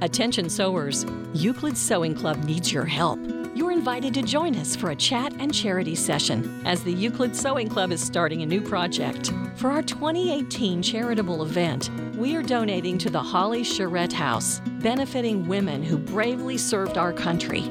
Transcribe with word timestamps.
Attention 0.00 0.48
sewers, 0.48 1.04
Euclid 1.34 1.76
Sewing 1.76 2.14
Club 2.14 2.44
needs 2.44 2.72
your 2.72 2.84
help. 2.84 3.18
You're 3.52 3.72
invited 3.72 4.14
to 4.14 4.22
join 4.22 4.54
us 4.54 4.76
for 4.76 4.90
a 4.90 4.96
chat 4.96 5.32
and 5.40 5.52
charity 5.52 5.96
session 5.96 6.62
as 6.64 6.84
the 6.84 6.92
Euclid 6.92 7.34
Sewing 7.34 7.68
Club 7.68 7.90
is 7.90 8.00
starting 8.00 8.42
a 8.42 8.46
new 8.46 8.60
project. 8.60 9.32
For 9.56 9.72
our 9.72 9.82
2018 9.82 10.82
charitable 10.82 11.42
event, 11.42 11.90
we 12.16 12.36
are 12.36 12.44
donating 12.44 12.96
to 12.98 13.10
the 13.10 13.20
Holly 13.20 13.64
Charette 13.64 14.12
House, 14.12 14.60
benefiting 14.80 15.48
women 15.48 15.82
who 15.82 15.98
bravely 15.98 16.58
served 16.58 16.96
our 16.96 17.12
country. 17.12 17.62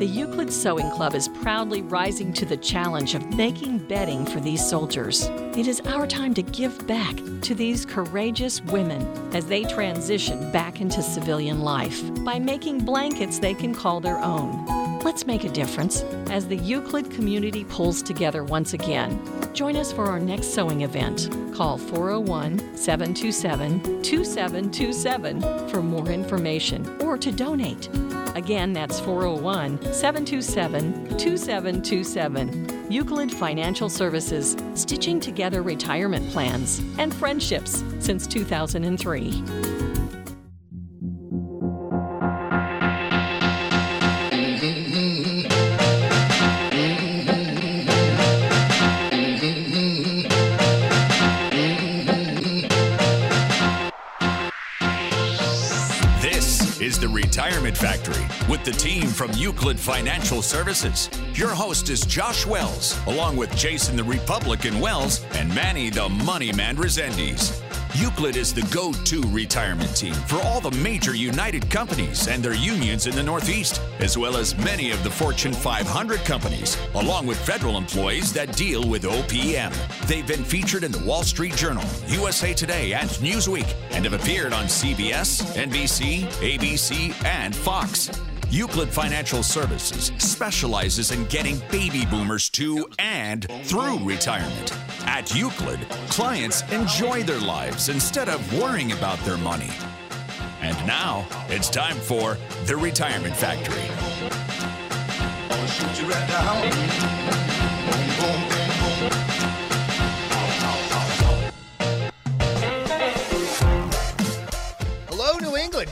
The 0.00 0.06
Euclid 0.06 0.50
Sewing 0.50 0.90
Club 0.92 1.14
is 1.14 1.28
proudly 1.28 1.82
rising 1.82 2.32
to 2.32 2.46
the 2.46 2.56
challenge 2.56 3.14
of 3.14 3.36
making 3.36 3.80
bedding 3.80 4.24
for 4.24 4.40
these 4.40 4.66
soldiers. 4.66 5.24
It 5.54 5.66
is 5.66 5.82
our 5.82 6.06
time 6.06 6.32
to 6.32 6.42
give 6.42 6.86
back 6.86 7.16
to 7.42 7.54
these 7.54 7.84
courageous 7.84 8.62
women 8.62 9.02
as 9.34 9.44
they 9.44 9.62
transition 9.64 10.50
back 10.52 10.80
into 10.80 11.02
civilian 11.02 11.60
life 11.60 12.02
by 12.24 12.38
making 12.38 12.78
blankets 12.78 13.38
they 13.38 13.52
can 13.52 13.74
call 13.74 14.00
their 14.00 14.18
own. 14.20 14.79
Let's 15.02 15.26
make 15.26 15.44
a 15.44 15.48
difference 15.48 16.02
as 16.30 16.46
the 16.46 16.56
Euclid 16.56 17.10
community 17.10 17.64
pulls 17.64 18.02
together 18.02 18.44
once 18.44 18.74
again. 18.74 19.18
Join 19.54 19.76
us 19.76 19.90
for 19.90 20.04
our 20.04 20.20
next 20.20 20.48
sewing 20.48 20.82
event. 20.82 21.30
Call 21.54 21.78
401 21.78 22.76
727 22.76 24.02
2727 24.02 25.68
for 25.70 25.82
more 25.82 26.10
information 26.10 26.86
or 27.00 27.16
to 27.16 27.32
donate. 27.32 27.88
Again, 28.34 28.74
that's 28.74 29.00
401 29.00 29.80
727 29.92 31.16
2727. 31.16 32.92
Euclid 32.92 33.32
Financial 33.32 33.88
Services, 33.88 34.54
stitching 34.74 35.18
together 35.18 35.62
retirement 35.62 36.28
plans 36.30 36.82
and 36.98 37.14
friendships 37.14 37.82
since 38.00 38.26
2003. 38.26 39.89
Factory 57.76 58.26
with 58.48 58.64
the 58.64 58.72
team 58.72 59.06
from 59.08 59.30
Euclid 59.32 59.78
Financial 59.78 60.42
Services. 60.42 61.10
Your 61.34 61.50
host 61.50 61.90
is 61.90 62.00
Josh 62.02 62.46
Wells, 62.46 62.98
along 63.06 63.36
with 63.36 63.54
Jason 63.56 63.96
the 63.96 64.04
Republican 64.04 64.80
Wells 64.80 65.24
and 65.32 65.54
Manny 65.54 65.90
the 65.90 66.08
Money 66.08 66.52
Man 66.52 66.76
Resendes. 66.76 67.59
Euclid 67.94 68.36
is 68.36 68.54
the 68.54 68.62
go 68.72 68.92
to 68.92 69.20
retirement 69.28 69.94
team 69.96 70.14
for 70.14 70.36
all 70.42 70.60
the 70.60 70.70
major 70.78 71.14
United 71.14 71.68
companies 71.70 72.28
and 72.28 72.42
their 72.42 72.54
unions 72.54 73.06
in 73.06 73.16
the 73.16 73.22
Northeast, 73.22 73.80
as 73.98 74.16
well 74.16 74.36
as 74.36 74.56
many 74.58 74.92
of 74.92 75.02
the 75.02 75.10
Fortune 75.10 75.52
500 75.52 76.20
companies, 76.20 76.76
along 76.94 77.26
with 77.26 77.38
federal 77.38 77.76
employees 77.76 78.32
that 78.32 78.56
deal 78.56 78.88
with 78.88 79.02
OPM. 79.02 79.74
They've 80.06 80.26
been 80.26 80.44
featured 80.44 80.84
in 80.84 80.92
the 80.92 81.04
Wall 81.04 81.24
Street 81.24 81.56
Journal, 81.56 81.84
USA 82.06 82.54
Today, 82.54 82.92
and 82.92 83.10
Newsweek, 83.10 83.74
and 83.90 84.04
have 84.04 84.14
appeared 84.14 84.52
on 84.52 84.66
CBS, 84.66 85.42
NBC, 85.56 86.26
ABC, 86.42 87.24
and 87.24 87.54
Fox. 87.54 88.10
Euclid 88.50 88.88
Financial 88.88 89.42
Services 89.42 90.12
specializes 90.18 91.10
in 91.10 91.24
getting 91.26 91.60
baby 91.70 92.04
boomers 92.06 92.48
to 92.50 92.88
and 92.98 93.46
through 93.64 93.98
retirement. 93.98 94.72
At 95.06 95.34
Euclid, 95.34 95.80
clients 96.08 96.62
enjoy 96.70 97.22
their 97.22 97.40
lives 97.40 97.88
instead 97.88 98.28
of 98.28 98.60
worrying 98.60 98.92
about 98.92 99.18
their 99.20 99.36
money. 99.38 99.70
And 100.60 100.76
now 100.86 101.26
it's 101.48 101.70
time 101.70 101.96
for 101.96 102.36
the 102.66 102.76
Retirement 102.76 103.34
Factory. 103.34 103.80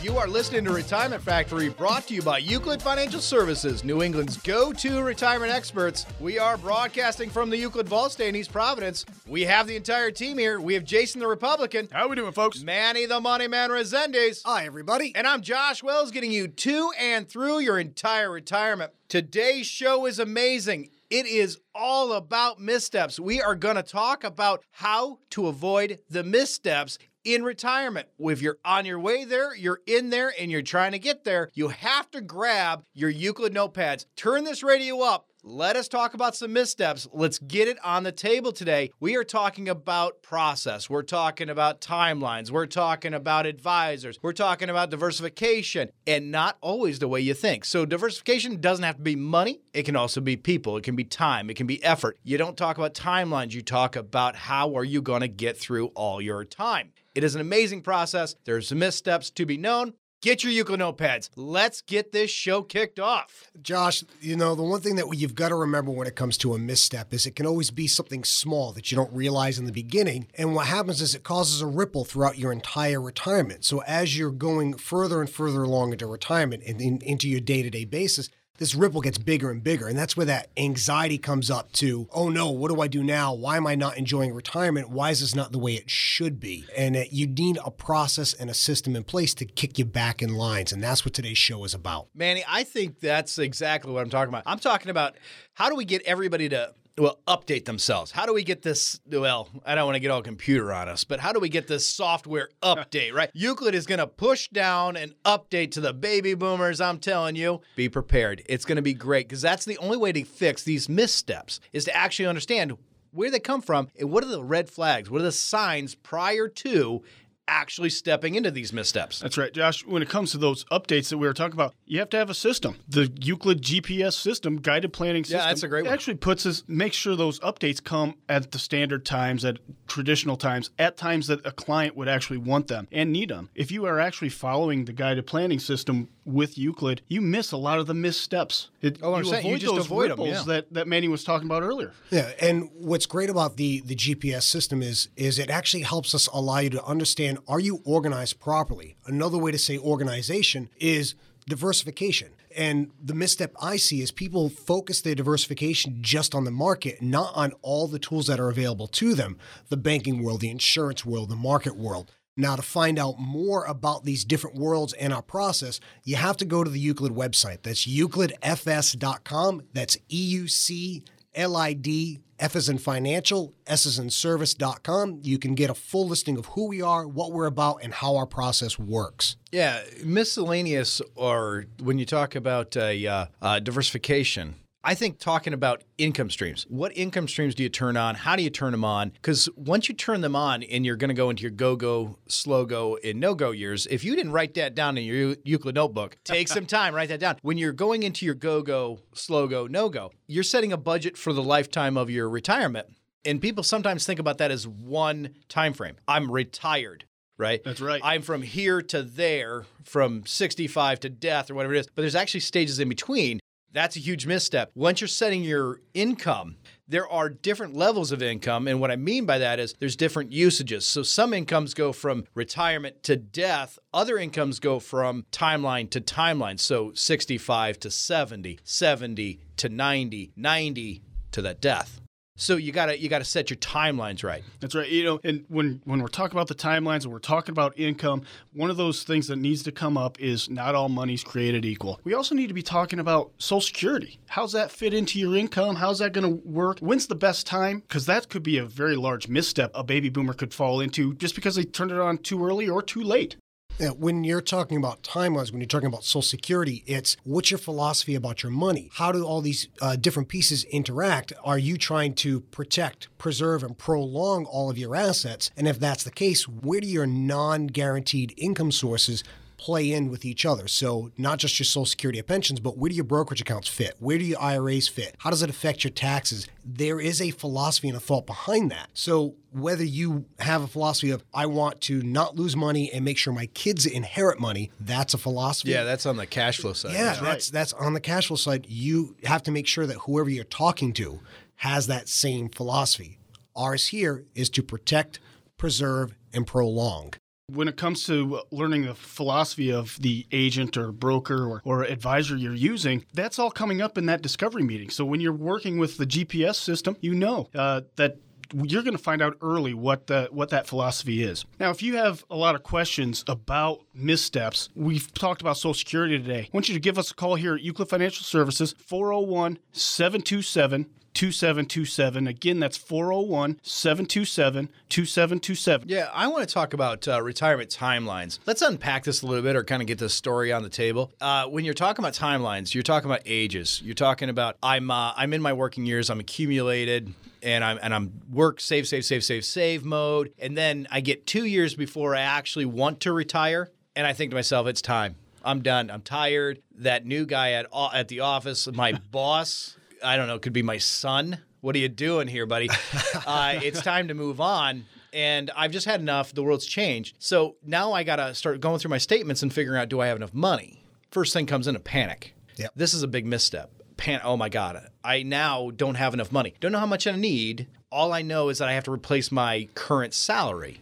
You 0.08 0.16
are 0.16 0.26
listening 0.26 0.64
to 0.64 0.72
Retirement 0.72 1.22
Factory 1.22 1.68
brought 1.68 2.06
to 2.06 2.14
you 2.14 2.22
by 2.22 2.38
Euclid 2.38 2.80
Financial 2.80 3.20
Services, 3.20 3.84
New 3.84 4.02
England's 4.02 4.38
go 4.38 4.72
to 4.72 5.02
retirement 5.02 5.52
experts. 5.52 6.06
We 6.18 6.38
are 6.38 6.56
broadcasting 6.56 7.28
from 7.28 7.50
the 7.50 7.58
Euclid 7.58 7.86
Vault 7.86 8.12
Stay 8.12 8.30
in 8.30 8.34
East 8.34 8.50
Providence. 8.50 9.04
We 9.26 9.42
have 9.42 9.66
the 9.66 9.76
entire 9.76 10.10
team 10.10 10.38
here. 10.38 10.62
We 10.62 10.72
have 10.72 10.84
Jason 10.84 11.20
the 11.20 11.26
Republican. 11.26 11.88
How 11.92 12.06
are 12.06 12.08
we 12.08 12.16
doing, 12.16 12.32
folks? 12.32 12.62
Manny 12.62 13.04
the 13.04 13.20
Money 13.20 13.48
Man 13.48 13.68
Resendes. 13.68 14.40
Hi, 14.46 14.64
everybody. 14.64 15.12
And 15.14 15.26
I'm 15.26 15.42
Josh 15.42 15.82
Wells 15.82 16.10
getting 16.10 16.32
you 16.32 16.48
to 16.48 16.90
and 16.98 17.28
through 17.28 17.58
your 17.58 17.78
entire 17.78 18.30
retirement. 18.30 18.92
Today's 19.10 19.66
show 19.66 20.06
is 20.06 20.18
amazing. 20.18 20.88
It 21.10 21.26
is 21.26 21.58
all 21.74 22.14
about 22.14 22.58
missteps. 22.58 23.20
We 23.20 23.42
are 23.42 23.54
going 23.54 23.76
to 23.76 23.82
talk 23.82 24.24
about 24.24 24.64
how 24.70 25.18
to 25.30 25.48
avoid 25.48 26.00
the 26.08 26.24
missteps 26.24 26.98
in 27.34 27.42
retirement. 27.42 28.08
If 28.18 28.40
you're 28.40 28.58
on 28.64 28.86
your 28.86 28.98
way 28.98 29.24
there, 29.24 29.54
you're 29.54 29.80
in 29.86 30.10
there, 30.10 30.32
and 30.38 30.50
you're 30.50 30.62
trying 30.62 30.92
to 30.92 30.98
get 30.98 31.24
there, 31.24 31.50
you 31.54 31.68
have 31.68 32.10
to 32.12 32.20
grab 32.20 32.84
your 32.94 33.10
Euclid 33.10 33.54
notepads. 33.54 34.06
Turn 34.16 34.44
this 34.44 34.62
radio 34.62 35.00
up. 35.00 35.26
Let 35.44 35.76
us 35.76 35.86
talk 35.86 36.14
about 36.14 36.34
some 36.34 36.52
missteps. 36.52 37.06
Let's 37.12 37.38
get 37.38 37.68
it 37.68 37.78
on 37.84 38.02
the 38.02 38.10
table 38.10 38.50
today. 38.50 38.90
We 38.98 39.14
are 39.14 39.22
talking 39.22 39.68
about 39.68 40.20
process. 40.20 40.90
We're 40.90 41.04
talking 41.04 41.48
about 41.48 41.80
timelines. 41.80 42.50
We're 42.50 42.66
talking 42.66 43.14
about 43.14 43.46
advisors. 43.46 44.18
We're 44.20 44.32
talking 44.32 44.68
about 44.68 44.90
diversification 44.90 45.90
and 46.08 46.32
not 46.32 46.58
always 46.60 46.98
the 46.98 47.06
way 47.06 47.20
you 47.20 47.34
think. 47.34 47.64
So, 47.64 47.86
diversification 47.86 48.60
doesn't 48.60 48.84
have 48.84 48.96
to 48.96 49.02
be 49.02 49.14
money, 49.14 49.60
it 49.72 49.84
can 49.84 49.94
also 49.94 50.20
be 50.20 50.36
people, 50.36 50.76
it 50.76 50.82
can 50.82 50.96
be 50.96 51.04
time, 51.04 51.50
it 51.50 51.54
can 51.54 51.68
be 51.68 51.82
effort. 51.84 52.18
You 52.24 52.36
don't 52.36 52.56
talk 52.56 52.76
about 52.76 52.94
timelines, 52.94 53.52
you 53.52 53.62
talk 53.62 53.94
about 53.94 54.34
how 54.34 54.74
are 54.76 54.84
you 54.84 55.00
going 55.00 55.20
to 55.20 55.28
get 55.28 55.56
through 55.56 55.86
all 55.94 56.20
your 56.20 56.44
time. 56.44 56.90
It 57.14 57.22
is 57.22 57.36
an 57.36 57.40
amazing 57.40 57.82
process. 57.82 58.34
There's 58.44 58.72
missteps 58.72 59.30
to 59.30 59.46
be 59.46 59.56
known. 59.56 59.94
Get 60.20 60.42
your 60.42 60.52
Euclid 60.52 60.80
notepads. 60.80 61.30
Let's 61.36 61.80
get 61.80 62.10
this 62.10 62.28
show 62.28 62.62
kicked 62.62 62.98
off. 62.98 63.52
Josh, 63.62 64.02
you 64.20 64.34
know, 64.34 64.56
the 64.56 64.64
one 64.64 64.80
thing 64.80 64.96
that 64.96 65.08
you've 65.14 65.36
got 65.36 65.50
to 65.50 65.54
remember 65.54 65.92
when 65.92 66.08
it 66.08 66.16
comes 66.16 66.36
to 66.38 66.54
a 66.54 66.58
misstep 66.58 67.14
is 67.14 67.24
it 67.24 67.36
can 67.36 67.46
always 67.46 67.70
be 67.70 67.86
something 67.86 68.24
small 68.24 68.72
that 68.72 68.90
you 68.90 68.96
don't 68.96 69.12
realize 69.12 69.60
in 69.60 69.66
the 69.66 69.72
beginning. 69.72 70.26
And 70.36 70.56
what 70.56 70.66
happens 70.66 71.00
is 71.00 71.14
it 71.14 71.22
causes 71.22 71.60
a 71.60 71.68
ripple 71.68 72.04
throughout 72.04 72.36
your 72.36 72.50
entire 72.50 73.00
retirement. 73.00 73.64
So 73.64 73.80
as 73.82 74.18
you're 74.18 74.32
going 74.32 74.74
further 74.74 75.20
and 75.20 75.30
further 75.30 75.62
along 75.62 75.92
into 75.92 76.08
retirement 76.08 76.64
and 76.66 76.80
in, 76.80 77.00
into 77.02 77.28
your 77.28 77.40
day 77.40 77.62
to 77.62 77.70
day 77.70 77.84
basis, 77.84 78.28
this 78.58 78.74
ripple 78.74 79.00
gets 79.00 79.18
bigger 79.18 79.50
and 79.50 79.62
bigger. 79.62 79.88
And 79.88 79.96
that's 79.96 80.16
where 80.16 80.26
that 80.26 80.50
anxiety 80.56 81.16
comes 81.16 81.50
up 81.50 81.72
to, 81.72 82.08
oh 82.12 82.28
no, 82.28 82.50
what 82.50 82.70
do 82.70 82.80
I 82.80 82.88
do 82.88 83.02
now? 83.02 83.32
Why 83.32 83.56
am 83.56 83.66
I 83.66 83.74
not 83.74 83.96
enjoying 83.96 84.34
retirement? 84.34 84.90
Why 84.90 85.10
is 85.10 85.20
this 85.20 85.34
not 85.34 85.52
the 85.52 85.58
way 85.58 85.74
it 85.74 85.88
should 85.88 86.38
be? 86.38 86.66
And 86.76 86.96
uh, 86.96 87.04
you 87.10 87.26
need 87.26 87.58
a 87.64 87.70
process 87.70 88.34
and 88.34 88.50
a 88.50 88.54
system 88.54 88.96
in 88.96 89.04
place 89.04 89.32
to 89.34 89.44
kick 89.44 89.78
you 89.78 89.84
back 89.84 90.20
in 90.20 90.34
lines. 90.34 90.72
And 90.72 90.82
that's 90.82 91.04
what 91.04 91.14
today's 91.14 91.38
show 91.38 91.64
is 91.64 91.72
about. 91.72 92.08
Manny, 92.14 92.44
I 92.46 92.64
think 92.64 93.00
that's 93.00 93.38
exactly 93.38 93.92
what 93.92 94.02
I'm 94.02 94.10
talking 94.10 94.28
about. 94.28 94.42
I'm 94.44 94.58
talking 94.58 94.90
about 94.90 95.16
how 95.54 95.68
do 95.68 95.76
we 95.76 95.84
get 95.84 96.02
everybody 96.02 96.48
to 96.48 96.74
well, 96.98 97.18
update 97.26 97.64
themselves. 97.64 98.10
How 98.10 98.26
do 98.26 98.34
we 98.34 98.42
get 98.42 98.62
this? 98.62 99.00
Well, 99.06 99.48
I 99.64 99.74
don't 99.74 99.86
want 99.86 99.96
to 99.96 100.00
get 100.00 100.10
all 100.10 100.22
computer 100.22 100.72
on 100.72 100.88
us, 100.88 101.04
but 101.04 101.20
how 101.20 101.32
do 101.32 101.40
we 101.40 101.48
get 101.48 101.66
this 101.66 101.86
software 101.86 102.48
update, 102.62 103.12
right? 103.14 103.30
Euclid 103.34 103.74
is 103.74 103.86
going 103.86 103.98
to 103.98 104.06
push 104.06 104.48
down 104.48 104.96
an 104.96 105.14
update 105.24 105.72
to 105.72 105.80
the 105.80 105.92
baby 105.92 106.34
boomers. 106.34 106.80
I'm 106.80 106.98
telling 106.98 107.36
you, 107.36 107.60
be 107.76 107.88
prepared. 107.88 108.42
It's 108.46 108.64
going 108.64 108.76
to 108.76 108.82
be 108.82 108.94
great 108.94 109.28
because 109.28 109.42
that's 109.42 109.64
the 109.64 109.78
only 109.78 109.96
way 109.96 110.12
to 110.12 110.24
fix 110.24 110.62
these 110.62 110.88
missteps 110.88 111.60
is 111.72 111.84
to 111.84 111.96
actually 111.96 112.26
understand 112.26 112.76
where 113.12 113.30
they 113.30 113.40
come 113.40 113.62
from 113.62 113.88
and 113.98 114.10
what 114.10 114.24
are 114.24 114.28
the 114.28 114.44
red 114.44 114.68
flags? 114.68 115.10
What 115.10 115.20
are 115.20 115.24
the 115.24 115.32
signs 115.32 115.94
prior 115.94 116.48
to 116.48 117.02
actually 117.48 117.90
stepping 117.90 118.34
into 118.36 118.50
these 118.50 118.72
missteps. 118.72 119.18
That's 119.18 119.36
right, 119.38 119.52
Josh. 119.52 119.84
When 119.84 120.02
it 120.02 120.08
comes 120.08 120.30
to 120.32 120.38
those 120.38 120.64
updates 120.66 121.08
that 121.08 121.18
we 121.18 121.26
were 121.26 121.32
talking 121.34 121.54
about, 121.54 121.74
you 121.86 121.98
have 121.98 122.10
to 122.10 122.16
have 122.18 122.30
a 122.30 122.34
system. 122.34 122.76
The 122.88 123.10
Euclid 123.20 123.62
GPS 123.62 124.12
system, 124.14 124.58
guided 124.58 124.92
planning 124.92 125.24
system, 125.24 125.40
Yeah, 125.40 125.46
that's 125.46 125.62
a 125.62 125.68
great 125.68 125.84
one. 125.84 125.92
actually 125.92 126.16
puts 126.16 126.44
us 126.46 126.62
makes 126.68 126.96
sure 126.96 127.16
those 127.16 127.40
updates 127.40 127.82
come 127.82 128.14
at 128.28 128.52
the 128.52 128.58
standard 128.58 129.04
times, 129.04 129.44
at 129.44 129.58
traditional 129.88 130.36
times, 130.36 130.70
at 130.78 130.96
times 130.96 131.26
that 131.28 131.44
a 131.46 131.50
client 131.50 131.96
would 131.96 132.08
actually 132.08 132.38
want 132.38 132.68
them 132.68 132.86
and 132.92 133.10
need 133.12 133.30
them. 133.30 133.48
If 133.54 133.72
you 133.72 133.86
are 133.86 133.98
actually 133.98 134.28
following 134.28 134.84
the 134.84 134.92
guided 134.92 135.26
planning 135.26 135.58
system 135.58 136.08
with 136.26 136.58
Euclid, 136.58 137.00
you 137.08 137.22
miss 137.22 137.52
a 137.52 137.56
lot 137.56 137.78
of 137.78 137.86
the 137.86 137.94
missteps. 137.94 138.68
It, 138.82 138.98
Oh, 139.02 139.14
I'm 139.14 139.24
you 139.24 139.30
saying, 139.30 139.46
you 139.46 139.58
just 139.58 139.74
those 139.74 139.86
avoid 139.86 140.10
'em, 140.10 140.18
ripples 140.20 140.28
yeah. 140.28 140.42
that, 140.54 140.72
that 140.74 140.86
Manny 140.86 141.08
was 141.08 141.24
talking 141.24 141.48
about 141.48 141.62
earlier. 141.62 141.92
Yeah, 142.10 142.30
and 142.40 142.68
what's 142.74 143.06
great 143.06 143.30
about 143.30 143.56
the 143.56 143.80
the 143.80 143.94
GPS 143.94 144.42
system 144.42 144.82
is 144.82 145.08
is 145.16 145.38
it 145.38 145.48
actually 145.48 145.84
helps 145.84 146.14
us 146.14 146.26
allow 146.28 146.58
you 146.58 146.70
to 146.70 146.84
understand 146.84 147.37
are 147.46 147.60
you 147.60 147.80
organized 147.84 148.40
properly. 148.40 148.96
Another 149.06 149.38
way 149.38 149.52
to 149.52 149.58
say 149.58 149.78
organization 149.78 150.68
is 150.78 151.14
diversification. 151.48 152.30
And 152.56 152.90
the 153.02 153.14
misstep 153.14 153.54
I 153.60 153.76
see 153.76 154.00
is 154.00 154.10
people 154.10 154.48
focus 154.48 155.00
their 155.00 155.14
diversification 155.14 155.98
just 156.00 156.34
on 156.34 156.44
the 156.44 156.50
market, 156.50 157.00
not 157.02 157.32
on 157.34 157.52
all 157.62 157.86
the 157.86 157.98
tools 157.98 158.26
that 158.26 158.40
are 158.40 158.48
available 158.48 158.86
to 158.88 159.14
them, 159.14 159.38
the 159.68 159.76
banking 159.76 160.22
world, 160.22 160.40
the 160.40 160.50
insurance 160.50 161.04
world, 161.04 161.28
the 161.28 161.36
market 161.36 161.76
world. 161.76 162.12
Now, 162.36 162.54
to 162.54 162.62
find 162.62 162.98
out 162.98 163.18
more 163.18 163.64
about 163.64 164.04
these 164.04 164.24
different 164.24 164.56
worlds 164.56 164.92
and 164.92 165.12
our 165.12 165.22
process, 165.22 165.80
you 166.04 166.14
have 166.16 166.36
to 166.36 166.44
go 166.44 166.62
to 166.62 166.70
the 166.70 166.78
Euclid 166.78 167.12
website. 167.12 167.62
That's 167.62 167.84
euclidfs.com. 167.86 169.62
That's 169.72 169.96
E 170.08 170.22
U 170.24 170.48
C 170.48 171.02
L 171.34 171.56
I 171.56 171.72
D, 171.72 172.20
F 172.38 172.54
is 172.54 172.68
in 172.68 172.78
financial, 172.78 173.52
S 173.66 173.84
is 173.84 173.98
in 173.98 174.10
service.com. 174.10 175.20
You 175.22 175.38
can 175.38 175.54
get 175.54 175.70
a 175.70 175.74
full 175.74 176.06
listing 176.06 176.36
of 176.36 176.46
who 176.46 176.68
we 176.68 176.80
are, 176.80 177.06
what 177.06 177.32
we're 177.32 177.46
about, 177.46 177.80
and 177.82 177.92
how 177.92 178.16
our 178.16 178.26
process 178.26 178.78
works. 178.78 179.36
Yeah, 179.50 179.80
miscellaneous, 180.04 181.00
or 181.14 181.64
when 181.82 181.98
you 181.98 182.06
talk 182.06 182.34
about 182.34 182.76
uh, 182.76 183.26
uh, 183.42 183.58
diversification, 183.60 184.54
I 184.88 184.94
think 184.94 185.18
talking 185.18 185.52
about 185.52 185.84
income 185.98 186.30
streams. 186.30 186.64
What 186.66 186.96
income 186.96 187.28
streams 187.28 187.54
do 187.54 187.62
you 187.62 187.68
turn 187.68 187.98
on? 187.98 188.14
How 188.14 188.36
do 188.36 188.42
you 188.42 188.48
turn 188.48 188.72
them 188.72 188.86
on? 188.86 189.10
Because 189.10 189.46
once 189.54 189.86
you 189.86 189.94
turn 189.94 190.22
them 190.22 190.34
on 190.34 190.62
and 190.62 190.86
you're 190.86 190.96
going 190.96 191.10
to 191.10 191.14
go 191.14 191.28
into 191.28 191.42
your 191.42 191.50
go 191.50 191.76
go, 191.76 192.18
slow 192.26 192.64
go, 192.64 192.96
and 193.04 193.20
no 193.20 193.34
go 193.34 193.50
years, 193.50 193.86
if 193.90 194.02
you 194.02 194.16
didn't 194.16 194.32
write 194.32 194.54
that 194.54 194.74
down 194.74 194.96
in 194.96 195.04
your 195.04 195.36
Euclid 195.44 195.74
notebook, 195.74 196.16
take 196.24 196.48
some 196.48 196.64
time, 196.64 196.94
write 196.94 197.10
that 197.10 197.20
down. 197.20 197.36
When 197.42 197.58
you're 197.58 197.74
going 197.74 198.02
into 198.02 198.24
your 198.24 198.34
go 198.34 198.62
go, 198.62 199.00
slow 199.12 199.46
go, 199.46 199.66
no 199.66 199.90
go, 199.90 200.10
you're 200.26 200.42
setting 200.42 200.72
a 200.72 200.78
budget 200.78 201.18
for 201.18 201.34
the 201.34 201.42
lifetime 201.42 201.98
of 201.98 202.08
your 202.08 202.26
retirement. 202.26 202.86
And 203.26 203.42
people 203.42 203.64
sometimes 203.64 204.06
think 204.06 204.18
about 204.18 204.38
that 204.38 204.50
as 204.50 204.66
one 204.66 205.34
time 205.50 205.74
frame. 205.74 205.96
I'm 206.08 206.32
retired 206.32 207.04
right? 207.38 207.62
That's 207.64 207.80
right. 207.80 208.00
I'm 208.02 208.22
from 208.22 208.42
here 208.42 208.82
to 208.82 209.02
there, 209.02 209.64
from 209.84 210.26
65 210.26 211.00
to 211.00 211.08
death 211.08 211.50
or 211.50 211.54
whatever 211.54 211.74
it 211.74 211.78
is. 211.78 211.86
But 211.86 212.02
there's 212.02 212.16
actually 212.16 212.40
stages 212.40 212.80
in 212.80 212.88
between. 212.88 213.38
That's 213.78 213.94
a 213.94 214.00
huge 214.00 214.26
misstep. 214.26 214.72
Once 214.74 215.00
you're 215.00 215.06
setting 215.06 215.44
your 215.44 215.82
income, 215.94 216.56
there 216.88 217.08
are 217.08 217.28
different 217.28 217.76
levels 217.76 218.10
of 218.10 218.20
income. 218.20 218.66
And 218.66 218.80
what 218.80 218.90
I 218.90 218.96
mean 218.96 219.24
by 219.24 219.38
that 219.38 219.60
is 219.60 219.76
there's 219.78 219.94
different 219.94 220.32
usages. 220.32 220.84
So 220.84 221.04
some 221.04 221.32
incomes 221.32 221.74
go 221.74 221.92
from 221.92 222.24
retirement 222.34 223.04
to 223.04 223.14
death, 223.14 223.78
other 223.94 224.18
incomes 224.18 224.58
go 224.58 224.80
from 224.80 225.26
timeline 225.30 225.88
to 225.90 226.00
timeline. 226.00 226.58
So 226.58 226.90
65 226.92 227.78
to 227.78 227.88
70, 227.88 228.58
70 228.64 229.40
to 229.58 229.68
90, 229.68 230.32
90 230.34 231.02
to 231.30 231.42
that 231.42 231.60
death. 231.60 232.00
So 232.40 232.56
you 232.56 232.70
gotta 232.70 232.98
you 232.98 233.08
gotta 233.08 233.24
set 233.24 233.50
your 233.50 233.56
timelines 233.56 234.22
right. 234.22 234.44
That's 234.60 234.74
right. 234.74 234.88
You 234.88 235.04
know, 235.04 235.20
and 235.24 235.44
when 235.48 235.82
when 235.84 236.00
we're 236.00 236.06
talking 236.06 236.36
about 236.36 236.46
the 236.46 236.54
timelines 236.54 237.02
and 237.02 237.12
we're 237.12 237.18
talking 237.18 237.52
about 237.52 237.76
income, 237.76 238.22
one 238.54 238.70
of 238.70 238.76
those 238.76 239.02
things 239.02 239.26
that 239.26 239.36
needs 239.36 239.64
to 239.64 239.72
come 239.72 239.98
up 239.98 240.20
is 240.20 240.48
not 240.48 240.76
all 240.76 240.88
money's 240.88 241.24
created 241.24 241.64
equal. 241.64 242.00
We 242.04 242.14
also 242.14 242.36
need 242.36 242.46
to 242.46 242.54
be 242.54 242.62
talking 242.62 243.00
about 243.00 243.32
Social 243.38 243.60
Security. 243.60 244.20
How's 244.28 244.52
that 244.52 244.70
fit 244.70 244.94
into 244.94 245.18
your 245.18 245.36
income? 245.36 245.74
How's 245.74 245.98
that 245.98 246.14
to 246.14 246.28
work? 246.28 246.78
When's 246.78 247.08
the 247.08 247.16
best 247.16 247.44
time? 247.44 247.80
Because 247.80 248.06
that 248.06 248.28
could 248.28 248.44
be 248.44 248.56
a 248.58 248.64
very 248.64 248.94
large 248.94 249.26
misstep 249.26 249.72
a 249.74 249.82
baby 249.82 250.08
boomer 250.08 250.32
could 250.32 250.54
fall 250.54 250.80
into 250.80 251.14
just 251.14 251.34
because 251.34 251.56
they 251.56 251.64
turned 251.64 251.90
it 251.90 251.98
on 251.98 252.18
too 252.18 252.44
early 252.44 252.68
or 252.68 252.82
too 252.82 253.02
late. 253.02 253.36
When 253.80 254.24
you're 254.24 254.40
talking 254.40 254.76
about 254.76 255.04
timelines, 255.04 255.52
when 255.52 255.60
you're 255.60 255.68
talking 255.68 255.86
about 255.86 256.02
Social 256.02 256.20
Security, 256.20 256.82
it's 256.84 257.16
what's 257.22 257.52
your 257.52 257.58
philosophy 257.58 258.16
about 258.16 258.42
your 258.42 258.50
money? 258.50 258.90
How 258.94 259.12
do 259.12 259.22
all 259.22 259.40
these 259.40 259.68
uh, 259.80 259.94
different 259.94 260.28
pieces 260.28 260.64
interact? 260.64 261.32
Are 261.44 261.58
you 261.58 261.78
trying 261.78 262.14
to 262.14 262.40
protect, 262.40 263.06
preserve, 263.18 263.62
and 263.62 263.78
prolong 263.78 264.46
all 264.46 264.68
of 264.68 264.78
your 264.78 264.96
assets? 264.96 265.52
And 265.56 265.68
if 265.68 265.78
that's 265.78 266.02
the 266.02 266.10
case, 266.10 266.48
where 266.48 266.80
do 266.80 266.88
your 266.88 267.06
non 267.06 267.68
guaranteed 267.68 268.34
income 268.36 268.72
sources 268.72 269.22
play 269.58 269.92
in 269.92 270.08
with 270.08 270.24
each 270.24 270.46
other. 270.46 270.68
So 270.68 271.10
not 271.18 271.38
just 271.38 271.58
your 271.58 271.64
social 271.64 271.84
security 271.84 272.18
or 272.20 272.22
pensions, 272.22 272.60
but 272.60 272.78
where 272.78 272.88
do 272.88 272.94
your 272.94 273.04
brokerage 273.04 273.40
accounts 273.40 273.68
fit? 273.68 273.96
Where 273.98 274.16
do 274.16 274.24
your 274.24 274.40
IRAs 274.40 274.88
fit? 274.88 275.16
How 275.18 275.30
does 275.30 275.42
it 275.42 275.50
affect 275.50 275.84
your 275.84 275.90
taxes? 275.90 276.46
There 276.64 277.00
is 277.00 277.20
a 277.20 277.32
philosophy 277.32 277.88
and 277.88 277.96
a 277.96 278.00
thought 278.00 278.26
behind 278.26 278.70
that. 278.70 278.88
So 278.94 279.34
whether 279.50 279.84
you 279.84 280.26
have 280.38 280.62
a 280.62 280.66
philosophy 280.66 281.10
of 281.10 281.24
I 281.34 281.46
want 281.46 281.80
to 281.82 282.02
not 282.02 282.36
lose 282.36 282.56
money 282.56 282.90
and 282.92 283.04
make 283.04 283.18
sure 283.18 283.32
my 283.32 283.46
kids 283.46 283.84
inherit 283.84 284.40
money, 284.40 284.70
that's 284.80 285.12
a 285.12 285.18
philosophy. 285.18 285.70
Yeah, 285.70 285.84
that's 285.84 286.06
on 286.06 286.16
the 286.16 286.26
cash 286.26 286.58
flow 286.58 286.72
side. 286.72 286.92
Yeah, 286.92 287.18
that's 287.20 287.50
that's 287.50 287.72
on 287.72 287.94
the 287.94 288.00
cash 288.00 288.28
flow 288.28 288.36
side. 288.36 288.66
You 288.68 289.16
have 289.24 289.42
to 289.44 289.50
make 289.50 289.66
sure 289.66 289.86
that 289.86 289.96
whoever 289.98 290.30
you're 290.30 290.44
talking 290.44 290.92
to 290.94 291.20
has 291.56 291.88
that 291.88 292.08
same 292.08 292.48
philosophy. 292.48 293.18
Ours 293.56 293.88
here 293.88 294.24
is 294.36 294.48
to 294.50 294.62
protect, 294.62 295.18
preserve, 295.56 296.14
and 296.32 296.46
prolong 296.46 297.14
when 297.50 297.66
it 297.66 297.76
comes 297.76 298.04
to 298.04 298.42
learning 298.50 298.82
the 298.82 298.94
philosophy 298.94 299.72
of 299.72 299.96
the 300.00 300.26
agent 300.32 300.76
or 300.76 300.92
broker 300.92 301.46
or, 301.46 301.62
or 301.64 301.82
advisor 301.82 302.36
you're 302.36 302.54
using, 302.54 303.04
that's 303.14 303.38
all 303.38 303.50
coming 303.50 303.80
up 303.80 303.96
in 303.96 304.06
that 304.06 304.20
discovery 304.20 304.62
meeting. 304.62 304.90
So 304.90 305.04
when 305.04 305.20
you're 305.20 305.32
working 305.32 305.78
with 305.78 305.96
the 305.96 306.06
GPS 306.06 306.56
system, 306.56 306.96
you 307.00 307.14
know 307.14 307.48
uh, 307.54 307.82
that 307.96 308.18
you're 308.52 308.82
going 308.82 308.96
to 308.96 309.02
find 309.02 309.22
out 309.22 309.36
early 309.42 309.74
what 309.74 310.06
the, 310.06 310.28
what 310.30 310.50
that 310.50 310.66
philosophy 310.66 311.22
is. 311.22 311.44
Now, 311.58 311.70
if 311.70 311.82
you 311.82 311.96
have 311.96 312.24
a 312.30 312.36
lot 312.36 312.54
of 312.54 312.62
questions 312.62 313.24
about 313.26 313.80
missteps, 313.94 314.68
we've 314.74 315.12
talked 315.12 315.40
about 315.40 315.56
Social 315.56 315.74
Security 315.74 316.18
today. 316.18 316.40
I 316.40 316.50
want 316.52 316.68
you 316.68 316.74
to 316.74 316.80
give 316.80 316.98
us 316.98 317.10
a 317.10 317.14
call 317.14 317.34
here 317.34 317.54
at 317.54 317.62
Euclid 317.62 317.88
Financial 317.88 318.24
Services, 318.24 318.74
401 318.78 319.58
727 319.72 320.86
2727. 321.14 322.26
Again, 322.26 322.60
that's 322.60 322.76
401 322.76 323.58
727 323.62 324.68
2727. 324.88 325.88
Yeah, 325.88 326.08
I 326.12 326.26
want 326.28 326.48
to 326.48 326.52
talk 326.52 326.74
about 326.74 327.06
uh, 327.08 327.22
retirement 327.22 327.70
timelines. 327.70 328.38
Let's 328.46 328.62
unpack 328.62 329.04
this 329.04 329.22
a 329.22 329.26
little 329.26 329.42
bit 329.42 329.56
or 329.56 329.64
kind 329.64 329.82
of 329.82 329.88
get 329.88 329.98
this 329.98 330.14
story 330.14 330.52
on 330.52 330.62
the 330.62 330.68
table. 330.68 331.12
Uh, 331.20 331.46
when 331.46 331.64
you're 331.64 331.74
talking 331.74 332.04
about 332.04 332.14
timelines, 332.14 332.74
you're 332.74 332.82
talking 332.82 333.10
about 333.10 333.22
ages. 333.26 333.80
You're 333.84 333.94
talking 333.94 334.28
about 334.28 334.56
I'm 334.62 334.90
uh, 334.90 335.12
I'm 335.16 335.32
in 335.32 335.42
my 335.42 335.52
working 335.52 335.86
years, 335.86 336.10
I'm 336.10 336.20
accumulated, 336.20 337.12
and 337.42 337.64
I'm 337.64 337.78
and 337.82 337.94
I'm 337.94 338.12
work 338.32 338.60
save 338.60 338.86
save 338.86 339.04
save 339.04 339.24
save 339.24 339.44
save 339.44 339.84
mode, 339.84 340.32
and 340.38 340.56
then 340.56 340.86
I 340.90 341.00
get 341.00 341.26
2 341.26 341.44
years 341.44 341.74
before 341.74 342.14
I 342.14 342.20
actually 342.20 342.66
want 342.66 343.00
to 343.00 343.12
retire, 343.12 343.70
and 343.96 344.06
I 344.06 344.12
think 344.12 344.30
to 344.30 344.34
myself 344.34 344.66
it's 344.66 344.82
time. 344.82 345.16
I'm 345.44 345.62
done. 345.62 345.90
I'm 345.90 346.02
tired. 346.02 346.60
That 346.78 347.06
new 347.06 347.24
guy 347.24 347.52
at 347.52 347.66
at 347.94 348.08
the 348.08 348.20
office, 348.20 348.68
my 348.70 348.92
boss, 349.10 349.77
I 350.02 350.16
don't 350.16 350.26
know, 350.26 350.38
could 350.38 350.52
be 350.52 350.62
my 350.62 350.78
son. 350.78 351.38
What 351.60 351.74
are 351.74 351.78
you 351.78 351.88
doing 351.88 352.28
here, 352.28 352.46
buddy? 352.46 352.68
uh, 353.26 353.58
it's 353.62 353.82
time 353.82 354.08
to 354.08 354.14
move 354.14 354.40
on. 354.40 354.84
And 355.12 355.50
I've 355.56 355.72
just 355.72 355.86
had 355.86 356.00
enough. 356.00 356.32
The 356.32 356.42
world's 356.42 356.66
changed. 356.66 357.16
So 357.18 357.56
now 357.64 357.92
I 357.92 358.02
got 358.04 358.16
to 358.16 358.34
start 358.34 358.60
going 358.60 358.78
through 358.78 358.90
my 358.90 358.98
statements 358.98 359.42
and 359.42 359.52
figuring 359.52 359.80
out 359.80 359.88
do 359.88 360.00
I 360.00 360.06
have 360.06 360.16
enough 360.16 360.34
money? 360.34 360.84
First 361.10 361.32
thing 361.32 361.46
comes 361.46 361.66
in 361.66 361.74
a 361.74 361.80
panic. 361.80 362.34
Yep. 362.56 362.72
This 362.76 362.94
is 362.94 363.02
a 363.02 363.08
big 363.08 363.26
misstep. 363.26 363.70
Pan- 363.96 364.20
oh 364.22 364.36
my 364.36 364.48
God. 364.48 364.88
I 365.02 365.22
now 365.22 365.70
don't 365.70 365.96
have 365.96 366.14
enough 366.14 366.30
money. 366.30 366.54
Don't 366.60 366.72
know 366.72 366.78
how 366.78 366.86
much 366.86 367.06
I 367.06 367.12
need. 367.12 367.66
All 367.90 368.12
I 368.12 368.22
know 368.22 368.50
is 368.50 368.58
that 368.58 368.68
I 368.68 368.74
have 368.74 368.84
to 368.84 368.92
replace 368.92 369.32
my 369.32 369.68
current 369.74 370.12
salary. 370.12 370.80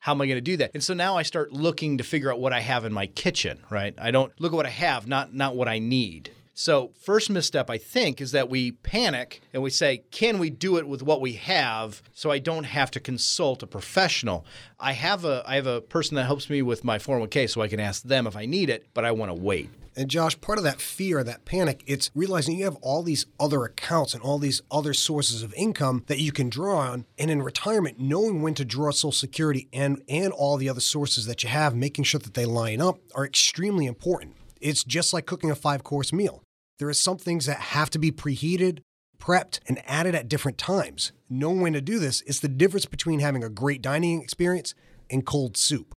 How 0.00 0.12
am 0.12 0.22
I 0.22 0.26
going 0.26 0.38
to 0.38 0.40
do 0.40 0.56
that? 0.56 0.70
And 0.74 0.82
so 0.82 0.94
now 0.94 1.16
I 1.16 1.22
start 1.22 1.52
looking 1.52 1.98
to 1.98 2.04
figure 2.04 2.32
out 2.32 2.40
what 2.40 2.52
I 2.52 2.60
have 2.60 2.84
in 2.84 2.92
my 2.92 3.06
kitchen, 3.06 3.58
right? 3.68 3.94
I 3.98 4.10
don't 4.10 4.32
look 4.40 4.52
at 4.52 4.56
what 4.56 4.66
I 4.66 4.70
have, 4.70 5.06
not 5.06 5.34
not 5.34 5.54
what 5.54 5.68
I 5.68 5.78
need. 5.78 6.30
So, 6.60 6.90
first 7.00 7.30
misstep, 7.30 7.70
I 7.70 7.78
think, 7.78 8.20
is 8.20 8.32
that 8.32 8.50
we 8.50 8.72
panic 8.72 9.42
and 9.52 9.62
we 9.62 9.70
say, 9.70 9.98
can 10.10 10.40
we 10.40 10.50
do 10.50 10.76
it 10.76 10.88
with 10.88 11.04
what 11.04 11.20
we 11.20 11.34
have 11.34 12.02
so 12.14 12.32
I 12.32 12.40
don't 12.40 12.64
have 12.64 12.90
to 12.90 12.98
consult 12.98 13.62
a 13.62 13.66
professional? 13.68 14.44
I 14.80 14.94
have 14.94 15.24
a, 15.24 15.44
I 15.46 15.54
have 15.54 15.68
a 15.68 15.80
person 15.80 16.16
that 16.16 16.24
helps 16.24 16.50
me 16.50 16.62
with 16.62 16.82
my 16.82 16.98
401k 16.98 17.48
so 17.48 17.60
I 17.60 17.68
can 17.68 17.78
ask 17.78 18.02
them 18.02 18.26
if 18.26 18.34
I 18.34 18.44
need 18.44 18.70
it, 18.70 18.88
but 18.92 19.04
I 19.04 19.12
want 19.12 19.30
to 19.30 19.40
wait. 19.40 19.70
And 19.94 20.10
Josh, 20.10 20.40
part 20.40 20.58
of 20.58 20.64
that 20.64 20.80
fear, 20.80 21.22
that 21.22 21.44
panic, 21.44 21.84
it's 21.86 22.10
realizing 22.12 22.58
you 22.58 22.64
have 22.64 22.78
all 22.82 23.04
these 23.04 23.26
other 23.38 23.62
accounts 23.62 24.12
and 24.12 24.20
all 24.24 24.40
these 24.40 24.60
other 24.68 24.94
sources 24.94 25.44
of 25.44 25.54
income 25.54 26.02
that 26.08 26.18
you 26.18 26.32
can 26.32 26.48
draw 26.48 26.78
on. 26.78 27.04
And 27.16 27.30
in 27.30 27.40
retirement, 27.40 28.00
knowing 28.00 28.42
when 28.42 28.54
to 28.54 28.64
draw 28.64 28.90
Social 28.90 29.12
Security 29.12 29.68
and 29.72 30.02
and 30.08 30.32
all 30.32 30.56
the 30.56 30.68
other 30.68 30.80
sources 30.80 31.26
that 31.26 31.44
you 31.44 31.50
have, 31.50 31.76
making 31.76 32.02
sure 32.02 32.18
that 32.18 32.34
they 32.34 32.46
line 32.46 32.80
up, 32.80 32.98
are 33.14 33.24
extremely 33.24 33.86
important. 33.86 34.34
It's 34.60 34.82
just 34.82 35.12
like 35.12 35.24
cooking 35.24 35.52
a 35.52 35.54
five 35.54 35.84
course 35.84 36.12
meal. 36.12 36.42
There 36.78 36.88
are 36.88 36.94
some 36.94 37.18
things 37.18 37.46
that 37.46 37.58
have 37.58 37.90
to 37.90 37.98
be 37.98 38.12
preheated, 38.12 38.80
prepped, 39.18 39.58
and 39.66 39.82
added 39.84 40.14
at 40.14 40.28
different 40.28 40.58
times. 40.58 41.12
Knowing 41.28 41.60
when 41.60 41.72
to 41.72 41.80
do 41.80 41.98
this 41.98 42.20
is 42.22 42.40
the 42.40 42.48
difference 42.48 42.86
between 42.86 43.18
having 43.18 43.42
a 43.42 43.48
great 43.48 43.82
dining 43.82 44.22
experience 44.22 44.74
and 45.10 45.26
cold 45.26 45.56
soup. 45.56 45.92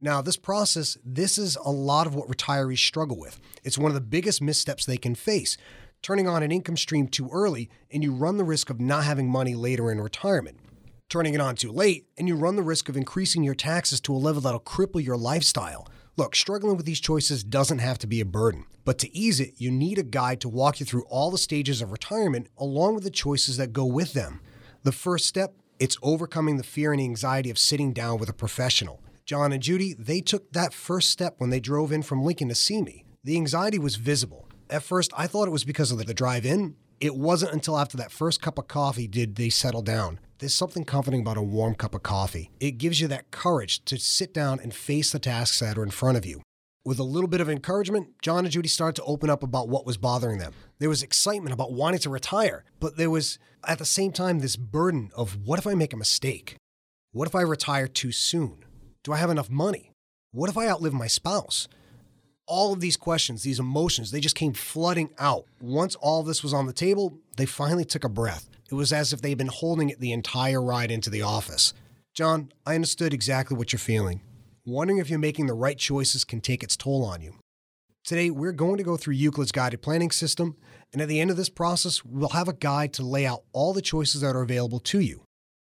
Now, 0.00 0.22
this 0.22 0.36
process, 0.36 0.96
this 1.04 1.38
is 1.38 1.56
a 1.56 1.70
lot 1.70 2.06
of 2.06 2.14
what 2.14 2.28
retirees 2.28 2.78
struggle 2.78 3.18
with. 3.18 3.40
It's 3.64 3.78
one 3.78 3.90
of 3.90 3.94
the 3.94 4.00
biggest 4.00 4.40
missteps 4.40 4.86
they 4.86 4.96
can 4.96 5.14
face. 5.14 5.56
Turning 6.02 6.28
on 6.28 6.42
an 6.42 6.52
income 6.52 6.76
stream 6.76 7.08
too 7.08 7.28
early, 7.32 7.68
and 7.90 8.04
you 8.04 8.12
run 8.12 8.36
the 8.36 8.44
risk 8.44 8.70
of 8.70 8.78
not 8.78 9.04
having 9.04 9.28
money 9.28 9.56
later 9.56 9.90
in 9.90 10.00
retirement. 10.00 10.58
Turning 11.08 11.34
it 11.34 11.40
on 11.40 11.56
too 11.56 11.72
late, 11.72 12.06
and 12.16 12.28
you 12.28 12.36
run 12.36 12.56
the 12.56 12.62
risk 12.62 12.88
of 12.88 12.96
increasing 12.96 13.42
your 13.42 13.54
taxes 13.54 14.00
to 14.02 14.14
a 14.14 14.18
level 14.18 14.42
that'll 14.42 14.60
cripple 14.60 15.02
your 15.02 15.16
lifestyle. 15.16 15.88
Look, 16.18 16.34
struggling 16.34 16.78
with 16.78 16.86
these 16.86 17.00
choices 17.00 17.44
doesn't 17.44 17.80
have 17.80 17.98
to 17.98 18.06
be 18.06 18.22
a 18.22 18.24
burden, 18.24 18.64
but 18.86 18.96
to 19.00 19.14
ease 19.14 19.38
it, 19.38 19.52
you 19.58 19.70
need 19.70 19.98
a 19.98 20.02
guide 20.02 20.40
to 20.40 20.48
walk 20.48 20.80
you 20.80 20.86
through 20.86 21.04
all 21.10 21.30
the 21.30 21.36
stages 21.36 21.82
of 21.82 21.92
retirement 21.92 22.48
along 22.56 22.94
with 22.94 23.04
the 23.04 23.10
choices 23.10 23.58
that 23.58 23.74
go 23.74 23.84
with 23.84 24.14
them. 24.14 24.40
The 24.82 24.92
first 24.92 25.26
step, 25.26 25.52
it's 25.78 25.98
overcoming 26.02 26.56
the 26.56 26.62
fear 26.62 26.92
and 26.92 27.02
anxiety 27.02 27.50
of 27.50 27.58
sitting 27.58 27.92
down 27.92 28.18
with 28.18 28.30
a 28.30 28.32
professional. 28.32 29.02
John 29.26 29.52
and 29.52 29.62
Judy, 29.62 29.92
they 29.92 30.22
took 30.22 30.50
that 30.52 30.72
first 30.72 31.10
step 31.10 31.34
when 31.36 31.50
they 31.50 31.60
drove 31.60 31.92
in 31.92 32.02
from 32.02 32.24
Lincoln 32.24 32.48
to 32.48 32.54
see 32.54 32.80
me. 32.80 33.04
The 33.22 33.36
anxiety 33.36 33.78
was 33.78 33.96
visible. 33.96 34.48
At 34.70 34.84
first, 34.84 35.12
I 35.18 35.26
thought 35.26 35.48
it 35.48 35.52
was 35.52 35.64
because 35.64 35.92
of 35.92 35.98
the 35.98 36.14
drive 36.14 36.46
in, 36.46 36.76
It 36.98 37.14
wasn't 37.14 37.52
until 37.52 37.78
after 37.78 37.98
that 37.98 38.10
first 38.10 38.40
cup 38.40 38.56
of 38.56 38.68
coffee 38.68 39.06
did 39.06 39.34
they 39.34 39.50
settle 39.50 39.82
down. 39.82 40.18
There's 40.38 40.52
something 40.52 40.84
comforting 40.84 41.22
about 41.22 41.38
a 41.38 41.42
warm 41.42 41.74
cup 41.74 41.94
of 41.94 42.02
coffee. 42.02 42.50
It 42.60 42.72
gives 42.72 43.00
you 43.00 43.08
that 43.08 43.30
courage 43.30 43.82
to 43.86 43.98
sit 43.98 44.34
down 44.34 44.60
and 44.60 44.74
face 44.74 45.10
the 45.10 45.18
tasks 45.18 45.60
that 45.60 45.78
are 45.78 45.82
in 45.82 45.90
front 45.90 46.18
of 46.18 46.26
you. 46.26 46.42
With 46.84 46.98
a 46.98 47.04
little 47.04 47.26
bit 47.26 47.40
of 47.40 47.48
encouragement, 47.48 48.08
John 48.20 48.44
and 48.44 48.50
Judy 48.52 48.68
started 48.68 48.96
to 48.96 49.04
open 49.04 49.30
up 49.30 49.42
about 49.42 49.70
what 49.70 49.86
was 49.86 49.96
bothering 49.96 50.36
them. 50.36 50.52
There 50.78 50.90
was 50.90 51.02
excitement 51.02 51.54
about 51.54 51.72
wanting 51.72 52.00
to 52.00 52.10
retire, 52.10 52.64
but 52.80 52.98
there 52.98 53.08
was, 53.08 53.38
at 53.66 53.78
the 53.78 53.86
same 53.86 54.12
time, 54.12 54.40
this 54.40 54.56
burden 54.56 55.10
of 55.16 55.38
what 55.46 55.58
if 55.58 55.66
I 55.66 55.74
make 55.74 55.94
a 55.94 55.96
mistake? 55.96 56.56
What 57.12 57.26
if 57.26 57.34
I 57.34 57.40
retire 57.40 57.88
too 57.88 58.12
soon? 58.12 58.62
Do 59.04 59.14
I 59.14 59.16
have 59.16 59.30
enough 59.30 59.48
money? 59.48 59.90
What 60.32 60.50
if 60.50 60.58
I 60.58 60.68
outlive 60.68 60.92
my 60.92 61.06
spouse? 61.06 61.66
All 62.46 62.74
of 62.74 62.80
these 62.80 62.98
questions, 62.98 63.42
these 63.42 63.58
emotions, 63.58 64.10
they 64.10 64.20
just 64.20 64.36
came 64.36 64.52
flooding 64.52 65.08
out. 65.18 65.46
Once 65.62 65.94
all 65.94 66.22
this 66.22 66.42
was 66.42 66.52
on 66.52 66.66
the 66.66 66.74
table, 66.74 67.18
they 67.38 67.46
finally 67.46 67.86
took 67.86 68.04
a 68.04 68.10
breath. 68.10 68.50
It 68.70 68.74
was 68.74 68.92
as 68.92 69.12
if 69.12 69.22
they'd 69.22 69.38
been 69.38 69.46
holding 69.46 69.90
it 69.90 70.00
the 70.00 70.12
entire 70.12 70.60
ride 70.60 70.90
into 70.90 71.10
the 71.10 71.22
office. 71.22 71.72
John, 72.14 72.52
I 72.64 72.74
understood 72.74 73.14
exactly 73.14 73.56
what 73.56 73.72
you're 73.72 73.78
feeling. 73.78 74.20
Wondering 74.64 74.98
if 74.98 75.08
you're 75.08 75.18
making 75.18 75.46
the 75.46 75.54
right 75.54 75.78
choices 75.78 76.24
can 76.24 76.40
take 76.40 76.62
its 76.62 76.76
toll 76.76 77.04
on 77.04 77.20
you. 77.20 77.34
Today, 78.04 78.30
we're 78.30 78.52
going 78.52 78.76
to 78.76 78.84
go 78.84 78.96
through 78.96 79.14
Euclid's 79.14 79.52
guided 79.52 79.82
planning 79.82 80.10
system, 80.10 80.56
and 80.92 81.02
at 81.02 81.08
the 81.08 81.20
end 81.20 81.30
of 81.30 81.36
this 81.36 81.48
process, 81.48 82.04
we'll 82.04 82.30
have 82.30 82.48
a 82.48 82.52
guide 82.52 82.92
to 82.94 83.04
lay 83.04 83.26
out 83.26 83.42
all 83.52 83.72
the 83.72 83.82
choices 83.82 84.20
that 84.20 84.36
are 84.36 84.42
available 84.42 84.80
to 84.80 85.00
you. 85.00 85.22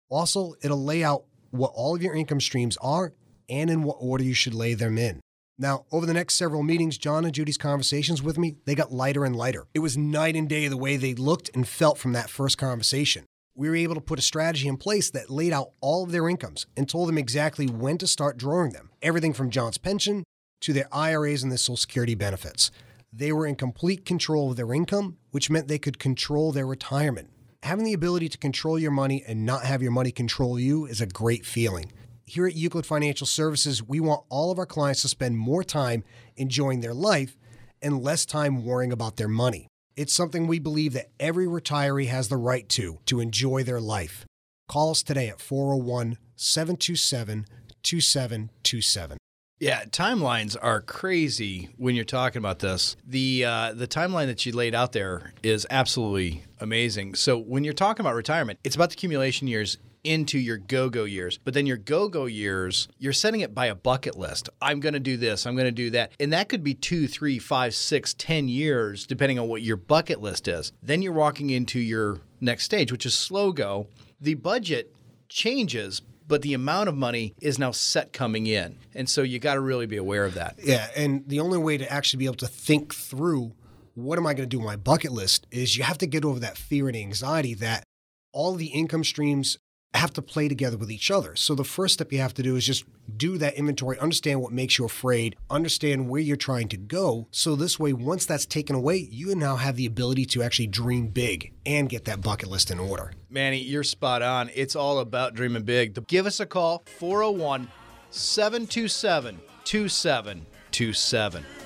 Also, 0.10 0.54
it'll 0.62 0.84
lay 0.84 1.04
out 1.04 1.26
what 1.52 1.72
all 1.76 1.96
of 1.96 2.02
your 2.02 2.16
income 2.16 2.42
streams 2.42 2.78
are 2.82 3.14
and 3.50 3.70
in 3.70 3.84
what 3.84 3.98
order 4.00 4.24
you 4.24 4.34
should 4.34 4.54
lay 4.54 4.74
them 4.74 4.98
in. 4.98 5.20
Now, 5.62 5.84
over 5.92 6.06
the 6.06 6.14
next 6.14 6.36
several 6.36 6.64
meetings, 6.64 6.98
John 6.98 7.26
and 7.26 7.34
Judy's 7.34 7.58
conversations 7.58 8.24
with 8.24 8.38
me, 8.38 8.56
they 8.64 8.76
got 8.76 8.94
lighter 8.94 9.26
and 9.26 9.36
lighter. 9.36 9.68
It 9.74 9.80
was 9.80 9.98
night 9.98 10.38
and 10.38 10.48
day 10.48 10.70
the 10.70 10.78
way 10.78 10.96
they 10.96 11.14
looked 11.14 11.52
and 11.54 11.68
felt 11.68 11.98
from 11.98 12.14
that 12.14 12.30
first 12.30 12.58
conversation. 12.58 13.26
We 13.56 13.68
were 13.68 13.76
able 13.76 13.96
to 13.96 14.02
put 14.02 14.20
a 14.20 14.22
strategy 14.22 14.70
in 14.70 14.78
place 14.78 15.10
that 15.12 15.30
laid 15.30 15.52
out 15.52 15.72
all 15.82 16.06
of 16.06 16.14
their 16.14 16.30
incomes 16.30 16.66
and 16.78 16.88
told 16.88 17.10
them 17.10 17.18
exactly 17.18 17.68
when 17.68 17.98
to 17.98 18.08
start 18.08 18.38
drawing 18.38 18.72
them. 18.72 18.92
Everything 19.02 19.34
from 19.34 19.50
John's 19.50 19.78
pension 19.78 20.24
to 20.62 20.72
their 20.72 20.88
IRAs 20.94 21.44
and 21.44 21.52
their 21.52 21.58
Social 21.58 21.76
Security 21.76 22.16
benefits. 22.16 22.72
They 23.12 23.34
were 23.34 23.46
in 23.46 23.56
complete 23.56 24.06
control 24.06 24.52
of 24.52 24.56
their 24.56 24.74
income, 24.74 25.18
which 25.32 25.50
meant 25.50 25.68
they 25.68 25.78
could 25.78 26.00
control 26.00 26.54
their 26.54 26.66
retirement. 26.66 27.32
Having 27.64 27.84
the 27.84 27.94
ability 27.94 28.30
to 28.30 28.38
control 28.38 28.80
your 28.80 28.92
money 28.92 29.26
and 29.28 29.46
not 29.46 29.66
have 29.66 29.82
your 29.82 29.92
money 29.92 30.12
control 30.12 30.58
you 30.58 30.86
is 30.86 31.02
a 31.02 31.06
great 31.06 31.46
feeling 31.46 31.92
here 32.30 32.46
at 32.46 32.56
Euclid 32.56 32.86
Financial 32.86 33.26
Services, 33.26 33.82
we 33.82 34.00
want 34.00 34.24
all 34.30 34.52
of 34.52 34.60
our 34.60 34.66
clients 34.68 35.02
to 35.02 35.08
spend 35.08 35.38
more 35.38 35.64
time 35.64 36.04
enjoying 36.38 36.82
their 36.82 36.94
life 36.94 37.36
and 37.82 38.04
less 38.04 38.24
time 38.24 38.64
worrying 38.64 38.92
about 38.92 39.18
their 39.18 39.28
money. 39.28 39.68
It's 39.96 40.14
something 40.14 40.46
we 40.46 40.60
believe 40.60 40.94
that 40.94 41.10
every 41.20 41.48
retiree 41.48 42.08
has 42.08 42.30
the 42.30 42.38
right 42.38 42.70
to, 42.70 43.00
to 43.08 43.20
enjoy 43.20 43.64
their 43.64 43.82
life. 43.82 44.26
Call 44.68 44.92
us 44.92 45.02
today 45.02 45.28
at 45.28 45.42
401 45.42 46.18
727 46.36 47.48
2727. 47.82 49.18
Yeah, 49.60 49.84
timelines 49.86 50.56
are 50.62 50.82
crazy 50.82 51.70
when 51.78 51.96
you're 51.96 52.06
talking 52.06 52.38
about 52.38 52.60
this. 52.60 52.96
The 53.06 53.44
uh, 53.44 53.74
the 53.74 53.88
timeline 53.88 54.28
that 54.28 54.46
you 54.46 54.54
laid 54.54 54.74
out 54.74 54.94
there 54.94 55.34
is 55.44 55.68
absolutely 55.70 56.46
amazing. 56.62 57.16
So 57.16 57.38
when 57.38 57.66
you're 57.66 57.74
talking 57.74 58.06
about 58.06 58.16
retirement, 58.16 58.60
it's 58.64 58.76
about 58.76 58.92
the 58.92 58.94
accumulation 58.94 59.50
years 59.50 59.78
into 60.04 60.40
your 60.40 60.58
go 60.58 60.90
go 60.90 61.04
years. 61.04 61.40
But 61.44 61.54
then 61.54 61.66
your 61.66 61.78
go 61.78 62.08
go 62.08 62.26
years, 62.26 62.88
you're 62.98 63.14
setting 63.14 63.42
it 63.42 63.54
by 63.54 63.68
a 63.68 63.76
bucket 63.76 64.18
list. 64.18 64.50
I'm 64.62 64.80
going 64.80 64.94
to 64.94 65.00
do 65.00 65.18
this, 65.18 65.46
I'm 65.46 65.56
going 65.56 65.66
to 65.66 65.72
do 65.72 65.90
that. 65.92 66.12
And 66.20 66.34
that 66.34 66.50
could 66.50 66.64
be 66.64 66.74
two, 66.74 67.08
three, 67.08 67.40
five, 67.40 67.74
six, 67.74 68.14
ten 68.14 68.48
years, 68.48 69.06
depending 69.06 69.40
on 69.40 69.48
what 69.48 69.62
your 69.62 69.78
bucket 69.78 70.22
list 70.22 70.48
is. 70.48 70.72
Then 70.82 71.02
you're 71.02 71.14
walking 71.14 71.50
into 71.50 71.80
your 71.80 72.20
next 72.42 72.66
stage, 72.66 72.92
which 72.92 73.06
is 73.06 73.14
slow 73.14 73.52
go. 73.52 73.88
The 74.22 74.36
budget 74.36 74.94
changes, 75.28 76.02
but 76.28 76.42
the 76.42 76.54
amount 76.54 76.90
of 76.90 76.96
money 76.96 77.34
is 77.42 77.60
now 77.60 77.72
set 77.72 78.14
coming 78.14 78.48
in. 78.48 78.78
And 78.94 79.10
so 79.10 79.22
you 79.22 79.40
got 79.40 79.56
to 79.56 79.62
really 79.62 79.86
be 79.86 79.98
aware 79.98 80.26
of 80.26 80.36
that. 80.36 80.56
Yeah. 80.62 80.88
And 80.96 81.28
the 81.28 81.40
only 81.40 81.58
way 81.58 81.78
to 81.78 81.92
actually 81.92 82.20
be 82.20 82.26
able 82.26 82.36
to 82.36 82.48
think 82.48 82.94
through 82.94 83.54
what 83.96 84.18
am 84.18 84.26
I 84.26 84.34
going 84.34 84.50
to 84.50 84.56
do 84.56 84.60
on 84.60 84.66
my 84.66 84.76
bucket 84.76 85.12
list 85.12 85.48
is 85.52 85.78
you 85.78 85.84
have 85.84 85.98
to 86.00 86.08
get 86.08 86.24
over 86.24 86.40
that 86.40 86.58
fear 86.58 86.88
and 86.88 86.96
anxiety 86.96 87.54
that 87.56 87.84
all 88.32 88.54
the 88.54 88.68
income 88.68 89.04
streams 89.04 89.58
have 89.94 90.14
to 90.14 90.22
play 90.22 90.48
together 90.48 90.78
with 90.78 90.92
each 90.92 91.10
other. 91.10 91.36
So 91.36 91.56
the 91.56 91.64
first 91.64 91.96
step 91.96 92.12
you 92.12 92.20
have 92.20 92.34
to 92.36 92.44
do 92.44 92.56
is 92.56 92.66
just 92.66 92.86
do 93.18 93.38
that 93.40 93.56
inventory, 93.56 93.98
understand 94.00 94.42
what 94.42 94.52
makes 94.52 94.78
you 94.78 94.86
afraid, 94.86 95.36
understand 95.50 96.10
where 96.10 96.22
you're 96.22 96.38
trying 96.38 96.68
to 96.70 96.78
go. 96.78 97.28
So 97.32 97.56
this 97.56 97.80
way, 97.80 97.94
once 97.94 98.26
that's 98.26 98.46
taken 98.46 98.76
away, 98.76 98.98
you 98.98 99.34
now 99.36 99.56
have 99.56 99.76
the 99.76 99.86
ability 99.86 100.26
to 100.26 100.44
actually 100.44 100.68
dream 100.68 101.08
big 101.08 101.54
and 101.66 101.90
get 101.90 102.06
that 102.06 102.22
bucket 102.22 102.50
list 102.50 102.70
in 102.70 102.80
order. 102.80 103.14
Manny, 103.30 103.60
you're 103.60 103.84
spot 103.84 104.22
on. 104.22 104.52
It's 104.54 104.76
all 104.76 105.00
about 105.00 105.34
dreaming 105.34 105.64
big. 105.64 106.08
Give 106.08 106.26
us 106.26 106.40
a 106.40 106.46
call, 106.46 106.84
401 107.00 107.68
727 108.12 109.40
2727. 109.64 111.59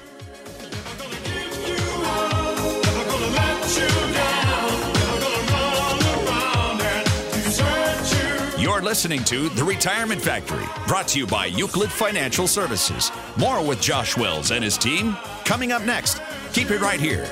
You're 8.63 8.81
listening 8.81 9.25
to 9.25 9.49
The 9.49 9.63
Retirement 9.65 10.21
Factory, 10.21 10.63
brought 10.87 11.09
to 11.09 11.19
you 11.19 11.27
by 11.27 11.47
Euclid 11.47 11.91
Financial 11.91 12.47
Services. 12.47 13.11
More 13.35 13.61
with 13.61 13.81
Josh 13.81 14.15
Wells 14.15 14.51
and 14.51 14.63
his 14.63 14.77
team 14.77 15.17
coming 15.43 15.73
up 15.73 15.81
next. 15.81 16.21
Keep 16.53 16.71
it 16.71 16.79
right 16.79 16.97
here. 16.97 17.25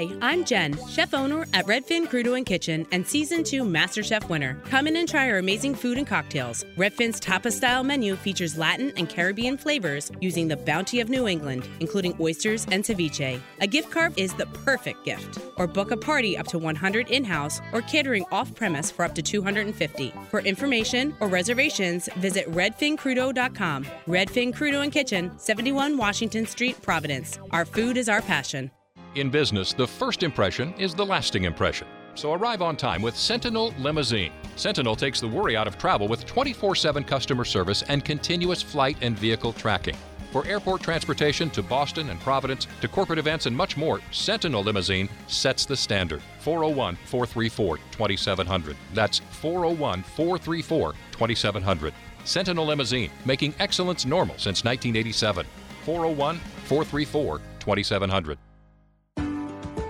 Hi, 0.00 0.08
I'm 0.22 0.46
Jen, 0.46 0.78
chef 0.88 1.12
owner 1.12 1.46
at 1.52 1.66
Redfin 1.66 2.06
Crudo 2.06 2.34
and 2.34 2.46
Kitchen 2.46 2.86
and 2.90 3.06
season 3.06 3.44
2 3.44 3.64
MasterChef 3.64 4.30
winner. 4.30 4.58
Come 4.64 4.86
in 4.86 4.96
and 4.96 5.06
try 5.06 5.28
our 5.28 5.36
amazing 5.36 5.74
food 5.74 5.98
and 5.98 6.06
cocktails. 6.06 6.64
Redfin's 6.78 7.20
tapas 7.20 7.52
style 7.52 7.84
menu 7.84 8.16
features 8.16 8.56
Latin 8.56 8.94
and 8.96 9.10
Caribbean 9.10 9.58
flavors 9.58 10.10
using 10.18 10.48
the 10.48 10.56
bounty 10.56 11.00
of 11.00 11.10
New 11.10 11.28
England, 11.28 11.68
including 11.80 12.16
oysters 12.18 12.66
and 12.72 12.82
ceviche. 12.82 13.38
A 13.60 13.66
gift 13.66 13.90
card 13.90 14.14
is 14.16 14.32
the 14.32 14.46
perfect 14.64 15.04
gift. 15.04 15.38
Or 15.58 15.66
book 15.66 15.90
a 15.90 15.98
party 15.98 16.34
up 16.34 16.46
to 16.46 16.58
100 16.58 17.10
in-house 17.10 17.60
or 17.74 17.82
catering 17.82 18.24
off-premise 18.32 18.90
for 18.90 19.04
up 19.04 19.14
to 19.16 19.22
250. 19.22 20.14
For 20.30 20.40
information 20.40 21.14
or 21.20 21.28
reservations, 21.28 22.08
visit 22.16 22.50
redfincrudo.com. 22.50 23.86
Redfin 24.08 24.56
Crudo 24.56 24.82
and 24.82 24.92
Kitchen, 24.92 25.30
71 25.38 25.98
Washington 25.98 26.46
Street, 26.46 26.80
Providence. 26.80 27.38
Our 27.50 27.66
food 27.66 27.98
is 27.98 28.08
our 28.08 28.22
passion. 28.22 28.70
In 29.16 29.28
business, 29.28 29.72
the 29.72 29.86
first 29.86 30.22
impression 30.22 30.72
is 30.74 30.94
the 30.94 31.04
lasting 31.04 31.42
impression. 31.42 31.88
So 32.14 32.32
arrive 32.32 32.62
on 32.62 32.76
time 32.76 33.02
with 33.02 33.16
Sentinel 33.16 33.74
Limousine. 33.80 34.32
Sentinel 34.54 34.94
takes 34.94 35.20
the 35.20 35.26
worry 35.26 35.56
out 35.56 35.66
of 35.66 35.76
travel 35.78 36.06
with 36.06 36.24
24 36.26 36.76
7 36.76 37.02
customer 37.02 37.44
service 37.44 37.82
and 37.88 38.04
continuous 38.04 38.62
flight 38.62 38.96
and 39.00 39.18
vehicle 39.18 39.52
tracking. 39.52 39.96
For 40.30 40.46
airport 40.46 40.82
transportation 40.82 41.50
to 41.50 41.62
Boston 41.62 42.08
and 42.10 42.20
Providence, 42.20 42.68
to 42.80 42.86
corporate 42.86 43.18
events 43.18 43.46
and 43.46 43.56
much 43.56 43.76
more, 43.76 44.00
Sentinel 44.12 44.62
Limousine 44.62 45.08
sets 45.26 45.64
the 45.64 45.76
standard. 45.76 46.22
401 46.38 46.94
434 47.06 47.78
2700. 47.90 48.76
That's 48.94 49.18
401 49.18 50.04
434 50.04 50.92
2700. 51.10 51.94
Sentinel 52.24 52.66
Limousine, 52.66 53.10
making 53.24 53.54
excellence 53.58 54.06
normal 54.06 54.36
since 54.38 54.62
1987. 54.62 55.44
401 55.84 56.36
434 56.66 57.40
2700. 57.58 58.38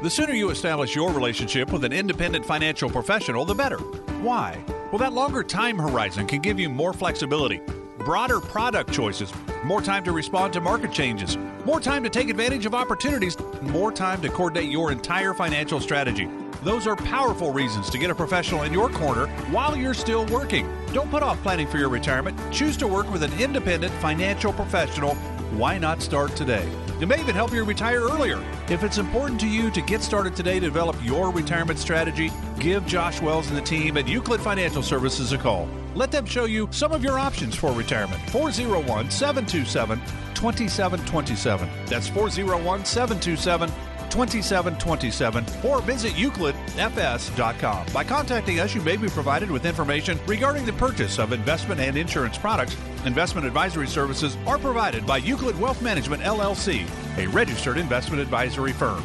The 0.02 0.08
sooner 0.08 0.32
you 0.32 0.48
establish 0.48 0.94
your 0.94 1.12
relationship 1.12 1.70
with 1.70 1.84
an 1.84 1.92
independent 1.92 2.46
financial 2.46 2.88
professional, 2.88 3.44
the 3.44 3.54
better. 3.54 3.76
Why? 4.22 4.64
Well, 4.90 4.98
that 4.98 5.12
longer 5.12 5.44
time 5.44 5.78
horizon 5.78 6.26
can 6.26 6.40
give 6.40 6.58
you 6.58 6.70
more 6.70 6.94
flexibility, 6.94 7.60
broader 7.98 8.40
product 8.40 8.94
choices, 8.94 9.30
more 9.62 9.82
time 9.82 10.02
to 10.04 10.12
respond 10.12 10.54
to 10.54 10.60
market 10.62 10.90
changes, 10.90 11.36
more 11.66 11.80
time 11.80 12.02
to 12.02 12.08
take 12.08 12.30
advantage 12.30 12.64
of 12.64 12.74
opportunities, 12.74 13.36
more 13.60 13.92
time 13.92 14.22
to 14.22 14.30
coordinate 14.30 14.70
your 14.70 14.90
entire 14.90 15.34
financial 15.34 15.80
strategy. 15.80 16.26
Those 16.62 16.86
are 16.86 16.96
powerful 16.96 17.52
reasons 17.52 17.90
to 17.90 17.98
get 17.98 18.08
a 18.08 18.14
professional 18.14 18.62
in 18.62 18.72
your 18.72 18.88
corner 18.88 19.26
while 19.50 19.76
you're 19.76 19.92
still 19.92 20.24
working. 20.28 20.66
Don't 20.94 21.10
put 21.10 21.22
off 21.22 21.42
planning 21.42 21.66
for 21.66 21.76
your 21.76 21.90
retirement. 21.90 22.38
Choose 22.50 22.78
to 22.78 22.88
work 22.88 23.12
with 23.12 23.22
an 23.22 23.38
independent 23.38 23.92
financial 24.00 24.54
professional. 24.54 25.14
Why 25.58 25.76
not 25.76 26.00
start 26.00 26.34
today? 26.36 26.66
It 27.00 27.08
may 27.08 27.18
even 27.18 27.34
help 27.34 27.54
you 27.54 27.64
retire 27.64 28.02
earlier. 28.02 28.44
If 28.68 28.82
it's 28.82 28.98
important 28.98 29.40
to 29.40 29.48
you 29.48 29.70
to 29.70 29.80
get 29.80 30.02
started 30.02 30.36
today 30.36 30.60
to 30.60 30.66
develop 30.66 30.96
your 31.02 31.30
retirement 31.30 31.78
strategy, 31.78 32.30
give 32.58 32.84
Josh 32.84 33.22
Wells 33.22 33.48
and 33.48 33.56
the 33.56 33.62
team 33.62 33.96
at 33.96 34.06
Euclid 34.06 34.38
Financial 34.42 34.82
Services 34.82 35.32
a 35.32 35.38
call. 35.38 35.66
Let 35.94 36.12
them 36.12 36.26
show 36.26 36.44
you 36.44 36.68
some 36.70 36.92
of 36.92 37.02
your 37.02 37.18
options 37.18 37.54
for 37.54 37.72
retirement. 37.72 38.20
401 38.28 39.10
727 39.10 39.98
2727. 40.34 41.70
That's 41.86 42.08
401 42.08 42.84
727 42.84 43.70
2727 44.10 45.44
or 45.64 45.80
visit 45.82 46.12
euclidfs.com. 46.12 47.86
By 47.92 48.04
contacting 48.04 48.60
us, 48.60 48.74
you 48.74 48.82
may 48.82 48.96
be 48.96 49.08
provided 49.08 49.50
with 49.50 49.64
information 49.64 50.18
regarding 50.26 50.66
the 50.66 50.72
purchase 50.74 51.18
of 51.18 51.32
investment 51.32 51.80
and 51.80 51.96
insurance 51.96 52.36
products. 52.36 52.76
Investment 53.04 53.46
advisory 53.46 53.86
services 53.86 54.36
are 54.46 54.58
provided 54.58 55.06
by 55.06 55.18
Euclid 55.18 55.58
Wealth 55.58 55.80
Management 55.80 56.22
LLC, 56.22 56.86
a 57.18 57.26
registered 57.28 57.78
investment 57.78 58.20
advisory 58.20 58.72
firm. 58.72 59.02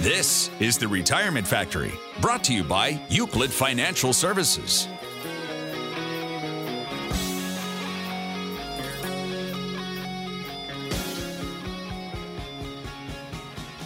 This 0.00 0.48
is 0.60 0.78
the 0.78 0.88
Retirement 0.88 1.46
Factory, 1.46 1.92
brought 2.22 2.42
to 2.44 2.54
you 2.54 2.64
by 2.64 2.98
Euclid 3.10 3.50
Financial 3.50 4.14
Services. 4.14 4.88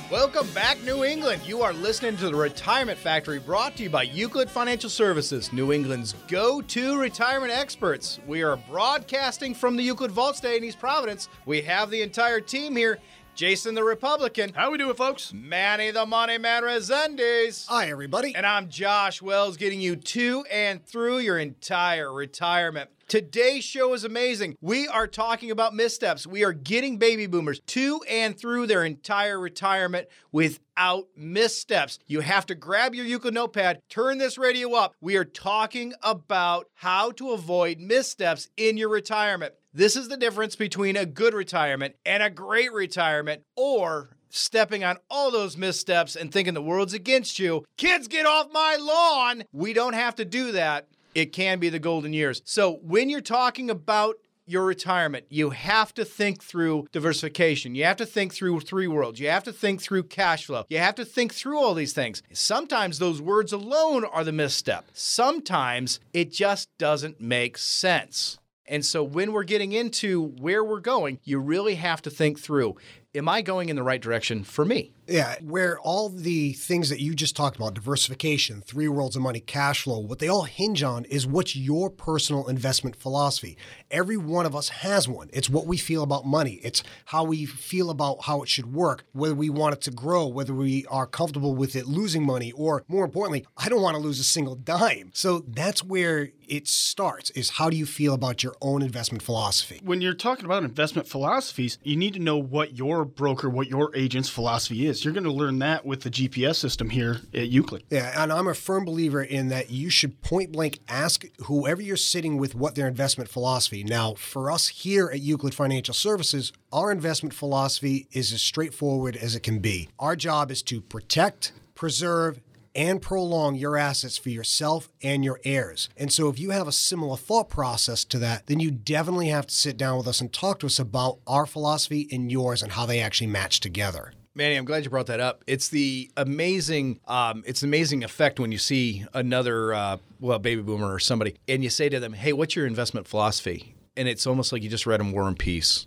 Welcome 0.08 0.46
back, 0.54 0.80
New 0.84 1.02
England. 1.02 1.42
You 1.44 1.62
are 1.62 1.72
listening 1.72 2.16
to 2.18 2.26
the 2.26 2.34
Retirement 2.36 2.96
Factory 2.96 3.40
brought 3.40 3.74
to 3.76 3.82
you 3.82 3.90
by 3.90 4.04
Euclid 4.04 4.48
Financial 4.48 4.88
Services, 4.88 5.52
New 5.52 5.72
England's 5.72 6.12
go 6.28 6.60
to 6.60 6.96
retirement 6.96 7.50
experts. 7.50 8.20
We 8.24 8.44
are 8.44 8.56
broadcasting 8.56 9.52
from 9.52 9.74
the 9.74 9.82
Euclid 9.82 10.12
Vault 10.12 10.36
Stay 10.36 10.56
in 10.56 10.62
East 10.62 10.78
Providence. 10.78 11.28
We 11.44 11.62
have 11.62 11.90
the 11.90 12.02
entire 12.02 12.40
team 12.40 12.76
here. 12.76 13.00
Jason 13.34 13.74
the 13.74 13.82
Republican. 13.82 14.52
How 14.54 14.70
we 14.70 14.78
doing, 14.78 14.94
folks? 14.94 15.32
Manny 15.34 15.90
the 15.90 16.06
Money 16.06 16.38
Man 16.38 16.62
Resendes. 16.62 17.66
Hi, 17.66 17.90
everybody. 17.90 18.32
And 18.32 18.46
I'm 18.46 18.68
Josh 18.68 19.20
Wells, 19.20 19.56
getting 19.56 19.80
you 19.80 19.96
to 19.96 20.44
and 20.52 20.86
through 20.86 21.18
your 21.18 21.38
entire 21.38 22.12
retirement. 22.12 22.90
Today's 23.08 23.64
show 23.64 23.92
is 23.92 24.04
amazing. 24.04 24.56
We 24.60 24.88
are 24.88 25.06
talking 25.06 25.50
about 25.50 25.74
missteps. 25.74 26.26
We 26.26 26.42
are 26.44 26.52
getting 26.52 26.96
baby 26.96 27.26
boomers 27.26 27.60
to 27.60 28.00
and 28.08 28.38
through 28.38 28.66
their 28.66 28.84
entire 28.84 29.38
retirement 29.38 30.08
without 30.32 31.08
missteps. 31.16 31.98
You 32.06 32.20
have 32.20 32.46
to 32.46 32.54
grab 32.54 32.94
your 32.94 33.04
Euclid 33.04 33.34
notepad, 33.34 33.80
turn 33.90 34.18
this 34.18 34.38
radio 34.38 34.72
up. 34.74 34.94
We 35.00 35.16
are 35.16 35.24
talking 35.24 35.92
about 36.02 36.68
how 36.74 37.10
to 37.12 37.32
avoid 37.32 37.78
missteps 37.78 38.48
in 38.56 38.78
your 38.78 38.88
retirement. 38.88 39.54
This 39.74 39.96
is 39.96 40.08
the 40.08 40.16
difference 40.16 40.56
between 40.56 40.96
a 40.96 41.04
good 41.04 41.34
retirement 41.34 41.96
and 42.06 42.22
a 42.22 42.30
great 42.30 42.72
retirement, 42.72 43.42
or 43.56 44.16
stepping 44.30 44.82
on 44.82 44.96
all 45.10 45.30
those 45.30 45.56
missteps 45.56 46.16
and 46.16 46.32
thinking 46.32 46.54
the 46.54 46.62
world's 46.62 46.94
against 46.94 47.38
you. 47.38 47.64
Kids, 47.76 48.08
get 48.08 48.26
off 48.26 48.52
my 48.52 48.76
lawn. 48.80 49.44
We 49.52 49.72
don't 49.72 49.92
have 49.92 50.16
to 50.16 50.24
do 50.24 50.52
that. 50.52 50.88
It 51.14 51.32
can 51.32 51.58
be 51.58 51.68
the 51.68 51.78
golden 51.78 52.12
years. 52.12 52.42
So 52.44 52.80
when 52.82 53.08
you're 53.08 53.20
talking 53.20 53.70
about 53.70 54.16
your 54.46 54.64
retirement, 54.64 55.26
you 55.30 55.50
have 55.50 55.94
to 55.94 56.04
think 56.04 56.42
through 56.42 56.86
diversification. 56.92 57.74
You 57.74 57.84
have 57.84 57.96
to 57.96 58.06
think 58.06 58.34
through 58.34 58.60
three 58.60 58.86
worlds. 58.86 59.20
You 59.20 59.28
have 59.28 59.44
to 59.44 59.52
think 59.52 59.80
through 59.80 60.04
cash 60.04 60.46
flow. 60.46 60.64
You 60.68 60.78
have 60.78 60.96
to 60.96 61.04
think 61.04 61.32
through 61.32 61.58
all 61.58 61.74
these 61.74 61.92
things. 61.92 62.22
Sometimes 62.32 62.98
those 62.98 63.22
words 63.22 63.52
alone 63.52 64.04
are 64.04 64.24
the 64.24 64.32
misstep. 64.32 64.86
Sometimes 64.92 66.00
it 66.12 66.30
just 66.32 66.68
doesn't 66.78 67.20
make 67.20 67.56
sense. 67.56 68.38
And 68.66 68.84
so 68.84 69.02
when 69.02 69.32
we're 69.32 69.44
getting 69.44 69.72
into 69.72 70.22
where 70.40 70.64
we're 70.64 70.80
going, 70.80 71.20
you 71.22 71.38
really 71.38 71.74
have 71.76 72.02
to 72.02 72.10
think 72.10 72.38
through 72.38 72.76
am 73.14 73.28
I 73.28 73.42
going 73.42 73.68
in 73.68 73.76
the 73.76 73.82
right 73.82 74.00
direction 74.00 74.42
for 74.42 74.64
me? 74.64 74.92
Yeah, 75.06 75.36
where 75.42 75.78
all 75.80 76.08
the 76.08 76.52
things 76.54 76.88
that 76.88 77.00
you 77.00 77.14
just 77.14 77.36
talked 77.36 77.56
about 77.56 77.74
diversification, 77.74 78.62
three 78.62 78.88
worlds 78.88 79.16
of 79.16 79.22
money, 79.22 79.40
cash 79.40 79.82
flow 79.82 79.98
what 79.98 80.18
they 80.18 80.28
all 80.28 80.44
hinge 80.44 80.82
on 80.82 81.04
is 81.06 81.26
what's 81.26 81.56
your 81.56 81.90
personal 81.90 82.48
investment 82.48 82.96
philosophy. 82.96 83.56
Every 83.90 84.16
one 84.16 84.46
of 84.46 84.56
us 84.56 84.68
has 84.68 85.08
one. 85.08 85.28
It's 85.32 85.50
what 85.50 85.66
we 85.66 85.76
feel 85.76 86.02
about 86.02 86.26
money, 86.26 86.60
it's 86.62 86.82
how 87.06 87.24
we 87.24 87.46
feel 87.46 87.90
about 87.90 88.24
how 88.24 88.42
it 88.42 88.48
should 88.48 88.72
work, 88.72 89.04
whether 89.12 89.34
we 89.34 89.50
want 89.50 89.74
it 89.74 89.80
to 89.82 89.90
grow, 89.90 90.26
whether 90.26 90.54
we 90.54 90.86
are 90.86 91.06
comfortable 91.06 91.54
with 91.54 91.76
it 91.76 91.86
losing 91.86 92.24
money, 92.24 92.52
or 92.52 92.84
more 92.88 93.04
importantly, 93.04 93.46
I 93.56 93.68
don't 93.68 93.82
want 93.82 93.96
to 93.96 94.02
lose 94.02 94.20
a 94.20 94.24
single 94.24 94.54
dime. 94.54 95.10
So 95.14 95.44
that's 95.46 95.82
where 95.84 96.30
it 96.48 96.68
starts 96.68 97.30
is 97.30 97.50
how 97.50 97.70
do 97.70 97.76
you 97.76 97.86
feel 97.86 98.14
about 98.14 98.42
your 98.42 98.54
own 98.60 98.82
investment 98.82 99.22
philosophy? 99.22 99.80
When 99.82 100.00
you're 100.00 100.14
talking 100.14 100.44
about 100.44 100.64
investment 100.64 101.08
philosophies, 101.08 101.78
you 101.82 101.96
need 101.96 102.14
to 102.14 102.20
know 102.20 102.36
what 102.36 102.76
your 102.76 103.04
broker, 103.04 103.48
what 103.48 103.68
your 103.68 103.94
agent's 103.94 104.28
philosophy 104.28 104.86
is. 104.86 104.93
You're 105.02 105.14
going 105.14 105.24
to 105.24 105.32
learn 105.32 105.60
that 105.60 105.86
with 105.86 106.02
the 106.02 106.10
GPS 106.10 106.56
system 106.56 106.90
here 106.90 107.20
at 107.32 107.48
Euclid. 107.48 107.84
Yeah, 107.88 108.22
and 108.22 108.30
I'm 108.30 108.46
a 108.46 108.54
firm 108.54 108.84
believer 108.84 109.22
in 109.22 109.48
that 109.48 109.70
you 109.70 109.88
should 109.88 110.20
point 110.20 110.52
blank 110.52 110.80
ask 110.88 111.24
whoever 111.44 111.80
you're 111.80 111.96
sitting 111.96 112.36
with 112.36 112.54
what 112.54 112.74
their 112.74 112.86
investment 112.86 113.30
philosophy. 113.30 113.82
Now, 113.82 114.12
for 114.12 114.50
us 114.50 114.68
here 114.68 115.10
at 115.10 115.20
Euclid 115.20 115.54
Financial 115.54 115.94
Services, 115.94 116.52
our 116.70 116.92
investment 116.92 117.32
philosophy 117.32 118.06
is 118.12 118.30
as 118.32 118.42
straightforward 118.42 119.16
as 119.16 119.34
it 119.34 119.42
can 119.42 119.60
be. 119.60 119.88
Our 119.98 120.16
job 120.16 120.50
is 120.50 120.60
to 120.64 120.82
protect, 120.82 121.52
preserve, 121.74 122.40
and 122.74 123.00
prolong 123.00 123.54
your 123.54 123.76
assets 123.76 124.18
for 124.18 124.30
yourself 124.30 124.88
and 125.02 125.24
your 125.24 125.40
heirs. 125.44 125.88
And 125.96 126.12
so, 126.12 126.28
if 126.28 126.38
you 126.38 126.50
have 126.50 126.68
a 126.68 126.72
similar 126.72 127.16
thought 127.16 127.48
process 127.48 128.04
to 128.06 128.18
that, 128.18 128.46
then 128.46 128.60
you 128.60 128.70
definitely 128.70 129.28
have 129.28 129.46
to 129.46 129.54
sit 129.54 129.76
down 129.76 129.98
with 129.98 130.08
us 130.08 130.20
and 130.20 130.32
talk 130.32 130.58
to 130.60 130.66
us 130.66 130.78
about 130.78 131.18
our 131.26 131.46
philosophy 131.46 132.08
and 132.10 132.30
yours 132.30 132.62
and 132.62 132.72
how 132.72 132.86
they 132.86 133.00
actually 133.00 133.28
match 133.28 133.60
together. 133.60 134.12
Manny, 134.36 134.56
I'm 134.56 134.64
glad 134.64 134.82
you 134.82 134.90
brought 134.90 135.06
that 135.06 135.20
up. 135.20 135.44
It's 135.46 135.68
the 135.68 136.10
amazing, 136.16 136.98
um, 137.06 137.44
it's 137.46 137.62
an 137.62 137.68
amazing 137.68 138.02
effect 138.02 138.40
when 138.40 138.50
you 138.50 138.58
see 138.58 139.04
another, 139.14 139.72
uh, 139.72 139.98
well, 140.18 140.40
baby 140.40 140.60
boomer 140.60 140.92
or 140.92 140.98
somebody, 140.98 141.36
and 141.46 141.62
you 141.62 141.70
say 141.70 141.88
to 141.88 142.00
them, 142.00 142.14
"Hey, 142.14 142.32
what's 142.32 142.56
your 142.56 142.66
investment 142.66 143.06
philosophy?" 143.06 143.76
And 143.96 144.08
it's 144.08 144.26
almost 144.26 144.52
like 144.52 144.64
you 144.64 144.68
just 144.68 144.86
read 144.86 144.98
them 144.98 145.12
War 145.12 145.28
and 145.28 145.38
Peace. 145.38 145.86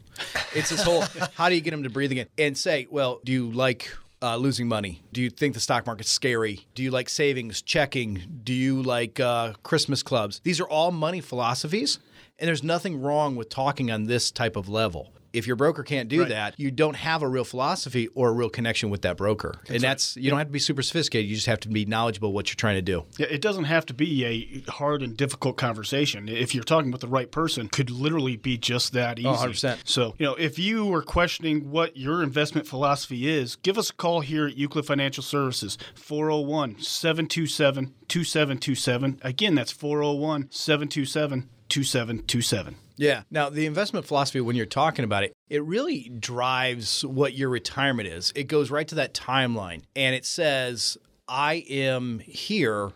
It's 0.55 0.69
this 0.69 0.81
whole, 0.81 1.03
how 1.35 1.49
do 1.49 1.55
you 1.55 1.61
get 1.61 1.71
them 1.71 1.83
to 1.83 1.89
breathe 1.89 2.13
again? 2.13 2.27
And 2.37 2.57
say, 2.57 2.87
well, 2.89 3.19
do 3.25 3.33
you 3.33 3.51
like 3.51 3.93
uh, 4.21 4.37
losing 4.37 4.67
money? 4.67 5.01
Do 5.11 5.21
you 5.21 5.29
think 5.29 5.53
the 5.53 5.59
stock 5.59 5.85
market's 5.85 6.09
scary? 6.09 6.65
Do 6.73 6.83
you 6.83 6.91
like 6.91 7.09
savings, 7.09 7.61
checking? 7.61 8.41
Do 8.45 8.53
you 8.53 8.81
like 8.81 9.19
uh, 9.19 9.53
Christmas 9.63 10.03
clubs? 10.03 10.39
These 10.45 10.61
are 10.61 10.69
all 10.69 10.91
money 10.91 11.19
philosophies, 11.19 11.99
and 12.39 12.47
there's 12.47 12.63
nothing 12.63 13.01
wrong 13.01 13.35
with 13.35 13.49
talking 13.49 13.91
on 13.91 14.05
this 14.05 14.31
type 14.31 14.55
of 14.55 14.69
level. 14.69 15.11
If 15.33 15.45
your 15.47 15.55
broker 15.55 15.83
can't 15.83 16.09
do 16.09 16.21
Right. 16.21 16.29
that, 16.29 16.55
you 16.57 16.71
don't 16.71 16.95
have 16.95 17.21
a 17.21 17.27
real 17.27 17.43
philosophy 17.43 18.07
or 18.15 18.29
a 18.29 18.31
real 18.31 18.49
connection 18.49 18.89
with 18.89 19.01
that 19.03 19.17
broker. 19.17 19.59
and 19.69 19.81
that's 19.81 20.15
you 20.17 20.29
don't 20.29 20.39
have 20.39 20.47
to 20.47 20.53
be 20.53 20.59
super 20.59 20.81
sophisticated. 20.81 21.29
You 21.29 21.35
just 21.35 21.47
have 21.47 21.59
to 21.61 21.69
be 21.69 21.85
knowledgeable 21.85 22.33
what 22.33 22.49
you're 22.49 22.55
trying 22.55 22.75
to 22.75 22.81
do. 22.81 23.05
Yeah, 23.17 23.27
It 23.29 23.41
doesn't 23.41 23.65
have 23.65 23.85
to 23.87 23.93
be 23.93 24.25
a 24.25 24.71
hard 24.71 25.01
and 25.01 25.15
difficult 25.15 25.57
conversation. 25.57 26.27
If 26.29 26.55
you're 26.55 26.63
talking 26.63 26.91
with 26.91 27.01
the 27.01 27.07
right 27.07 27.29
person, 27.31 27.67
could 27.67 27.89
literally 27.89 28.37
be 28.37 28.57
just 28.57 28.93
that 28.93 29.19
oh, 29.23 29.33
easy. 29.33 29.67
100%. 29.67 29.77
So, 29.85 30.15
you 30.17 30.25
know, 30.25 30.35
if 30.35 30.57
you 30.57 30.93
are 30.93 31.01
questioning 31.01 31.69
what 31.71 31.97
your 31.97 32.23
investment 32.23 32.67
philosophy 32.67 33.27
is, 33.27 33.55
give 33.57 33.77
us 33.77 33.89
a 33.89 33.93
call 33.93 34.21
here 34.21 34.47
at 34.47 34.57
Euclid 34.57 34.85
Financial 34.85 35.23
Services, 35.23 35.77
401 35.95 36.79
727 36.81 37.93
2727. 38.07 39.19
Again, 39.23 39.55
that's 39.55 39.71
401 39.71 40.47
727 40.51 41.49
2727. 41.69 42.75
Yeah. 42.97 43.23
Now, 43.31 43.49
the 43.49 43.65
investment 43.65 44.05
philosophy, 44.05 44.41
when 44.41 44.55
you're 44.55 44.65
talking 44.65 45.05
about 45.05 45.23
it, 45.23 45.33
it 45.49 45.63
really 45.63 46.09
drives 46.09 47.05
what 47.05 47.33
your 47.33 47.49
retirement 47.49 48.07
is. 48.09 48.33
It 48.35 48.45
goes 48.45 48.69
right 48.71 48.87
to 48.87 48.95
that 48.95 49.13
timeline 49.13 49.83
and 49.95 50.15
it 50.15 50.25
says, 50.25 50.97
I 51.27 51.65
am 51.69 52.19
here 52.19 52.91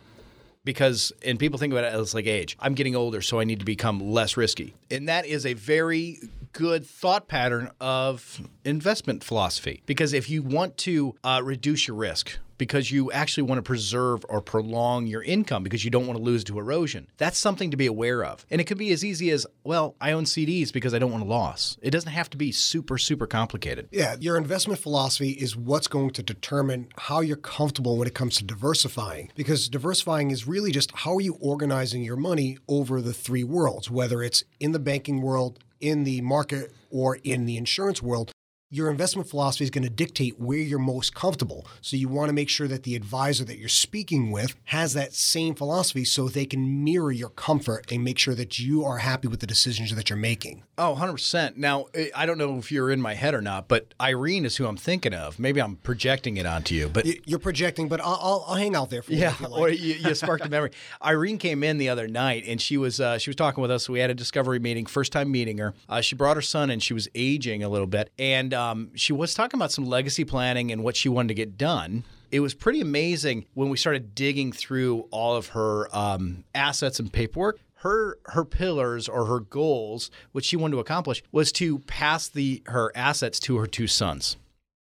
because, 0.63 1.11
and 1.23 1.39
people 1.39 1.59
think 1.59 1.73
about 1.73 1.85
it 1.85 1.93
as 1.93 2.13
like 2.13 2.25
age. 2.25 2.57
I'm 2.59 2.73
getting 2.73 2.95
older, 2.95 3.21
so 3.21 3.39
I 3.39 3.43
need 3.43 3.59
to 3.59 3.65
become 3.65 3.99
less 4.11 4.37
risky. 4.37 4.73
And 4.89 5.07
that 5.09 5.25
is 5.25 5.45
a 5.45 5.53
very 5.53 6.19
good 6.53 6.85
thought 6.85 7.27
pattern 7.27 7.71
of 7.79 8.41
investment 8.65 9.23
philosophy 9.23 9.81
because 9.85 10.13
if 10.13 10.29
you 10.29 10.41
want 10.43 10.77
to 10.77 11.15
uh, 11.23 11.41
reduce 11.43 11.87
your 11.87 11.97
risk, 11.97 12.37
because 12.61 12.91
you 12.91 13.11
actually 13.11 13.41
want 13.41 13.57
to 13.57 13.63
preserve 13.63 14.23
or 14.29 14.39
prolong 14.39 15.07
your 15.07 15.23
income 15.23 15.63
because 15.63 15.83
you 15.83 15.89
don't 15.89 16.05
want 16.05 16.15
to 16.15 16.23
lose 16.23 16.43
to 16.43 16.59
erosion. 16.59 17.07
That's 17.17 17.39
something 17.39 17.71
to 17.71 17.75
be 17.75 17.87
aware 17.87 18.23
of. 18.23 18.45
And 18.51 18.61
it 18.61 18.65
could 18.65 18.77
be 18.77 18.91
as 18.91 19.03
easy 19.03 19.31
as, 19.31 19.47
well, 19.63 19.95
I 19.99 20.11
own 20.11 20.25
CDs 20.25 20.71
because 20.71 20.93
I 20.93 20.99
don't 20.99 21.09
want 21.09 21.23
a 21.23 21.27
loss. 21.27 21.75
It 21.81 21.89
doesn't 21.89 22.11
have 22.11 22.29
to 22.29 22.37
be 22.37 22.51
super, 22.51 22.99
super 22.99 23.25
complicated. 23.25 23.87
Yeah, 23.89 24.15
your 24.19 24.37
investment 24.37 24.79
philosophy 24.79 25.31
is 25.31 25.57
what's 25.57 25.87
going 25.87 26.11
to 26.11 26.21
determine 26.21 26.89
how 26.97 27.21
you're 27.21 27.35
comfortable 27.35 27.97
when 27.97 28.07
it 28.07 28.13
comes 28.13 28.37
to 28.37 28.43
diversifying. 28.43 29.31
Because 29.33 29.67
diversifying 29.67 30.29
is 30.29 30.47
really 30.47 30.71
just 30.71 30.91
how 30.97 31.15
are 31.15 31.21
you 31.21 31.39
organizing 31.41 32.03
your 32.03 32.15
money 32.15 32.59
over 32.67 33.01
the 33.01 33.11
three 33.11 33.43
worlds, 33.43 33.89
whether 33.89 34.21
it's 34.21 34.43
in 34.59 34.71
the 34.71 34.77
banking 34.77 35.23
world, 35.23 35.57
in 35.81 36.03
the 36.03 36.21
market, 36.21 36.71
or 36.89 37.17
in 37.23 37.45
the 37.45 37.57
insurance 37.57 38.01
world. 38.01 38.31
Your 38.71 38.89
investment 38.89 39.29
philosophy 39.29 39.65
is 39.65 39.69
going 39.69 39.83
to 39.83 39.89
dictate 39.89 40.39
where 40.39 40.57
you're 40.57 40.79
most 40.79 41.13
comfortable. 41.13 41.67
So 41.81 41.97
you 41.97 42.07
want 42.07 42.29
to 42.29 42.33
make 42.33 42.47
sure 42.47 42.69
that 42.69 42.83
the 42.83 42.95
advisor 42.95 43.43
that 43.43 43.57
you're 43.57 43.67
speaking 43.67 44.31
with 44.31 44.55
has 44.65 44.93
that 44.93 45.13
same 45.13 45.55
philosophy 45.55 46.05
so 46.05 46.29
they 46.29 46.45
can 46.45 46.83
mirror 46.83 47.11
your 47.11 47.29
comfort 47.29 47.91
and 47.91 48.01
make 48.01 48.17
sure 48.17 48.33
that 48.33 48.59
you 48.59 48.85
are 48.85 48.99
happy 48.99 49.27
with 49.27 49.41
the 49.41 49.47
decisions 49.47 49.93
that 49.93 50.09
you're 50.09 50.17
making. 50.17 50.63
Oh, 50.77 50.95
100%. 50.97 51.57
Now, 51.57 51.87
I 52.15 52.25
don't 52.25 52.37
know 52.37 52.57
if 52.57 52.71
you're 52.71 52.89
in 52.89 53.01
my 53.01 53.13
head 53.13 53.33
or 53.33 53.41
not, 53.41 53.67
but 53.67 53.93
Irene 53.99 54.45
is 54.45 54.55
who 54.55 54.65
I'm 54.65 54.77
thinking 54.77 55.13
of. 55.13 55.37
Maybe 55.37 55.61
I'm 55.61 55.75
projecting 55.75 56.37
it 56.37 56.45
onto 56.45 56.73
you, 56.73 56.87
but 56.87 57.05
you're 57.27 57.39
projecting, 57.39 57.89
but 57.89 57.99
I'll, 57.99 58.19
I'll, 58.21 58.45
I'll 58.47 58.55
hang 58.55 58.73
out 58.73 58.89
there 58.89 59.01
for 59.01 59.11
yeah, 59.11 59.35
you. 59.37 59.47
Yeah, 59.49 59.55
or 59.59 59.69
you, 59.69 59.95
you 59.95 60.15
sparked 60.15 60.45
a 60.45 60.49
memory. 60.49 60.71
Irene 61.03 61.37
came 61.37 61.63
in 61.63 61.77
the 61.77 61.89
other 61.89 62.07
night 62.07 62.45
and 62.47 62.61
she 62.61 62.77
was 62.77 63.01
uh, 63.01 63.17
she 63.17 63.29
was 63.29 63.35
talking 63.35 63.61
with 63.61 63.69
us. 63.69 63.89
We 63.89 63.99
had 63.99 64.09
a 64.09 64.15
discovery 64.15 64.59
meeting, 64.59 64.85
first 64.85 65.11
time 65.11 65.29
meeting 65.29 65.57
her. 65.57 65.73
Uh, 65.89 65.99
she 65.99 66.15
brought 66.15 66.37
her 66.37 66.41
son 66.41 66.69
and 66.69 66.81
she 66.81 66.93
was 66.93 67.09
aging 67.13 67.63
a 67.63 67.69
little 67.69 67.87
bit, 67.87 68.11
and 68.17 68.53
um, 68.61 68.91
she 68.95 69.13
was 69.13 69.33
talking 69.33 69.57
about 69.57 69.71
some 69.71 69.85
legacy 69.85 70.23
planning 70.23 70.71
and 70.71 70.83
what 70.83 70.95
she 70.95 71.09
wanted 71.09 71.29
to 71.29 71.33
get 71.33 71.57
done. 71.57 72.03
It 72.31 72.39
was 72.39 72.53
pretty 72.53 72.81
amazing 72.81 73.45
when 73.53 73.69
we 73.69 73.77
started 73.77 74.15
digging 74.15 74.51
through 74.51 75.07
all 75.11 75.35
of 75.35 75.47
her 75.49 75.93
um, 75.95 76.43
assets 76.55 76.99
and 76.99 77.11
paperwork. 77.11 77.59
Her 77.75 78.19
her 78.27 78.45
pillars 78.45 79.09
or 79.09 79.25
her 79.25 79.39
goals, 79.39 80.11
which 80.33 80.45
she 80.45 80.55
wanted 80.55 80.75
to 80.75 80.79
accomplish, 80.79 81.23
was 81.31 81.51
to 81.53 81.79
pass 81.79 82.29
the 82.29 82.61
her 82.67 82.91
assets 82.95 83.39
to 83.41 83.57
her 83.57 83.65
two 83.65 83.87
sons 83.87 84.37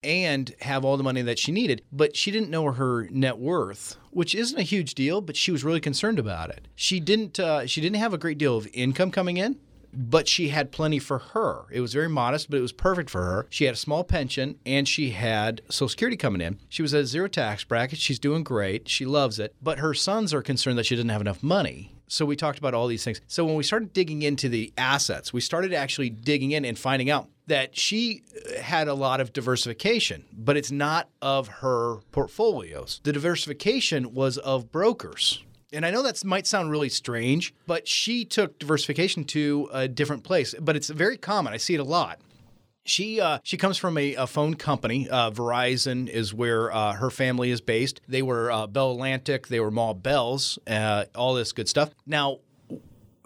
and 0.04 0.54
have 0.60 0.84
all 0.84 0.98
the 0.98 1.04
money 1.04 1.22
that 1.22 1.40
she 1.40 1.54
needed. 1.54 1.82
But 1.94 2.18
she 2.18 2.30
didn't 2.30 2.50
know 2.50 2.70
her 2.74 3.08
net 3.10 3.38
worth, 3.38 3.96
which 4.12 4.36
isn't 4.36 4.60
a 4.60 4.64
huge 4.64 4.96
deal, 4.96 5.22
but 5.22 5.38
she 5.38 5.50
was 5.50 5.64
really 5.64 5.80
concerned 5.80 6.20
about 6.20 6.50
it. 6.50 6.68
She 6.76 7.00
didn't 7.00 7.40
uh, 7.40 7.66
she 7.68 7.80
didn't 7.80 8.00
have 8.00 8.14
a 8.14 8.18
great 8.18 8.38
deal 8.38 8.58
of 8.58 8.68
income 8.74 9.12
coming 9.12 9.38
in 9.38 9.58
but 9.94 10.28
she 10.28 10.50
had 10.50 10.72
plenty 10.72 11.00
for 11.00 11.20
her. 11.20 11.66
It 11.72 11.82
was 11.82 11.94
very 11.94 12.10
modest, 12.10 12.50
but 12.50 12.58
it 12.58 12.62
was 12.62 12.72
perfect 12.72 13.10
for 13.10 13.24
her. 13.24 13.48
She 13.50 13.66
had 13.66 13.74
a 13.74 13.78
small 13.78 14.04
pension 14.04 14.60
and 14.66 14.88
she 14.88 15.12
had 15.12 15.62
Social 15.70 15.90
Security 15.90 16.18
coming 16.18 16.42
in. 16.42 16.60
She 16.70 16.82
was 16.82 16.94
at 16.94 17.02
a 17.02 17.06
zero 17.06 17.28
tax 17.28 17.64
bracket. 17.64 18.00
She's 18.00 18.20
doing 18.20 18.44
great. 18.44 18.90
She 18.90 19.06
loves 19.06 19.40
it. 19.40 19.56
But 19.62 19.80
her 19.80 19.94
sons 19.94 20.34
are 20.34 20.42
concerned 20.42 20.78
that 20.78 20.86
she 20.86 20.96
doesn't 20.96 21.10
have 21.10 21.22
enough 21.22 21.44
money. 21.44 21.94
So 22.08 22.26
we 22.26 22.36
talked 22.36 22.60
about 22.60 22.76
all 22.76 22.88
these 22.88 23.04
things. 23.04 23.22
So 23.28 23.44
when 23.44 23.56
we 23.56 23.64
started 23.64 23.92
digging 23.92 24.22
into 24.22 24.48
the 24.48 24.72
assets, 24.78 25.34
we 25.34 25.42
started 25.42 25.74
actually 25.74 26.12
digging 26.12 26.52
in 26.52 26.64
and 26.64 26.78
finding 26.78 27.10
out 27.10 27.28
that 27.48 27.76
she 27.76 28.24
uh, 28.36 28.62
had 28.62 28.88
a 28.88 28.94
lot 28.94 29.20
of 29.20 29.34
diversification, 29.34 30.24
but 30.32 30.56
it's 30.56 30.72
not 30.72 31.10
of 31.22 31.48
her 31.48 31.98
portfolios. 32.12 33.02
The 33.04 33.14
diversification 33.14 34.14
was 34.14 34.38
of 34.38 34.72
brokers. 34.72 35.44
And 35.74 35.86
I 35.86 35.92
know 35.92 36.04
that 36.04 36.24
might 36.24 36.46
sound 36.48 36.70
really 36.70 36.90
strange, 36.90 37.54
but 37.66 37.88
she 37.88 38.26
took 38.26 38.60
diversification 38.60 39.24
to 39.26 39.70
a 39.74 39.88
different 39.88 40.24
place. 40.24 40.54
But 40.60 40.76
it's 40.76 40.90
very 40.90 41.18
common. 41.18 41.52
I 41.52 41.58
see 41.58 41.74
it 41.74 41.80
a 41.80 41.84
lot. 41.84 42.20
She 42.86 43.22
uh, 43.22 43.40
she 43.44 43.58
comes 43.58 43.78
from 43.78 43.98
a, 43.98 44.16
a 44.16 44.28
phone 44.28 44.56
company. 44.56 45.10
Uh, 45.10 45.32
Verizon 45.32 46.10
is 46.10 46.34
where 46.34 46.72
uh, 46.72 46.94
her 46.94 47.10
family 47.10 47.50
is 47.50 47.62
based. 47.62 48.02
They 48.08 48.22
were 48.22 48.52
uh, 48.52 48.68
Bell 48.68 48.92
Atlantic. 48.92 49.48
They 49.48 49.62
were 49.62 49.72
Ma 49.72 49.94
Bells. 49.94 50.60
Uh, 50.68 51.06
all 51.16 51.34
this 51.34 51.54
good 51.54 51.70
stuff. 51.70 51.92
Now, 52.06 52.40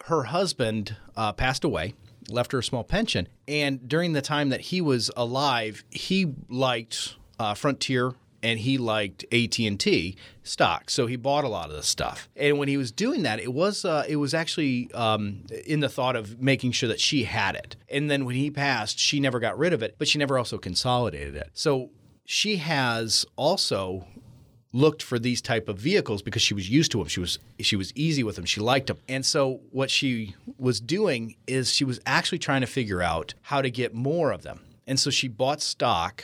her 0.05 0.23
husband 0.23 0.95
uh, 1.15 1.33
passed 1.33 1.63
away 1.63 1.95
left 2.29 2.51
her 2.51 2.59
a 2.59 2.63
small 2.63 2.83
pension. 2.83 3.27
And 3.47 3.87
during 3.87 4.13
the 4.13 4.21
time 4.21 4.49
that 4.49 4.59
he 4.59 4.81
was 4.81 5.09
alive, 5.15 5.85
he 5.89 6.33
liked 6.49 7.15
Frontier 7.55 8.13
and 8.43 8.59
he 8.59 8.77
liked 8.77 9.25
AT&T 9.31 10.15
stock, 10.43 10.89
so 10.89 11.07
he 11.07 11.15
bought 11.15 11.43
a 11.43 11.47
lot 11.47 11.69
of 11.69 11.75
the 11.75 11.83
stuff. 11.83 12.29
And 12.35 12.57
when 12.57 12.67
he 12.67 12.77
was 12.77 12.91
doing 12.91 13.23
that, 13.23 13.39
it 13.39 13.53
was 13.53 13.83
uh, 13.85 14.05
it 14.07 14.17
was 14.17 14.33
actually 14.33 14.91
um, 14.93 15.43
in 15.65 15.79
the 15.79 15.89
thought 15.89 16.15
of 16.15 16.41
making 16.41 16.71
sure 16.71 16.89
that 16.89 16.99
she 16.99 17.23
had 17.23 17.55
it. 17.55 17.75
And 17.89 18.09
then 18.09 18.25
when 18.25 18.35
he 18.35 18.51
passed, 18.51 18.99
she 18.99 19.19
never 19.19 19.39
got 19.39 19.57
rid 19.57 19.73
of 19.73 19.83
it, 19.83 19.95
but 19.97 20.07
she 20.07 20.19
never 20.19 20.37
also 20.37 20.57
consolidated 20.57 21.35
it. 21.35 21.49
So 21.53 21.89
she 22.25 22.57
has 22.57 23.25
also 23.35 24.05
looked 24.73 25.01
for 25.01 25.17
these 25.17 25.41
type 25.41 25.67
of 25.67 25.77
vehicles 25.77 26.21
because 26.21 26.41
she 26.41 26.53
was 26.53 26.69
used 26.69 26.91
to 26.91 26.99
them. 26.99 27.07
She 27.07 27.19
was 27.19 27.39
she 27.59 27.75
was 27.75 27.91
easy 27.95 28.23
with 28.23 28.35
them. 28.35 28.45
She 28.45 28.61
liked 28.61 28.87
them. 28.87 28.97
And 29.09 29.25
so 29.25 29.61
what 29.71 29.89
she 29.89 30.35
was 30.57 30.79
doing 30.79 31.35
is 31.47 31.73
she 31.73 31.83
was 31.85 31.99
actually 32.05 32.39
trying 32.39 32.61
to 32.61 32.67
figure 32.67 33.01
out 33.01 33.33
how 33.41 33.61
to 33.61 33.71
get 33.71 33.93
more 33.93 34.31
of 34.31 34.43
them. 34.43 34.61
And 34.85 34.99
so 34.99 35.09
she 35.09 35.27
bought 35.27 35.61
stock 35.61 36.23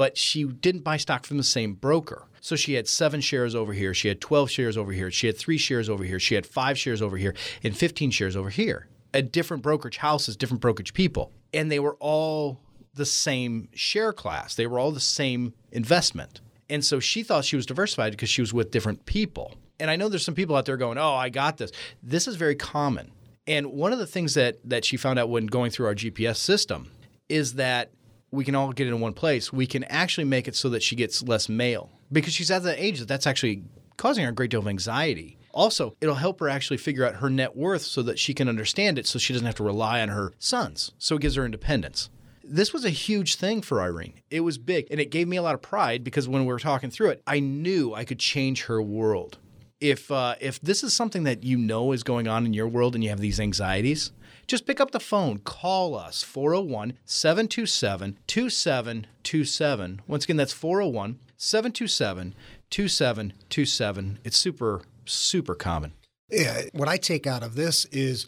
but 0.00 0.16
she 0.16 0.44
didn't 0.44 0.80
buy 0.80 0.96
stock 0.96 1.26
from 1.26 1.36
the 1.36 1.44
same 1.44 1.74
broker. 1.74 2.26
So 2.40 2.56
she 2.56 2.72
had 2.72 2.88
seven 2.88 3.20
shares 3.20 3.54
over 3.54 3.74
here, 3.74 3.92
she 3.92 4.08
had 4.08 4.18
12 4.18 4.50
shares 4.50 4.78
over 4.78 4.92
here, 4.92 5.10
she 5.10 5.26
had 5.26 5.36
three 5.36 5.58
shares 5.58 5.90
over 5.90 6.04
here, 6.04 6.18
she 6.18 6.34
had 6.34 6.46
five 6.46 6.78
shares 6.78 7.02
over 7.02 7.18
here, 7.18 7.34
and 7.62 7.76
15 7.76 8.10
shares 8.10 8.34
over 8.34 8.48
here 8.48 8.88
at 9.12 9.30
different 9.30 9.62
brokerage 9.62 9.98
houses, 9.98 10.38
different 10.38 10.62
brokerage 10.62 10.94
people. 10.94 11.32
And 11.52 11.70
they 11.70 11.80
were 11.80 11.96
all 12.00 12.62
the 12.94 13.04
same 13.04 13.68
share 13.74 14.14
class, 14.14 14.54
they 14.54 14.66
were 14.66 14.78
all 14.78 14.90
the 14.90 15.00
same 15.00 15.52
investment. 15.70 16.40
And 16.70 16.82
so 16.82 16.98
she 16.98 17.22
thought 17.22 17.44
she 17.44 17.56
was 17.56 17.66
diversified 17.66 18.12
because 18.12 18.30
she 18.30 18.40
was 18.40 18.54
with 18.54 18.70
different 18.70 19.04
people. 19.04 19.52
And 19.78 19.90
I 19.90 19.96
know 19.96 20.08
there's 20.08 20.24
some 20.24 20.34
people 20.34 20.56
out 20.56 20.64
there 20.64 20.78
going, 20.78 20.96
oh, 20.96 21.12
I 21.12 21.28
got 21.28 21.58
this. 21.58 21.72
This 22.02 22.26
is 22.26 22.36
very 22.36 22.56
common. 22.56 23.12
And 23.46 23.66
one 23.66 23.92
of 23.92 23.98
the 23.98 24.06
things 24.06 24.32
that, 24.32 24.60
that 24.64 24.86
she 24.86 24.96
found 24.96 25.18
out 25.18 25.28
when 25.28 25.44
going 25.44 25.70
through 25.70 25.88
our 25.88 25.94
GPS 25.94 26.36
system 26.36 26.90
is 27.28 27.54
that 27.54 27.90
we 28.30 28.44
can 28.44 28.54
all 28.54 28.72
get 28.72 28.86
in 28.86 29.00
one 29.00 29.12
place, 29.12 29.52
we 29.52 29.66
can 29.66 29.84
actually 29.84 30.24
make 30.24 30.48
it 30.48 30.54
so 30.56 30.68
that 30.70 30.82
she 30.82 30.96
gets 30.96 31.22
less 31.22 31.48
mail 31.48 31.90
because 32.12 32.32
she's 32.32 32.50
at 32.50 32.62
that 32.62 32.78
age 32.78 33.00
that 33.00 33.08
that's 33.08 33.26
actually 33.26 33.62
causing 33.96 34.24
her 34.24 34.30
a 34.30 34.34
great 34.34 34.50
deal 34.50 34.60
of 34.60 34.68
anxiety. 34.68 35.36
Also, 35.52 35.96
it'll 36.00 36.14
help 36.14 36.38
her 36.40 36.48
actually 36.48 36.76
figure 36.76 37.04
out 37.04 37.16
her 37.16 37.28
net 37.28 37.56
worth 37.56 37.82
so 37.82 38.02
that 38.02 38.18
she 38.18 38.32
can 38.32 38.48
understand 38.48 38.98
it 38.98 39.06
so 39.06 39.18
she 39.18 39.32
doesn't 39.32 39.46
have 39.46 39.56
to 39.56 39.64
rely 39.64 40.00
on 40.00 40.08
her 40.08 40.32
sons. 40.38 40.92
So 40.98 41.16
it 41.16 41.22
gives 41.22 41.34
her 41.34 41.44
independence. 41.44 42.08
This 42.44 42.72
was 42.72 42.84
a 42.84 42.90
huge 42.90 43.34
thing 43.34 43.60
for 43.62 43.82
Irene. 43.82 44.20
It 44.30 44.40
was 44.40 44.58
big 44.58 44.86
and 44.90 45.00
it 45.00 45.10
gave 45.10 45.28
me 45.28 45.36
a 45.36 45.42
lot 45.42 45.54
of 45.54 45.62
pride 45.62 46.02
because 46.04 46.28
when 46.28 46.42
we 46.42 46.48
were 46.48 46.58
talking 46.58 46.90
through 46.90 47.10
it, 47.10 47.22
I 47.26 47.40
knew 47.40 47.94
I 47.94 48.04
could 48.04 48.18
change 48.18 48.64
her 48.64 48.80
world. 48.80 49.38
If 49.80 50.10
uh, 50.10 50.34
if 50.40 50.60
this 50.60 50.84
is 50.84 50.92
something 50.92 51.24
that 51.24 51.42
you 51.42 51.56
know 51.56 51.92
is 51.92 52.02
going 52.02 52.28
on 52.28 52.44
in 52.44 52.52
your 52.52 52.68
world 52.68 52.94
and 52.94 53.02
you 53.02 53.10
have 53.10 53.20
these 53.20 53.40
anxieties, 53.40 54.12
just 54.50 54.66
pick 54.66 54.80
up 54.80 54.90
the 54.90 54.98
phone, 54.98 55.38
call 55.38 55.94
us 55.94 56.24
401 56.24 56.94
727 57.04 58.18
2727. 58.26 60.00
Once 60.08 60.24
again, 60.24 60.36
that's 60.36 60.52
401 60.52 61.20
727 61.36 62.34
2727. 62.68 64.18
It's 64.24 64.36
super, 64.36 64.82
super 65.04 65.54
common. 65.54 65.92
Yeah. 66.28 66.62
What 66.72 66.88
I 66.88 66.96
take 66.96 67.28
out 67.28 67.44
of 67.44 67.54
this 67.54 67.84
is 67.86 68.26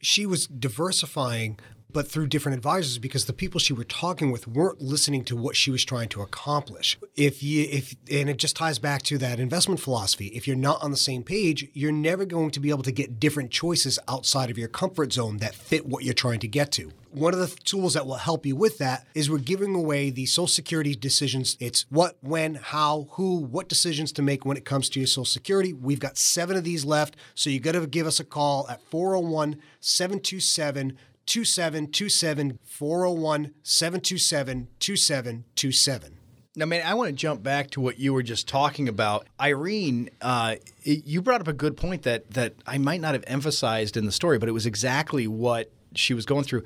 she 0.00 0.24
was 0.24 0.46
diversifying 0.46 1.58
but 1.92 2.08
through 2.08 2.26
different 2.28 2.56
advisors 2.56 2.98
because 2.98 3.24
the 3.24 3.32
people 3.32 3.60
she 3.60 3.72
were 3.72 3.84
talking 3.84 4.30
with 4.30 4.46
weren't 4.46 4.80
listening 4.80 5.24
to 5.24 5.36
what 5.36 5.56
she 5.56 5.70
was 5.70 5.84
trying 5.84 6.08
to 6.10 6.22
accomplish. 6.22 6.98
If 7.16 7.42
you 7.42 7.66
if 7.70 7.94
and 8.10 8.28
it 8.28 8.36
just 8.36 8.56
ties 8.56 8.78
back 8.78 9.02
to 9.02 9.18
that 9.18 9.40
investment 9.40 9.80
philosophy. 9.80 10.26
If 10.28 10.46
you're 10.46 10.56
not 10.56 10.82
on 10.82 10.90
the 10.90 10.96
same 10.96 11.22
page, 11.22 11.68
you're 11.72 11.92
never 11.92 12.24
going 12.24 12.50
to 12.52 12.60
be 12.60 12.70
able 12.70 12.82
to 12.82 12.92
get 12.92 13.20
different 13.20 13.50
choices 13.50 13.98
outside 14.08 14.50
of 14.50 14.58
your 14.58 14.68
comfort 14.68 15.12
zone 15.12 15.38
that 15.38 15.54
fit 15.54 15.86
what 15.86 16.04
you're 16.04 16.14
trying 16.14 16.40
to 16.40 16.48
get 16.48 16.72
to. 16.72 16.92
One 17.12 17.34
of 17.34 17.40
the 17.40 17.48
tools 17.64 17.94
that 17.94 18.06
will 18.06 18.14
help 18.14 18.46
you 18.46 18.54
with 18.54 18.78
that 18.78 19.04
is 19.14 19.28
we're 19.28 19.38
giving 19.38 19.74
away 19.74 20.10
the 20.10 20.26
Social 20.26 20.46
Security 20.46 20.94
decisions. 20.94 21.56
It's 21.58 21.84
what, 21.88 22.16
when, 22.20 22.54
how, 22.54 23.08
who, 23.12 23.38
what 23.40 23.68
decisions 23.68 24.12
to 24.12 24.22
make 24.22 24.44
when 24.44 24.56
it 24.56 24.64
comes 24.64 24.88
to 24.90 25.00
your 25.00 25.08
Social 25.08 25.24
Security. 25.24 25.72
We've 25.72 25.98
got 25.98 26.18
seven 26.18 26.56
of 26.56 26.62
these 26.62 26.84
left. 26.84 27.16
So 27.34 27.50
you 27.50 27.58
got 27.58 27.72
to 27.72 27.84
give 27.88 28.06
us 28.06 28.20
a 28.20 28.24
call 28.24 28.68
at 28.68 28.80
401 28.90 29.56
727 29.80 30.96
2727 31.26 32.58
401 32.64 33.54
727 33.62 34.68
2727. 34.78 36.16
Now, 36.56 36.66
man, 36.66 36.84
I 36.84 36.94
want 36.94 37.08
to 37.08 37.12
jump 37.14 37.42
back 37.44 37.70
to 37.70 37.80
what 37.80 38.00
you 38.00 38.12
were 38.12 38.24
just 38.24 38.48
talking 38.48 38.88
about. 38.88 39.28
Irene, 39.40 40.10
uh, 40.20 40.56
you 40.82 41.22
brought 41.22 41.40
up 41.40 41.46
a 41.46 41.52
good 41.52 41.76
point 41.76 42.02
that, 42.02 42.32
that 42.32 42.54
I 42.66 42.76
might 42.78 43.00
not 43.00 43.14
have 43.14 43.22
emphasized 43.28 43.96
in 43.96 44.04
the 44.04 44.12
story, 44.12 44.38
but 44.38 44.48
it 44.48 44.52
was 44.52 44.66
exactly 44.66 45.28
what 45.28 45.70
she 45.94 46.12
was 46.12 46.26
going 46.26 46.44
through. 46.44 46.64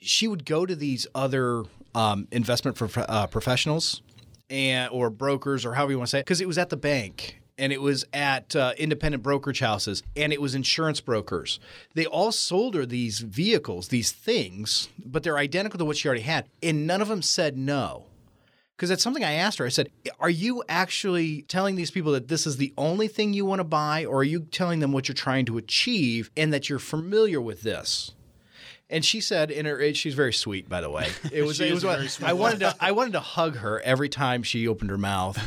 She 0.00 0.28
would 0.28 0.44
go 0.44 0.64
to 0.64 0.76
these 0.76 1.06
other 1.14 1.64
um, 1.96 2.28
investment 2.30 2.80
uh, 2.96 3.26
professionals 3.26 4.02
and 4.48 4.90
or 4.92 5.10
brokers 5.10 5.64
or 5.64 5.74
however 5.74 5.92
you 5.92 5.98
want 5.98 6.08
to 6.08 6.10
say 6.12 6.18
it, 6.20 6.26
because 6.26 6.40
it 6.40 6.46
was 6.46 6.58
at 6.58 6.70
the 6.70 6.76
bank 6.76 7.40
and 7.58 7.72
it 7.72 7.80
was 7.80 8.04
at 8.12 8.56
uh, 8.56 8.72
independent 8.78 9.22
brokerage 9.22 9.60
houses 9.60 10.02
and 10.16 10.32
it 10.32 10.40
was 10.40 10.54
insurance 10.54 11.00
brokers. 11.00 11.60
They 11.94 12.06
all 12.06 12.32
sold 12.32 12.74
her 12.74 12.86
these 12.86 13.20
vehicles, 13.20 13.88
these 13.88 14.12
things, 14.12 14.88
but 15.04 15.22
they're 15.22 15.38
identical 15.38 15.78
to 15.78 15.84
what 15.84 15.96
she 15.96 16.08
already 16.08 16.22
had. 16.22 16.48
And 16.62 16.86
none 16.86 17.00
of 17.00 17.08
them 17.08 17.22
said 17.22 17.56
no. 17.56 18.06
Because 18.76 18.88
that's 18.88 19.04
something 19.04 19.22
I 19.22 19.34
asked 19.34 19.58
her. 19.58 19.66
I 19.66 19.68
said, 19.68 19.88
Are 20.18 20.30
you 20.30 20.64
actually 20.68 21.42
telling 21.42 21.76
these 21.76 21.92
people 21.92 22.10
that 22.12 22.26
this 22.26 22.44
is 22.44 22.56
the 22.56 22.74
only 22.76 23.06
thing 23.06 23.32
you 23.32 23.44
want 23.44 23.60
to 23.60 23.64
buy, 23.64 24.04
or 24.04 24.18
are 24.18 24.24
you 24.24 24.40
telling 24.40 24.80
them 24.80 24.90
what 24.90 25.06
you're 25.06 25.14
trying 25.14 25.44
to 25.46 25.58
achieve 25.58 26.28
and 26.36 26.52
that 26.52 26.68
you're 26.68 26.80
familiar 26.80 27.40
with 27.40 27.62
this? 27.62 28.12
And 28.90 29.04
she 29.04 29.20
said 29.20 29.50
in 29.50 29.64
her 29.66 29.94
she's 29.94 30.14
very 30.14 30.32
sweet 30.32 30.68
by 30.68 30.80
the 30.80 30.90
way. 30.90 31.08
It 31.32 31.42
was 31.42 31.60
it 31.60 31.72
was 31.72 31.84
what- 31.84 31.96
very 31.96 32.08
sweet 32.08 32.28
I 32.28 32.32
wanted 32.34 32.60
to 32.60 32.74
I 32.80 32.92
wanted 32.92 33.12
to 33.14 33.20
hug 33.20 33.56
her 33.56 33.80
every 33.80 34.08
time 34.08 34.42
she 34.42 34.68
opened 34.68 34.90
her 34.90 34.98
mouth. 34.98 35.38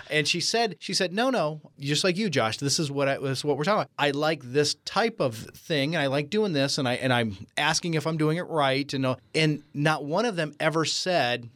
and 0.10 0.26
she 0.26 0.40
said 0.40 0.76
she 0.78 0.94
said 0.94 1.12
no 1.12 1.30
no, 1.30 1.60
just 1.78 2.04
like 2.04 2.16
you 2.16 2.30
Josh, 2.30 2.56
this 2.58 2.78
is 2.78 2.90
what 2.90 3.08
I, 3.08 3.18
this 3.18 3.38
is 3.38 3.44
what 3.44 3.56
we're 3.58 3.64
talking 3.64 3.82
about. 3.82 3.90
I 3.98 4.10
like 4.12 4.42
this 4.42 4.74
type 4.84 5.20
of 5.20 5.36
thing 5.36 5.94
and 5.94 6.02
I 6.02 6.06
like 6.06 6.30
doing 6.30 6.52
this 6.52 6.78
and 6.78 6.88
I 6.88 6.94
and 6.94 7.12
I'm 7.12 7.36
asking 7.56 7.94
if 7.94 8.06
I'm 8.06 8.16
doing 8.16 8.38
it 8.38 8.46
right 8.48 8.92
and 8.94 9.04
uh, 9.06 9.16
and 9.34 9.62
not 9.74 10.04
one 10.04 10.24
of 10.24 10.36
them 10.36 10.54
ever 10.58 10.84
said 10.84 11.50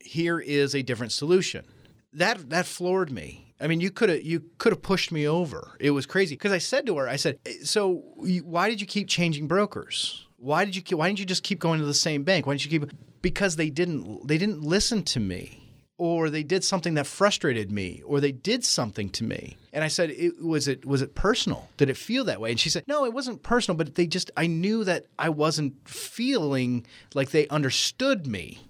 here 0.00 0.38
is 0.38 0.74
a 0.74 0.82
different 0.82 1.12
solution. 1.12 1.64
That 2.12 2.50
that 2.50 2.66
floored 2.66 3.10
me. 3.10 3.52
I 3.60 3.66
mean, 3.66 3.80
you 3.80 3.90
could 3.90 4.08
have 4.08 4.22
you 4.22 4.44
could 4.58 4.72
have 4.72 4.82
pushed 4.82 5.10
me 5.10 5.26
over. 5.26 5.76
It 5.80 5.90
was 5.90 6.06
crazy 6.06 6.34
because 6.34 6.52
I 6.52 6.58
said 6.58 6.86
to 6.86 6.96
her, 6.98 7.08
I 7.08 7.16
said, 7.16 7.38
"So 7.62 8.04
why 8.16 8.68
did 8.68 8.80
you 8.80 8.86
keep 8.86 9.08
changing 9.08 9.46
brokers? 9.48 10.26
Why 10.36 10.64
did 10.64 10.76
you 10.76 10.96
why 10.96 11.08
didn't 11.08 11.20
you 11.20 11.24
just 11.26 11.42
keep 11.42 11.58
going 11.58 11.80
to 11.80 11.86
the 11.86 11.94
same 11.94 12.22
bank? 12.24 12.46
Why 12.46 12.54
didn't 12.54 12.70
you 12.70 12.80
keep 12.80 12.90
because 13.22 13.56
they 13.56 13.70
didn't 13.70 14.26
they 14.26 14.38
didn't 14.38 14.62
listen 14.62 15.02
to 15.04 15.20
me." 15.20 15.60
Or 15.96 16.28
they 16.28 16.42
did 16.42 16.64
something 16.64 16.94
that 16.94 17.06
frustrated 17.06 17.70
me, 17.70 18.02
or 18.04 18.20
they 18.20 18.32
did 18.32 18.64
something 18.64 19.10
to 19.10 19.22
me, 19.22 19.56
and 19.72 19.84
I 19.84 19.88
said, 19.88 20.10
it, 20.10 20.42
"Was 20.42 20.66
it 20.66 20.84
was 20.84 21.02
it 21.02 21.14
personal? 21.14 21.68
Did 21.76 21.88
it 21.88 21.96
feel 21.96 22.24
that 22.24 22.40
way?" 22.40 22.50
And 22.50 22.58
she 22.58 22.68
said, 22.68 22.82
"No, 22.88 23.04
it 23.04 23.12
wasn't 23.12 23.44
personal, 23.44 23.78
but 23.78 23.94
they 23.94 24.08
just 24.08 24.32
I 24.36 24.48
knew 24.48 24.82
that 24.82 25.06
I 25.20 25.28
wasn't 25.28 25.88
feeling 25.88 26.84
like 27.14 27.30
they 27.30 27.46
understood 27.46 28.26
me." 28.26 28.66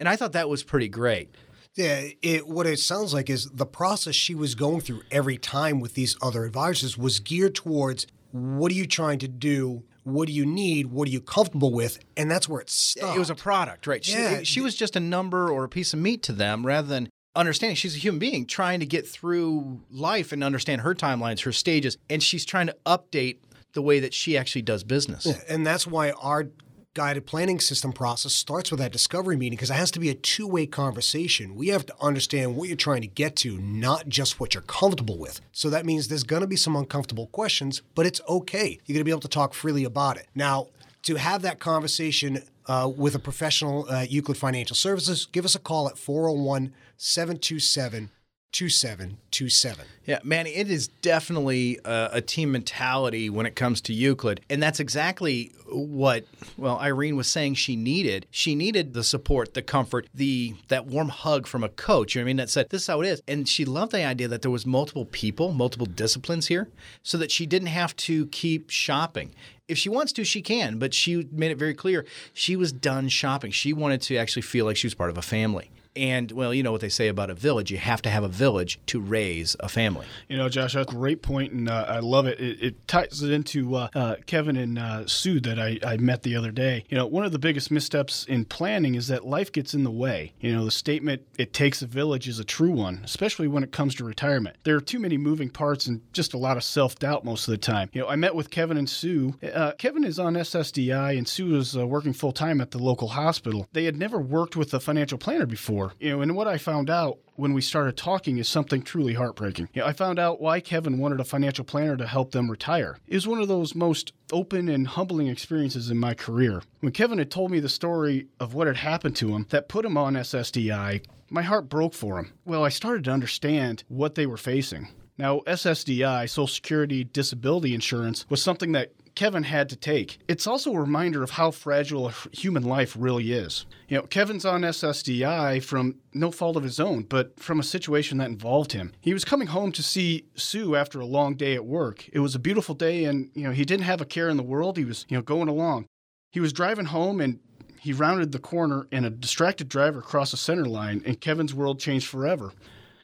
And 0.00 0.08
I 0.08 0.16
thought 0.16 0.32
that 0.32 0.48
was 0.48 0.64
pretty 0.64 0.88
great. 0.88 1.28
Yeah, 1.76 2.08
it 2.20 2.48
what 2.48 2.66
it 2.66 2.80
sounds 2.80 3.14
like 3.14 3.30
is 3.30 3.46
the 3.50 3.64
process 3.64 4.16
she 4.16 4.34
was 4.34 4.56
going 4.56 4.80
through 4.80 5.02
every 5.10 5.38
time 5.38 5.78
with 5.78 5.94
these 5.94 6.16
other 6.20 6.44
advisors 6.44 6.98
was 6.98 7.20
geared 7.20 7.54
towards 7.54 8.08
what 8.32 8.72
are 8.72 8.74
you 8.74 8.86
trying 8.86 9.20
to 9.20 9.28
do? 9.28 9.84
What 10.04 10.26
do 10.28 10.32
you 10.32 10.46
need? 10.46 10.86
What 10.86 11.08
are 11.08 11.10
you 11.10 11.20
comfortable 11.20 11.72
with? 11.72 11.98
And 12.16 12.30
that's 12.30 12.48
where 12.48 12.60
it 12.60 12.70
stopped. 12.70 13.16
It 13.16 13.18
was 13.18 13.30
a 13.30 13.34
product, 13.34 13.86
right? 13.86 14.04
She, 14.04 14.12
Yeah. 14.12 14.40
she 14.42 14.60
was 14.60 14.74
just 14.74 14.96
a 14.96 15.00
number 15.00 15.50
or 15.50 15.64
a 15.64 15.68
piece 15.68 15.92
of 15.92 16.00
meat 16.00 16.22
to 16.24 16.32
them 16.32 16.64
rather 16.66 16.88
than 16.88 17.08
understanding 17.36 17.76
she's 17.76 17.94
a 17.94 17.98
human 17.98 18.18
being 18.18 18.44
trying 18.46 18.80
to 18.80 18.86
get 18.86 19.06
through 19.06 19.80
life 19.90 20.32
and 20.32 20.42
understand 20.42 20.80
her 20.82 20.94
timelines, 20.94 21.44
her 21.44 21.52
stages, 21.52 21.96
and 22.08 22.22
she's 22.22 22.44
trying 22.44 22.66
to 22.66 22.76
update 22.86 23.38
the 23.72 23.82
way 23.82 24.00
that 24.00 24.12
she 24.12 24.36
actually 24.36 24.62
does 24.62 24.82
business. 24.82 25.26
And 25.48 25.64
that's 25.64 25.86
why 25.86 26.10
our 26.10 26.48
guided 26.94 27.24
planning 27.24 27.60
system 27.60 27.92
process 27.92 28.32
starts 28.32 28.70
with 28.70 28.80
that 28.80 28.90
discovery 28.90 29.36
meeting 29.36 29.56
because 29.56 29.70
it 29.70 29.74
has 29.74 29.92
to 29.92 30.00
be 30.00 30.10
a 30.10 30.14
two 30.14 30.46
way 30.46 30.66
conversation. 30.66 31.54
We 31.54 31.68
have 31.68 31.86
to 31.86 31.94
understand 32.00 32.56
what 32.56 32.68
you're 32.68 32.76
trying 32.76 33.02
to 33.02 33.06
get 33.06 33.36
to, 33.36 33.58
not 33.58 34.08
just 34.08 34.40
what 34.40 34.54
you're 34.54 34.62
comfortable 34.62 35.16
with. 35.16 35.40
So 35.52 35.70
that 35.70 35.86
means 35.86 36.08
there's 36.08 36.24
going 36.24 36.42
to 36.42 36.48
be 36.48 36.56
some 36.56 36.74
uncomfortable 36.74 37.28
questions, 37.28 37.82
but 37.94 38.06
it's 38.06 38.20
okay. 38.28 38.78
You're 38.86 38.94
going 38.94 39.00
to 39.00 39.04
be 39.04 39.12
able 39.12 39.20
to 39.20 39.28
talk 39.28 39.54
freely 39.54 39.84
about 39.84 40.16
it. 40.16 40.26
Now, 40.34 40.68
to 41.02 41.14
have 41.14 41.42
that 41.42 41.60
conversation 41.60 42.42
uh, 42.66 42.90
with 42.94 43.14
a 43.14 43.20
professional 43.20 43.90
at 43.90 44.10
Euclid 44.10 44.36
Financial 44.36 44.76
Services, 44.76 45.26
give 45.26 45.44
us 45.44 45.54
a 45.54 45.60
call 45.60 45.88
at 45.88 45.96
401 45.96 46.72
727 46.96 48.10
2727. 48.52 49.84
Yeah, 50.06 50.18
Manny, 50.24 50.50
it 50.50 50.70
is 50.70 50.88
definitely 50.88 51.78
a, 51.84 52.10
a 52.14 52.20
team 52.20 52.52
mentality 52.52 53.30
when 53.30 53.46
it 53.46 53.54
comes 53.54 53.80
to 53.82 53.92
Euclid. 53.92 54.40
And 54.50 54.62
that's 54.62 54.80
exactly 54.80 55.52
what, 55.68 56.24
well, 56.56 56.78
Irene 56.78 57.16
was 57.16 57.28
saying 57.28 57.54
she 57.54 57.76
needed. 57.76 58.26
She 58.30 58.54
needed 58.54 58.92
the 58.92 59.04
support, 59.04 59.54
the 59.54 59.62
comfort, 59.62 60.08
the 60.12 60.54
that 60.68 60.86
warm 60.86 61.10
hug 61.10 61.46
from 61.46 61.62
a 61.62 61.68
coach. 61.68 62.14
You 62.14 62.20
know 62.20 62.24
what 62.24 62.26
I 62.26 62.30
mean? 62.30 62.36
That 62.38 62.50
said, 62.50 62.70
this 62.70 62.82
is 62.82 62.88
how 62.88 63.00
it 63.00 63.06
is. 63.06 63.22
And 63.28 63.48
she 63.48 63.64
loved 63.64 63.92
the 63.92 64.04
idea 64.04 64.26
that 64.28 64.42
there 64.42 64.50
was 64.50 64.66
multiple 64.66 65.04
people, 65.04 65.52
multiple 65.52 65.86
disciplines 65.86 66.48
here, 66.48 66.68
so 67.02 67.18
that 67.18 67.30
she 67.30 67.46
didn't 67.46 67.68
have 67.68 67.94
to 67.96 68.26
keep 68.26 68.70
shopping. 68.70 69.32
If 69.68 69.78
she 69.78 69.88
wants 69.88 70.12
to, 70.14 70.24
she 70.24 70.42
can, 70.42 70.80
but 70.80 70.92
she 70.92 71.28
made 71.30 71.52
it 71.52 71.58
very 71.58 71.74
clear 71.74 72.04
she 72.32 72.56
was 72.56 72.72
done 72.72 73.08
shopping. 73.08 73.52
She 73.52 73.72
wanted 73.72 74.02
to 74.02 74.16
actually 74.16 74.42
feel 74.42 74.64
like 74.64 74.76
she 74.76 74.88
was 74.88 74.94
part 74.94 75.10
of 75.10 75.18
a 75.18 75.22
family. 75.22 75.70
And 75.96 76.30
well, 76.30 76.54
you 76.54 76.62
know 76.62 76.72
what 76.72 76.80
they 76.80 76.88
say 76.88 77.08
about 77.08 77.30
a 77.30 77.34
village. 77.34 77.70
You 77.70 77.78
have 77.78 78.00
to 78.02 78.10
have 78.10 78.22
a 78.22 78.28
village 78.28 78.78
to 78.86 79.00
raise 79.00 79.56
a 79.58 79.68
family. 79.68 80.06
You 80.28 80.36
know, 80.36 80.48
Josh, 80.48 80.74
that's 80.74 80.90
a 80.90 80.94
great 80.94 81.20
point, 81.20 81.52
and 81.52 81.68
uh, 81.68 81.86
I 81.88 81.98
love 81.98 82.26
it. 82.26 82.38
It, 82.38 82.62
it 82.62 82.88
ties 82.88 83.22
it 83.22 83.30
into 83.30 83.74
uh, 83.74 83.88
uh, 83.94 84.16
Kevin 84.26 84.56
and 84.56 84.78
uh, 84.78 85.06
Sue 85.06 85.40
that 85.40 85.58
I, 85.58 85.78
I 85.84 85.96
met 85.96 86.22
the 86.22 86.36
other 86.36 86.52
day. 86.52 86.84
You 86.88 86.96
know, 86.96 87.06
one 87.06 87.24
of 87.24 87.32
the 87.32 87.38
biggest 87.38 87.70
missteps 87.70 88.24
in 88.24 88.44
planning 88.44 88.94
is 88.94 89.08
that 89.08 89.26
life 89.26 89.50
gets 89.50 89.74
in 89.74 89.82
the 89.82 89.90
way. 89.90 90.32
You 90.40 90.54
know, 90.54 90.64
the 90.64 90.70
statement, 90.70 91.22
it 91.38 91.52
takes 91.52 91.82
a 91.82 91.86
village, 91.86 92.28
is 92.28 92.38
a 92.38 92.44
true 92.44 92.70
one, 92.70 93.00
especially 93.04 93.48
when 93.48 93.64
it 93.64 93.72
comes 93.72 93.94
to 93.96 94.04
retirement. 94.04 94.56
There 94.62 94.76
are 94.76 94.80
too 94.80 95.00
many 95.00 95.18
moving 95.18 95.50
parts 95.50 95.86
and 95.86 96.00
just 96.12 96.34
a 96.34 96.38
lot 96.38 96.56
of 96.56 96.62
self 96.62 96.98
doubt 96.98 97.24
most 97.24 97.48
of 97.48 97.52
the 97.52 97.58
time. 97.58 97.90
You 97.92 98.02
know, 98.02 98.08
I 98.08 98.16
met 98.16 98.34
with 98.34 98.50
Kevin 98.50 98.76
and 98.76 98.88
Sue. 98.88 99.34
Uh, 99.42 99.72
Kevin 99.72 100.04
is 100.04 100.18
on 100.18 100.34
SSDI, 100.34 101.18
and 101.18 101.26
Sue 101.26 101.56
is 101.56 101.76
uh, 101.76 101.86
working 101.86 102.12
full 102.12 102.32
time 102.32 102.60
at 102.60 102.70
the 102.70 102.78
local 102.78 103.08
hospital. 103.08 103.66
They 103.72 103.84
had 103.84 103.96
never 103.96 104.20
worked 104.20 104.56
with 104.56 104.72
a 104.72 104.80
financial 104.80 105.18
planner 105.18 105.46
before. 105.46 105.79
You 105.98 106.10
know, 106.10 106.20
and 106.22 106.36
what 106.36 106.48
I 106.48 106.58
found 106.58 106.90
out 106.90 107.18
when 107.36 107.54
we 107.54 107.60
started 107.62 107.96
talking 107.96 108.38
is 108.38 108.48
something 108.48 108.82
truly 108.82 109.14
heartbreaking. 109.14 109.68
You 109.72 109.80
know, 109.80 109.88
I 109.88 109.92
found 109.92 110.18
out 110.18 110.40
why 110.40 110.60
Kevin 110.60 110.98
wanted 110.98 111.20
a 111.20 111.24
financial 111.24 111.64
planner 111.64 111.96
to 111.96 112.06
help 112.06 112.32
them 112.32 112.50
retire. 112.50 112.98
It 113.06 113.14
was 113.14 113.26
one 113.26 113.40
of 113.40 113.48
those 113.48 113.74
most 113.74 114.12
open 114.30 114.68
and 114.68 114.86
humbling 114.86 115.28
experiences 115.28 115.90
in 115.90 115.98
my 115.98 116.14
career. 116.14 116.62
When 116.80 116.92
Kevin 116.92 117.18
had 117.18 117.30
told 117.30 117.50
me 117.50 117.60
the 117.60 117.68
story 117.68 118.26
of 118.38 118.52
what 118.54 118.66
had 118.66 118.76
happened 118.76 119.16
to 119.16 119.34
him 119.34 119.46
that 119.50 119.68
put 119.68 119.84
him 119.84 119.96
on 119.96 120.14
SSDI, 120.14 121.04
my 121.30 121.42
heart 121.42 121.68
broke 121.68 121.94
for 121.94 122.18
him. 122.18 122.32
Well, 122.44 122.64
I 122.64 122.68
started 122.68 123.04
to 123.04 123.12
understand 123.12 123.84
what 123.88 124.16
they 124.16 124.26
were 124.26 124.36
facing. 124.36 124.88
Now, 125.16 125.40
SSDI, 125.40 126.28
Social 126.30 126.46
Security 126.46 127.04
Disability 127.04 127.74
Insurance, 127.74 128.24
was 128.30 128.42
something 128.42 128.72
that 128.72 128.92
Kevin 129.14 129.42
had 129.42 129.68
to 129.68 129.76
take. 129.76 130.18
It's 130.28 130.46
also 130.46 130.72
a 130.72 130.80
reminder 130.80 131.22
of 131.22 131.30
how 131.30 131.50
fragile 131.50 132.12
human 132.32 132.62
life 132.62 132.96
really 132.98 133.32
is. 133.32 133.66
You 133.88 133.98
know, 133.98 134.02
Kevin's 134.04 134.44
on 134.44 134.62
SSDI 134.62 135.62
from 135.62 135.96
no 136.12 136.30
fault 136.30 136.56
of 136.56 136.62
his 136.62 136.80
own, 136.80 137.02
but 137.02 137.38
from 137.38 137.60
a 137.60 137.64
situation 137.64 138.18
that 138.18 138.28
involved 138.28 138.72
him. 138.72 138.92
He 139.00 139.12
was 139.12 139.24
coming 139.24 139.48
home 139.48 139.72
to 139.72 139.82
see 139.82 140.26
Sue 140.34 140.76
after 140.76 141.00
a 141.00 141.06
long 141.06 141.34
day 141.34 141.54
at 141.54 141.64
work. 141.64 142.08
It 142.12 142.20
was 142.20 142.34
a 142.34 142.40
beautiful 142.40 142.74
day 142.74 143.04
and, 143.04 143.30
you 143.34 143.44
know, 143.44 143.52
he 143.52 143.64
didn't 143.64 143.84
have 143.84 144.00
a 144.00 144.06
care 144.06 144.28
in 144.28 144.36
the 144.36 144.42
world. 144.42 144.76
He 144.76 144.84
was, 144.84 145.06
you 145.08 145.16
know, 145.16 145.22
going 145.22 145.48
along. 145.48 145.86
He 146.32 146.40
was 146.40 146.52
driving 146.52 146.86
home 146.86 147.20
and 147.20 147.40
he 147.80 147.92
rounded 147.92 148.32
the 148.32 148.38
corner 148.38 148.86
and 148.92 149.06
a 149.06 149.10
distracted 149.10 149.68
driver 149.68 150.02
crossed 150.02 150.32
the 150.32 150.36
center 150.36 150.66
line 150.66 151.02
and 151.04 151.20
Kevin's 151.20 151.54
world 151.54 151.80
changed 151.80 152.06
forever. 152.06 152.52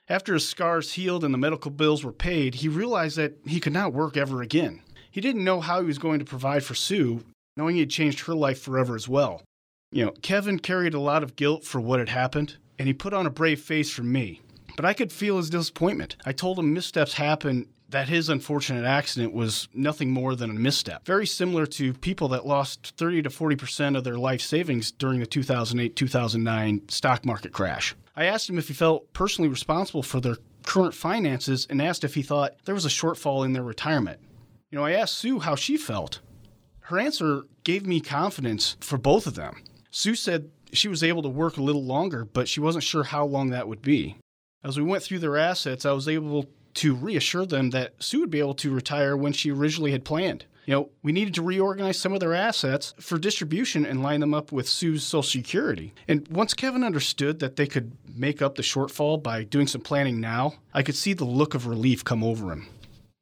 After 0.09 0.35
his 0.35 0.49
scars 0.49 0.93
healed 0.93 1.25
and 1.25 1.35
the 1.35 1.39
medical 1.39 1.71
bills 1.71 2.05
were 2.05 2.13
paid, 2.13 2.57
he 2.57 2.69
realized 2.69 3.17
that 3.17 3.39
he 3.45 3.59
could 3.59 3.73
not 3.73 3.93
work 3.93 4.17
ever 4.17 4.41
again. 4.41 4.83
He 5.17 5.23
didn't 5.23 5.45
know 5.45 5.63
how 5.63 5.81
he 5.81 5.87
was 5.87 5.97
going 5.97 6.19
to 6.19 6.27
provide 6.27 6.63
for 6.63 6.75
Sue, 6.75 7.25
knowing 7.57 7.77
he 7.77 7.81
had 7.81 7.89
changed 7.89 8.27
her 8.27 8.35
life 8.35 8.61
forever 8.61 8.95
as 8.95 9.09
well. 9.09 9.43
You 9.91 10.05
know, 10.05 10.11
Kevin 10.21 10.59
carried 10.59 10.93
a 10.93 11.01
lot 11.01 11.23
of 11.23 11.37
guilt 11.37 11.65
for 11.65 11.81
what 11.81 12.01
had 12.01 12.11
happened, 12.11 12.59
and 12.79 12.87
he 12.87 12.93
put 12.93 13.15
on 13.15 13.25
a 13.25 13.31
brave 13.31 13.63
face 13.63 13.89
for 13.89 14.03
me. 14.03 14.43
But 14.77 14.85
I 14.85 14.93
could 14.93 15.11
feel 15.11 15.39
his 15.39 15.49
disappointment. 15.49 16.17
I 16.27 16.33
told 16.33 16.59
him 16.59 16.75
missteps 16.75 17.15
happen, 17.15 17.67
that 17.89 18.11
his 18.11 18.29
unfortunate 18.29 18.85
accident 18.85 19.33
was 19.33 19.69
nothing 19.73 20.11
more 20.11 20.35
than 20.35 20.51
a 20.51 20.53
misstep. 20.53 21.07
Very 21.07 21.27
similar 21.27 21.65
to 21.65 21.95
people 21.95 22.29
that 22.29 22.47
lost 22.47 22.93
30 22.99 23.23
to 23.23 23.31
40% 23.31 23.97
of 23.97 24.05
their 24.05 24.19
life 24.19 24.43
savings 24.43 24.93
during 24.93 25.21
the 25.21 25.27
2008 25.27 25.97
2009 25.97 26.83
stock 26.89 27.25
market 27.25 27.53
crash. 27.53 27.97
I 28.17 28.27
asked 28.27 28.51
him 28.51 28.59
if 28.59 28.69
he 28.69 28.75
felt 28.75 29.11
personally 29.15 29.49
responsible 29.49 30.03
for 30.03 30.21
their 30.21 30.37
current 30.67 30.93
finances 30.93 31.67
and 31.71 31.81
asked 31.81 32.05
if 32.05 32.17
he 32.17 32.23
thought 32.23 32.57
there 32.67 32.75
was 32.75 32.85
a 32.85 32.91
shortfall 32.91 33.47
in 33.47 33.55
their 33.55 33.63
retirement. 33.63 34.21
You 34.71 34.79
know, 34.79 34.85
I 34.85 34.93
asked 34.93 35.19
Sue 35.19 35.39
how 35.39 35.55
she 35.55 35.77
felt. 35.77 36.21
Her 36.81 36.99
answer 36.99 37.43
gave 37.63 37.87
me 37.87 38.01
confidence 38.01 38.77
for 38.81 38.99
both 38.99 39.27
of 39.27 39.35
them. 39.35 39.63
Sue 39.91 40.17
said 40.17 40.51
she 40.73 40.89
was 40.89 41.03
able 41.05 41.23
to 41.23 41.29
work 41.29 41.57
a 41.57 41.63
little 41.63 41.85
longer, 41.85 42.25
but 42.25 42.49
she 42.49 42.61
wasn't 42.61 42.85
sure 42.85 43.05
how 43.05 43.25
long 43.25 43.51
that 43.51 43.69
would 43.69 43.83
be. 43.83 44.17
As 44.65 44.77
we 44.77 44.85
went 44.85 45.05
through 45.05 45.21
their 45.21 45.37
assets, 45.37 45.87
I 45.87 45.93
was 45.93 46.09
able 46.09 46.47
to 46.75 46.95
reassure 46.95 47.47
them 47.47 47.71
that 47.71 47.95
Sue 48.03 48.21
would 48.21 48.31
be 48.31 48.41
able 48.41 48.55
to 48.55 48.75
retire 48.75 49.17
when 49.17 49.33
she 49.33 49.53
originally 49.53 49.93
had 49.93 50.05
planned. 50.05 50.45
You 50.67 50.75
know, 50.75 50.91
we 51.01 51.13
needed 51.13 51.35
to 51.35 51.43
reorganize 51.43 51.97
some 51.97 52.13
of 52.13 52.19
their 52.19 52.35
assets 52.35 52.93
for 52.99 53.19
distribution 53.19 53.87
and 53.87 54.03
line 54.03 54.19
them 54.19 54.35
up 54.35 54.51
with 54.51 54.69
Sue's 54.69 55.05
Social 55.05 55.23
Security. 55.23 55.95
And 56.09 56.27
once 56.27 56.55
Kevin 56.55 56.83
understood 56.83 57.39
that 57.39 57.55
they 57.55 57.69
could 57.69 57.93
make 58.17 58.43
up 58.43 58.57
the 58.57 58.63
shortfall 58.63 59.23
by 59.23 59.45
doing 59.45 59.69
some 59.69 59.81
planning 59.81 60.21
now, 60.21 60.55
I 60.75 60.83
could 60.83 60.97
see 60.97 61.13
the 61.13 61.25
look 61.25 61.55
of 61.55 61.69
relief 61.69 62.03
come 62.03 62.25
over 62.25 62.51
him. 62.51 62.67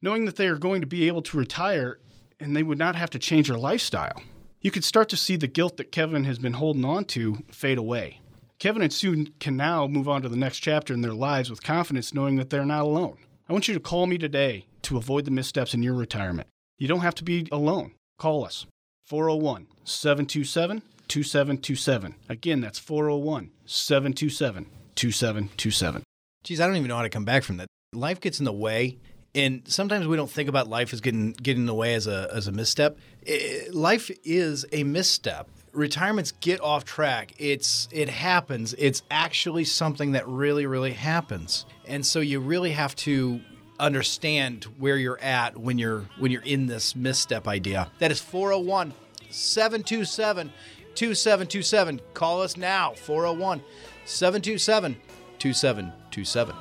Knowing 0.01 0.25
that 0.25 0.35
they 0.35 0.47
are 0.47 0.57
going 0.57 0.81
to 0.81 0.87
be 0.87 1.07
able 1.07 1.21
to 1.21 1.37
retire 1.37 1.99
and 2.39 2.55
they 2.55 2.63
would 2.63 2.77
not 2.77 2.95
have 2.95 3.09
to 3.09 3.19
change 3.19 3.47
their 3.47 3.57
lifestyle, 3.57 4.21
you 4.61 4.71
could 4.71 4.83
start 4.83 5.09
to 5.09 5.17
see 5.17 5.35
the 5.35 5.47
guilt 5.47 5.77
that 5.77 5.91
Kevin 5.91 6.25
has 6.25 6.39
been 6.39 6.53
holding 6.53 6.85
on 6.85 7.05
to 7.05 7.43
fade 7.51 7.77
away. 7.77 8.19
Kevin 8.59 8.81
and 8.81 8.93
Sue 8.93 9.27
can 9.39 9.57
now 9.57 9.87
move 9.87 10.07
on 10.07 10.21
to 10.21 10.29
the 10.29 10.37
next 10.37 10.59
chapter 10.59 10.93
in 10.93 11.01
their 11.01 11.13
lives 11.13 11.49
with 11.49 11.63
confidence 11.63 12.13
knowing 12.13 12.37
that 12.37 12.49
they're 12.49 12.65
not 12.65 12.83
alone. 12.83 13.17
I 13.47 13.53
want 13.53 13.67
you 13.67 13.73
to 13.73 13.79
call 13.79 14.07
me 14.07 14.17
today 14.17 14.65
to 14.83 14.97
avoid 14.97 15.25
the 15.25 15.31
missteps 15.31 15.73
in 15.73 15.83
your 15.83 15.93
retirement. 15.93 16.47
You 16.77 16.87
don't 16.87 17.01
have 17.01 17.15
to 17.15 17.23
be 17.23 17.47
alone. 17.51 17.93
Call 18.17 18.45
us 18.45 18.65
401 19.05 19.67
727 19.83 20.81
2727. 21.07 22.15
Again, 22.29 22.61
that's 22.61 22.79
401 22.79 23.51
727 23.65 24.65
2727. 24.95 26.03
Geez, 26.43 26.59
I 26.61 26.67
don't 26.67 26.75
even 26.75 26.87
know 26.87 26.95
how 26.95 27.03
to 27.03 27.09
come 27.09 27.25
back 27.25 27.43
from 27.43 27.57
that. 27.57 27.67
Life 27.93 28.19
gets 28.19 28.39
in 28.39 28.45
the 28.45 28.53
way, 28.53 28.97
And 29.35 29.61
sometimes 29.65 30.07
we 30.07 30.15
don't 30.15 30.29
think 30.31 30.47
about 30.49 30.67
life 30.69 30.93
as 30.93 31.01
getting 31.01 31.33
getting 31.33 31.63
in 31.63 31.67
the 31.67 31.73
way 31.75 31.93
as 31.93 32.07
a 32.07 32.29
as 32.33 32.47
a 32.47 32.51
misstep. 32.51 32.97
I- 33.27 33.67
life 33.71 34.09
is 34.23 34.65
a 34.71 34.83
misstep. 34.83 35.49
Retirements 35.73 36.31
get 36.39 36.61
off 36.61 36.85
track. 36.85 37.33
It's 37.37 37.89
it 37.91 38.07
happens. 38.09 38.73
It's 38.77 39.03
actually 39.11 39.65
something 39.65 40.13
that 40.13 40.25
really 40.27 40.65
really 40.65 40.93
happens. 40.93 41.65
And 41.85 42.05
so 42.05 42.21
you 42.21 42.39
really 42.39 42.71
have 42.71 42.95
to 42.97 43.41
understand 43.77 44.63
where 44.77 44.95
you're 44.95 45.19
at 45.19 45.57
when 45.57 45.77
you're 45.77 46.05
when 46.17 46.31
you're 46.31 46.41
in 46.43 46.67
this 46.67 46.95
misstep 46.95 47.45
idea. 47.45 47.91
That 47.99 48.11
is 48.11 48.21
401 48.21 48.93
727 49.29 50.53
2727. 50.95 51.99
Call 52.13 52.41
us 52.41 52.55
now 52.55 52.93
401 52.93 53.61
727 54.05 54.95
2727. 55.39 56.55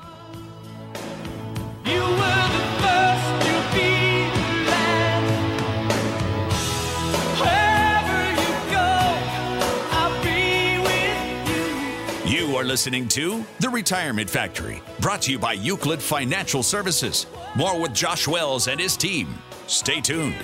You 1.87 2.01
were 2.01 2.49
the 2.59 2.64
are 12.65 12.67
listening 12.67 13.07
to 13.07 13.45
The 13.61 13.69
Retirement 13.69 14.31
Factory, 14.31 14.83
brought 15.01 15.23
to 15.23 15.33
you 15.33 15.39
by 15.39 15.53
Euclid 15.53 16.01
Financial 16.01 16.63
Services. 16.63 17.27
More 17.55 17.79
with 17.79 17.93
Josh 17.93 18.27
Wells 18.27 18.69
and 18.69 18.81
his 18.81 18.97
team. 18.97 19.35
Stay 19.67 20.01
tuned. 20.01 20.35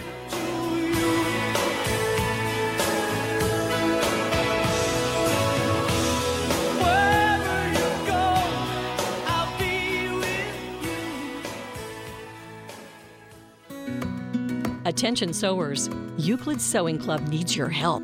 Attention 14.84 15.32
sewers, 15.32 15.88
Euclid 16.18 16.60
Sewing 16.60 16.98
Club 16.98 17.26
needs 17.28 17.56
your 17.56 17.68
help. 17.68 18.02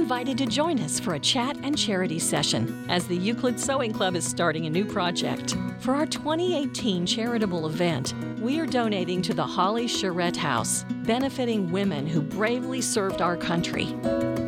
Invited 0.00 0.38
to 0.38 0.46
join 0.46 0.80
us 0.80 0.98
for 0.98 1.14
a 1.14 1.20
chat 1.20 1.58
and 1.62 1.76
charity 1.76 2.18
session 2.18 2.86
as 2.88 3.06
the 3.06 3.14
Euclid 3.14 3.60
Sewing 3.60 3.92
Club 3.92 4.16
is 4.16 4.26
starting 4.26 4.64
a 4.64 4.70
new 4.70 4.84
project. 4.84 5.56
For 5.78 5.94
our 5.94 6.06
2018 6.06 7.04
charitable 7.04 7.66
event, 7.66 8.14
we 8.40 8.58
are 8.58 8.66
donating 8.66 9.20
to 9.20 9.34
the 9.34 9.44
Holly 9.44 9.86
Charette 9.86 10.38
House, 10.38 10.86
benefiting 11.04 11.70
women 11.70 12.06
who 12.06 12.22
bravely 12.22 12.80
served 12.80 13.20
our 13.20 13.36
country. 13.36 13.84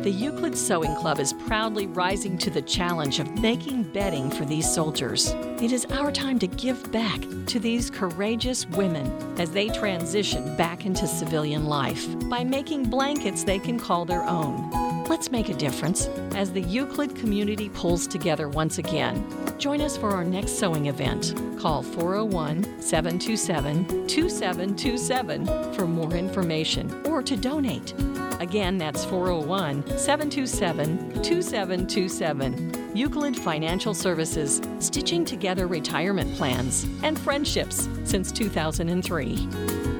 The 0.01 0.11
Euclid 0.11 0.57
Sewing 0.57 0.95
Club 0.95 1.19
is 1.19 1.33
proudly 1.33 1.85
rising 1.85 2.37
to 2.39 2.49
the 2.49 2.61
challenge 2.61 3.19
of 3.19 3.39
making 3.39 3.83
bedding 3.83 4.31
for 4.31 4.45
these 4.45 4.69
soldiers. 4.69 5.29
It 5.61 5.71
is 5.71 5.85
our 5.91 6.11
time 6.11 6.39
to 6.39 6.47
give 6.47 6.91
back 6.91 7.21
to 7.45 7.59
these 7.59 7.91
courageous 7.91 8.67
women 8.69 9.39
as 9.39 9.51
they 9.51 9.69
transition 9.69 10.57
back 10.57 10.87
into 10.87 11.07
civilian 11.07 11.67
life 11.67 12.07
by 12.27 12.43
making 12.43 12.89
blankets 12.89 13.43
they 13.43 13.59
can 13.59 13.79
call 13.79 14.03
their 14.03 14.23
own. 14.23 14.82
Let's 15.09 15.31
make 15.31 15.49
a 15.49 15.53
difference 15.53 16.07
as 16.33 16.51
the 16.51 16.61
Euclid 16.61 17.15
community 17.15 17.69
pulls 17.69 18.07
together 18.07 18.47
once 18.47 18.77
again. 18.77 19.25
Join 19.59 19.81
us 19.81 19.97
for 19.97 20.09
our 20.09 20.23
next 20.23 20.53
sewing 20.57 20.87
event. 20.87 21.33
Call 21.59 21.83
401 21.83 22.81
727 22.81 24.07
2727 24.07 25.73
for 25.73 25.87
more 25.87 26.13
information 26.13 27.05
or 27.05 27.21
to 27.21 27.35
donate. 27.35 27.93
Again, 28.39 28.77
that's 28.77 29.05
401 29.05 29.85
727 29.97 31.21
2727. 31.21 32.95
Euclid 32.95 33.35
Financial 33.35 33.93
Services, 33.93 34.61
stitching 34.79 35.25
together 35.25 35.67
retirement 35.67 36.33
plans 36.35 36.85
and 37.03 37.19
friendships 37.19 37.87
since 38.03 38.31
2003. 38.31 39.92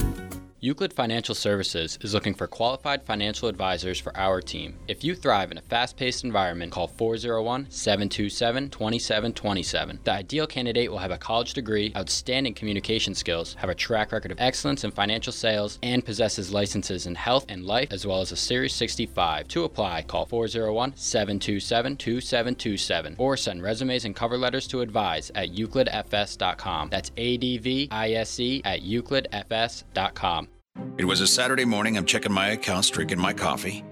Euclid 0.64 0.94
Financial 0.94 1.36
Services 1.36 2.00
is 2.04 2.14
looking 2.14 2.34
for 2.34 2.48
qualified 2.48 3.04
financial 3.04 3.50
advisors 3.50 4.00
for 4.00 4.16
our 4.16 4.40
team. 4.40 4.80
If 4.88 5.04
you 5.04 5.14
thrive 5.14 5.52
in 5.52 5.58
a 5.58 5.62
fast 5.62 5.98
paced 5.98 6.24
environment, 6.24 6.72
call 6.72 6.88
401 6.88 7.70
727 7.70 8.70
2727. 8.70 10.00
The 10.06 10.12
ideal 10.14 10.48
candidate 10.48 10.90
will 10.90 11.00
have 11.00 11.12
a 11.12 11.18
college 11.18 11.54
degree, 11.54 11.92
outstanding 11.98 12.54
communication 12.54 13.14
skills, 13.14 13.56
have 13.56 13.70
a 13.70 13.76
track 13.76 14.14
record 14.14 14.32
of 14.32 14.40
excellence 14.40 14.86
in 14.86 14.92
financial 14.92 15.34
sales, 15.34 15.80
and 15.84 16.06
possesses 16.06 16.54
licenses 16.54 17.08
in 17.08 17.16
health 17.16 17.46
and 17.50 17.66
life, 17.66 17.90
as 17.92 18.08
well 18.08 18.22
as 18.22 18.32
a 18.32 18.38
Series 18.38 18.74
65. 18.74 19.50
To 19.50 19.66
apply, 19.66 20.04
call 20.04 20.26
401 20.26 20.96
727 20.96 21.98
2727 21.98 23.16
or 23.18 23.36
send 23.36 23.62
resumes 23.62 24.06
and 24.06 24.16
cover 24.16 24.38
letters 24.38 24.70
to 24.70 24.80
advise 24.80 25.30
at 25.36 25.50
euclidfs.com. 25.54 26.88
That's 26.88 27.12
A 27.18 27.36
D 27.36 27.58
V 27.58 27.90
I 27.92 28.12
S 28.14 28.40
E 28.40 28.62
at 28.64 28.80
euclidfs.com. 28.80 30.53
It 30.96 31.06
was 31.06 31.22
a 31.22 31.28
Saturday 31.28 31.66
morning. 31.66 31.98
I'm 31.98 32.06
checking 32.06 32.32
my 32.32 32.50
accounts, 32.50 32.90
drinking 32.90 33.20
my 33.20 33.34
coffee. 33.34 33.84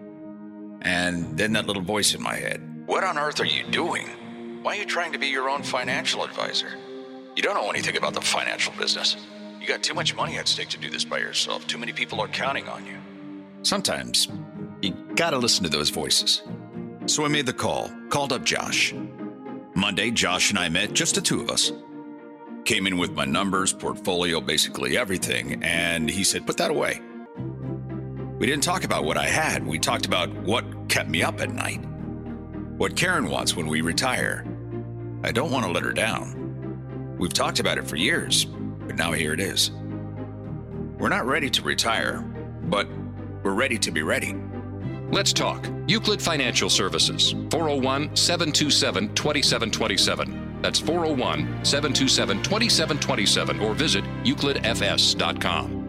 And 0.83 1.37
then 1.37 1.53
that 1.53 1.65
little 1.65 1.81
voice 1.81 2.13
in 2.13 2.21
my 2.21 2.35
head 2.35 2.61
What 2.85 3.03
on 3.03 3.17
earth 3.17 3.39
are 3.39 3.45
you 3.45 3.63
doing? 3.69 4.07
Why 4.63 4.73
are 4.73 4.79
you 4.79 4.85
trying 4.85 5.11
to 5.13 5.19
be 5.19 5.27
your 5.27 5.49
own 5.49 5.63
financial 5.63 6.23
advisor? 6.23 6.69
You 7.35 7.41
don't 7.43 7.55
know 7.55 7.69
anything 7.69 7.97
about 7.97 8.13
the 8.13 8.21
financial 8.21 8.73
business. 8.77 9.17
You 9.59 9.67
got 9.67 9.81
too 9.83 9.93
much 9.93 10.15
money 10.15 10.37
at 10.37 10.47
stake 10.47 10.69
to 10.69 10.77
do 10.77 10.89
this 10.89 11.03
by 11.03 11.17
yourself. 11.17 11.65
Too 11.67 11.77
many 11.77 11.91
people 11.91 12.19
are 12.21 12.27
counting 12.27 12.67
on 12.67 12.85
you. 12.85 12.97
Sometimes 13.63 14.27
you 14.81 14.93
gotta 15.15 15.37
listen 15.37 15.63
to 15.63 15.69
those 15.69 15.89
voices. 15.89 16.43
So 17.07 17.25
I 17.25 17.27
made 17.27 17.45
the 17.45 17.53
call, 17.53 17.91
called 18.09 18.31
up 18.31 18.43
Josh. 18.43 18.93
Monday, 19.75 20.11
Josh 20.11 20.51
and 20.51 20.59
I 20.59 20.69
met, 20.69 20.93
just 20.93 21.15
the 21.15 21.21
two 21.21 21.41
of 21.41 21.49
us. 21.49 21.71
Came 22.65 22.85
in 22.85 22.97
with 22.97 23.11
my 23.11 23.25
numbers, 23.25 23.73
portfolio, 23.73 24.39
basically 24.39 24.97
everything, 24.97 25.63
and 25.63 26.09
he 26.09 26.23
said, 26.23 26.45
Put 26.45 26.57
that 26.57 26.69
away. 26.69 27.01
We 28.37 28.47
didn't 28.47 28.63
talk 28.63 28.83
about 28.83 29.03
what 29.03 29.17
I 29.17 29.27
had. 29.27 29.65
We 29.65 29.79
talked 29.79 30.05
about 30.05 30.29
what 30.43 30.65
kept 30.87 31.09
me 31.09 31.23
up 31.23 31.41
at 31.41 31.51
night. 31.51 31.83
What 32.77 32.95
Karen 32.95 33.29
wants 33.29 33.55
when 33.55 33.67
we 33.67 33.81
retire. 33.81 34.45
I 35.23 35.31
don't 35.31 35.51
want 35.51 35.65
to 35.65 35.71
let 35.71 35.83
her 35.83 35.93
down. 35.93 37.15
We've 37.19 37.33
talked 37.33 37.59
about 37.59 37.77
it 37.77 37.87
for 37.87 37.95
years, 37.97 38.45
but 38.45 38.95
now 38.95 39.11
here 39.11 39.33
it 39.33 39.39
is. 39.39 39.71
We're 40.97 41.09
not 41.09 41.25
ready 41.25 41.49
to 41.51 41.61
retire, 41.61 42.21
but 42.63 42.87
we're 43.43 43.53
ready 43.53 43.77
to 43.79 43.91
be 43.91 44.01
ready. 44.01 44.35
Let's 45.11 45.33
talk. 45.33 45.67
Euclid 45.87 46.21
Financial 46.21 46.69
Services, 46.69 47.31
401 47.51 48.15
727 48.15 49.13
2727. 49.13 50.40
That's 50.61 50.79
401 50.79 51.65
727 51.65 52.43
2727 52.43 53.59
or 53.59 53.73
visit 53.73 54.03
euclidfs.com. 54.23 55.81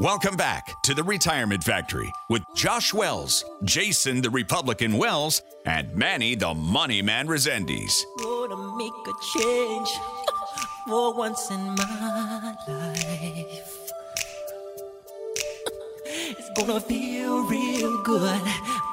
Welcome 0.00 0.36
back 0.36 0.80
to 0.84 0.94
the 0.94 1.02
Retirement 1.02 1.64
Factory 1.64 2.12
with 2.28 2.44
Josh 2.54 2.94
Wells, 2.94 3.44
Jason 3.64 4.20
the 4.20 4.30
Republican 4.30 4.96
Wells, 4.96 5.42
and 5.66 5.92
Manny 5.92 6.36
the 6.36 6.54
Money 6.54 7.02
Man 7.02 7.26
Resendes. 7.26 8.04
Gonna 8.22 8.76
make 8.76 8.92
a 8.92 9.12
change 9.36 9.88
for 10.86 11.14
once 11.14 11.50
in 11.50 11.74
my 11.74 12.56
life. 12.68 13.67
It's 16.30 16.50
gonna 16.50 16.80
feel 16.80 17.42
real 17.44 18.02
good. 18.02 18.40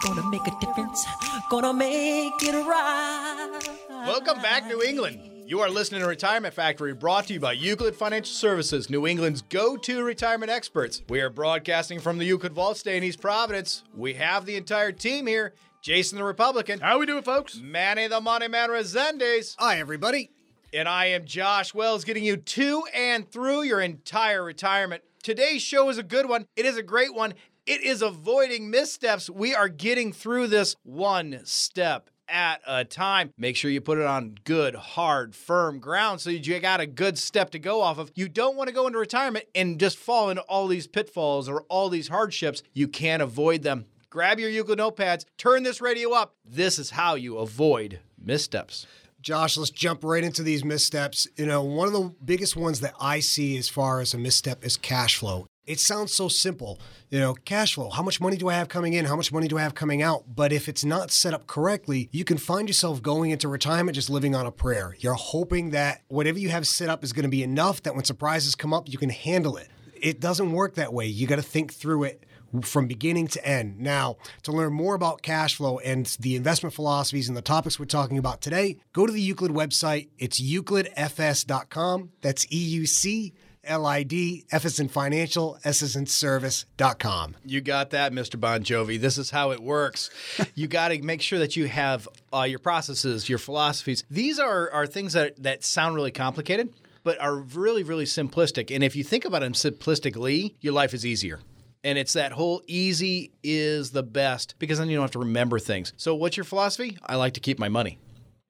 Gonna 0.03 0.29
make 0.29 0.47
a 0.47 0.57
difference. 0.59 1.05
Gonna 1.49 1.73
make 1.73 2.33
it 2.41 2.53
right. 2.65 3.59
Welcome 3.89 4.41
back, 4.41 4.65
New 4.67 4.81
England. 4.81 5.31
You 5.45 5.59
are 5.59 5.69
listening 5.69 6.01
to 6.01 6.07
Retirement 6.07 6.53
Factory, 6.53 6.93
brought 6.93 7.27
to 7.27 7.33
you 7.33 7.39
by 7.39 7.51
Euclid 7.53 7.95
Financial 7.95 8.33
Services, 8.33 8.89
New 8.89 9.05
England's 9.05 9.41
go 9.43 9.77
to 9.77 10.03
retirement 10.03 10.49
experts. 10.49 11.03
We 11.09 11.21
are 11.21 11.29
broadcasting 11.29 11.99
from 11.99 12.17
the 12.17 12.25
Euclid 12.25 12.53
Vault 12.53 12.77
Stay 12.77 12.97
in 12.97 13.03
East 13.03 13.21
Providence. 13.21 13.83
We 13.93 14.13
have 14.15 14.45
the 14.45 14.55
entire 14.55 14.91
team 14.91 15.27
here 15.27 15.53
Jason 15.81 16.17
the 16.17 16.23
Republican, 16.23 16.79
How 16.79 16.95
are 16.95 16.99
we 16.99 17.05
doing, 17.05 17.21
folks? 17.21 17.59
Manny 17.61 18.07
the 18.07 18.21
Money 18.21 18.47
Man 18.47 18.69
Resendes, 18.69 19.55
Hi, 19.59 19.77
everybody. 19.77 20.31
and 20.73 20.87
I 20.87 21.07
am 21.07 21.25
Josh 21.25 21.73
Wells, 21.75 22.05
getting 22.05 22.23
you 22.23 22.37
to 22.37 22.83
and 22.95 23.29
through 23.29 23.63
your 23.63 23.81
entire 23.81 24.43
retirement. 24.43 25.03
Today's 25.25 25.63
show 25.63 25.89
is 25.89 25.97
a 25.97 26.03
good 26.03 26.29
one. 26.29 26.45
It 26.55 26.67
is 26.67 26.77
a 26.77 26.83
great 26.83 27.11
one. 27.11 27.33
It 27.65 27.81
is 27.81 28.03
avoiding 28.03 28.69
missteps. 28.69 29.27
We 29.27 29.55
are 29.55 29.67
getting 29.67 30.13
through 30.13 30.49
this 30.49 30.75
one 30.83 31.39
step 31.45 32.11
at 32.29 32.61
a 32.67 32.85
time. 32.85 33.33
Make 33.35 33.55
sure 33.55 33.71
you 33.71 33.81
put 33.81 33.97
it 33.97 34.05
on 34.05 34.35
good, 34.43 34.75
hard, 34.75 35.33
firm 35.33 35.79
ground 35.79 36.21
so 36.21 36.29
you 36.29 36.59
got 36.59 36.79
a 36.79 36.85
good 36.85 37.17
step 37.17 37.49
to 37.49 37.57
go 37.57 37.81
off 37.81 37.97
of. 37.97 38.11
You 38.13 38.29
don't 38.29 38.55
want 38.55 38.67
to 38.67 38.75
go 38.75 38.85
into 38.85 38.99
retirement 38.99 39.45
and 39.55 39.79
just 39.79 39.97
fall 39.97 40.29
into 40.29 40.43
all 40.43 40.67
these 40.67 40.85
pitfalls 40.85 41.49
or 41.49 41.61
all 41.69 41.89
these 41.89 42.09
hardships. 42.09 42.61
You 42.73 42.87
can't 42.87 43.23
avoid 43.23 43.63
them. 43.63 43.85
Grab 44.11 44.39
your 44.39 44.51
Euclid 44.51 44.77
notepads, 44.77 45.25
turn 45.39 45.63
this 45.63 45.81
radio 45.81 46.11
up. 46.11 46.35
This 46.45 46.77
is 46.77 46.91
how 46.91 47.15
you 47.15 47.39
avoid 47.39 47.99
missteps. 48.23 48.85
Josh, 49.25 49.57
let's 49.57 49.71
jump 49.71 50.03
right 50.03 50.23
into 50.23 50.43
these 50.43 50.63
missteps. 50.63 51.27
You 51.35 51.47
know, 51.47 51.63
one 51.63 51.87
of 51.87 51.93
the 51.93 52.13
biggest 52.23 52.55
ones 52.55 52.81
that 52.81 52.93
I 53.01 53.21
see 53.21 53.57
as 53.57 53.67
far 53.67 53.99
as 53.99 54.13
a 54.13 54.19
misstep 54.19 54.63
is 54.63 54.77
cash 54.77 55.17
flow. 55.17 55.47
It 55.65 55.79
sounds 55.79 56.13
so 56.13 56.27
simple. 56.27 56.79
You 57.09 57.17
know, 57.17 57.33
cash 57.33 57.73
flow. 57.73 57.89
How 57.89 58.03
much 58.03 58.21
money 58.21 58.37
do 58.37 58.49
I 58.49 58.53
have 58.53 58.69
coming 58.69 58.93
in? 58.93 59.05
How 59.05 59.15
much 59.15 59.33
money 59.33 59.47
do 59.47 59.57
I 59.57 59.63
have 59.63 59.73
coming 59.73 60.03
out? 60.03 60.35
But 60.35 60.53
if 60.53 60.69
it's 60.69 60.85
not 60.85 61.09
set 61.09 61.33
up 61.33 61.47
correctly, 61.47 62.07
you 62.11 62.23
can 62.23 62.37
find 62.37 62.69
yourself 62.69 63.01
going 63.01 63.31
into 63.31 63.47
retirement 63.47 63.95
just 63.95 64.11
living 64.11 64.35
on 64.35 64.45
a 64.45 64.51
prayer. 64.51 64.95
You're 64.99 65.15
hoping 65.15 65.71
that 65.71 66.03
whatever 66.07 66.37
you 66.37 66.49
have 66.49 66.67
set 66.67 66.89
up 66.89 67.03
is 67.03 67.11
going 67.11 67.23
to 67.23 67.29
be 67.29 67.41
enough 67.41 67.81
that 67.81 67.95
when 67.95 68.05
surprises 68.05 68.53
come 68.53 68.75
up, 68.75 68.87
you 68.87 68.99
can 68.99 69.09
handle 69.09 69.57
it. 69.57 69.69
It 69.99 70.19
doesn't 70.19 70.51
work 70.51 70.75
that 70.75 70.93
way. 70.93 71.07
You 71.07 71.25
got 71.25 71.37
to 71.37 71.41
think 71.41 71.73
through 71.73 72.03
it 72.03 72.24
from 72.61 72.87
beginning 72.87 73.27
to 73.29 73.45
end. 73.45 73.79
Now, 73.79 74.17
to 74.43 74.51
learn 74.51 74.73
more 74.73 74.95
about 74.95 75.21
cash 75.21 75.55
flow 75.55 75.79
and 75.79 76.05
the 76.19 76.35
investment 76.35 76.73
philosophies 76.73 77.27
and 77.27 77.37
the 77.37 77.41
topics 77.41 77.79
we're 77.79 77.85
talking 77.85 78.17
about 78.17 78.41
today, 78.41 78.77
go 78.93 79.05
to 79.05 79.11
the 79.11 79.21
Euclid 79.21 79.51
website. 79.51 80.09
It's 80.17 80.41
euclidfs.com. 80.41 82.11
That's 82.21 82.45
E 82.51 82.57
U 82.57 82.85
C 82.85 83.33
L 83.65 83.85
I 83.85 84.03
D, 84.03 84.45
F 84.51 84.65
is 84.65 84.79
in 84.79 84.87
financial, 84.87 85.57
S 85.63 85.81
is 85.81 85.95
in 85.95 86.05
service.com. 86.05 87.35
You 87.43 87.61
got 87.61 87.89
that, 87.91 88.11
Mr. 88.11 88.39
Bon 88.39 88.63
Jovi. 88.63 88.99
This 88.99 89.17
is 89.17 89.31
how 89.31 89.51
it 89.51 89.61
works. 89.61 90.09
you 90.55 90.67
got 90.67 90.89
to 90.89 91.01
make 91.01 91.21
sure 91.21 91.39
that 91.39 91.55
you 91.55 91.67
have 91.67 92.07
uh, 92.33 92.43
your 92.43 92.59
processes, 92.59 93.27
your 93.27 93.39
philosophies. 93.39 94.03
These 94.09 94.39
are, 94.39 94.69
are 94.71 94.87
things 94.87 95.13
that, 95.13 95.41
that 95.41 95.63
sound 95.63 95.95
really 95.95 96.11
complicated, 96.11 96.73
but 97.03 97.19
are 97.19 97.35
really, 97.35 97.83
really 97.83 98.05
simplistic. 98.05 98.73
And 98.73 98.83
if 98.83 98.95
you 98.95 99.03
think 99.03 99.25
about 99.25 99.41
them 99.41 99.53
simplistically, 99.53 100.53
your 100.61 100.73
life 100.73 100.93
is 100.93 101.05
easier. 101.05 101.39
And 101.85 101.99
it's 101.99 102.13
that 102.13 102.31
whole 102.31 102.63
easy 102.65 103.31
is 103.43 103.91
the 103.91 104.01
best 104.01 104.55
because 104.57 104.79
then 104.79 104.89
you 104.89 104.95
don't 104.95 105.03
have 105.03 105.11
to 105.11 105.19
remember 105.19 105.59
things. 105.59 105.93
So, 105.97 106.15
what's 106.15 106.35
your 106.35 106.43
philosophy? 106.43 106.97
I 107.05 107.15
like 107.15 107.35
to 107.35 107.39
keep 107.39 107.59
my 107.59 107.69
money. 107.69 107.99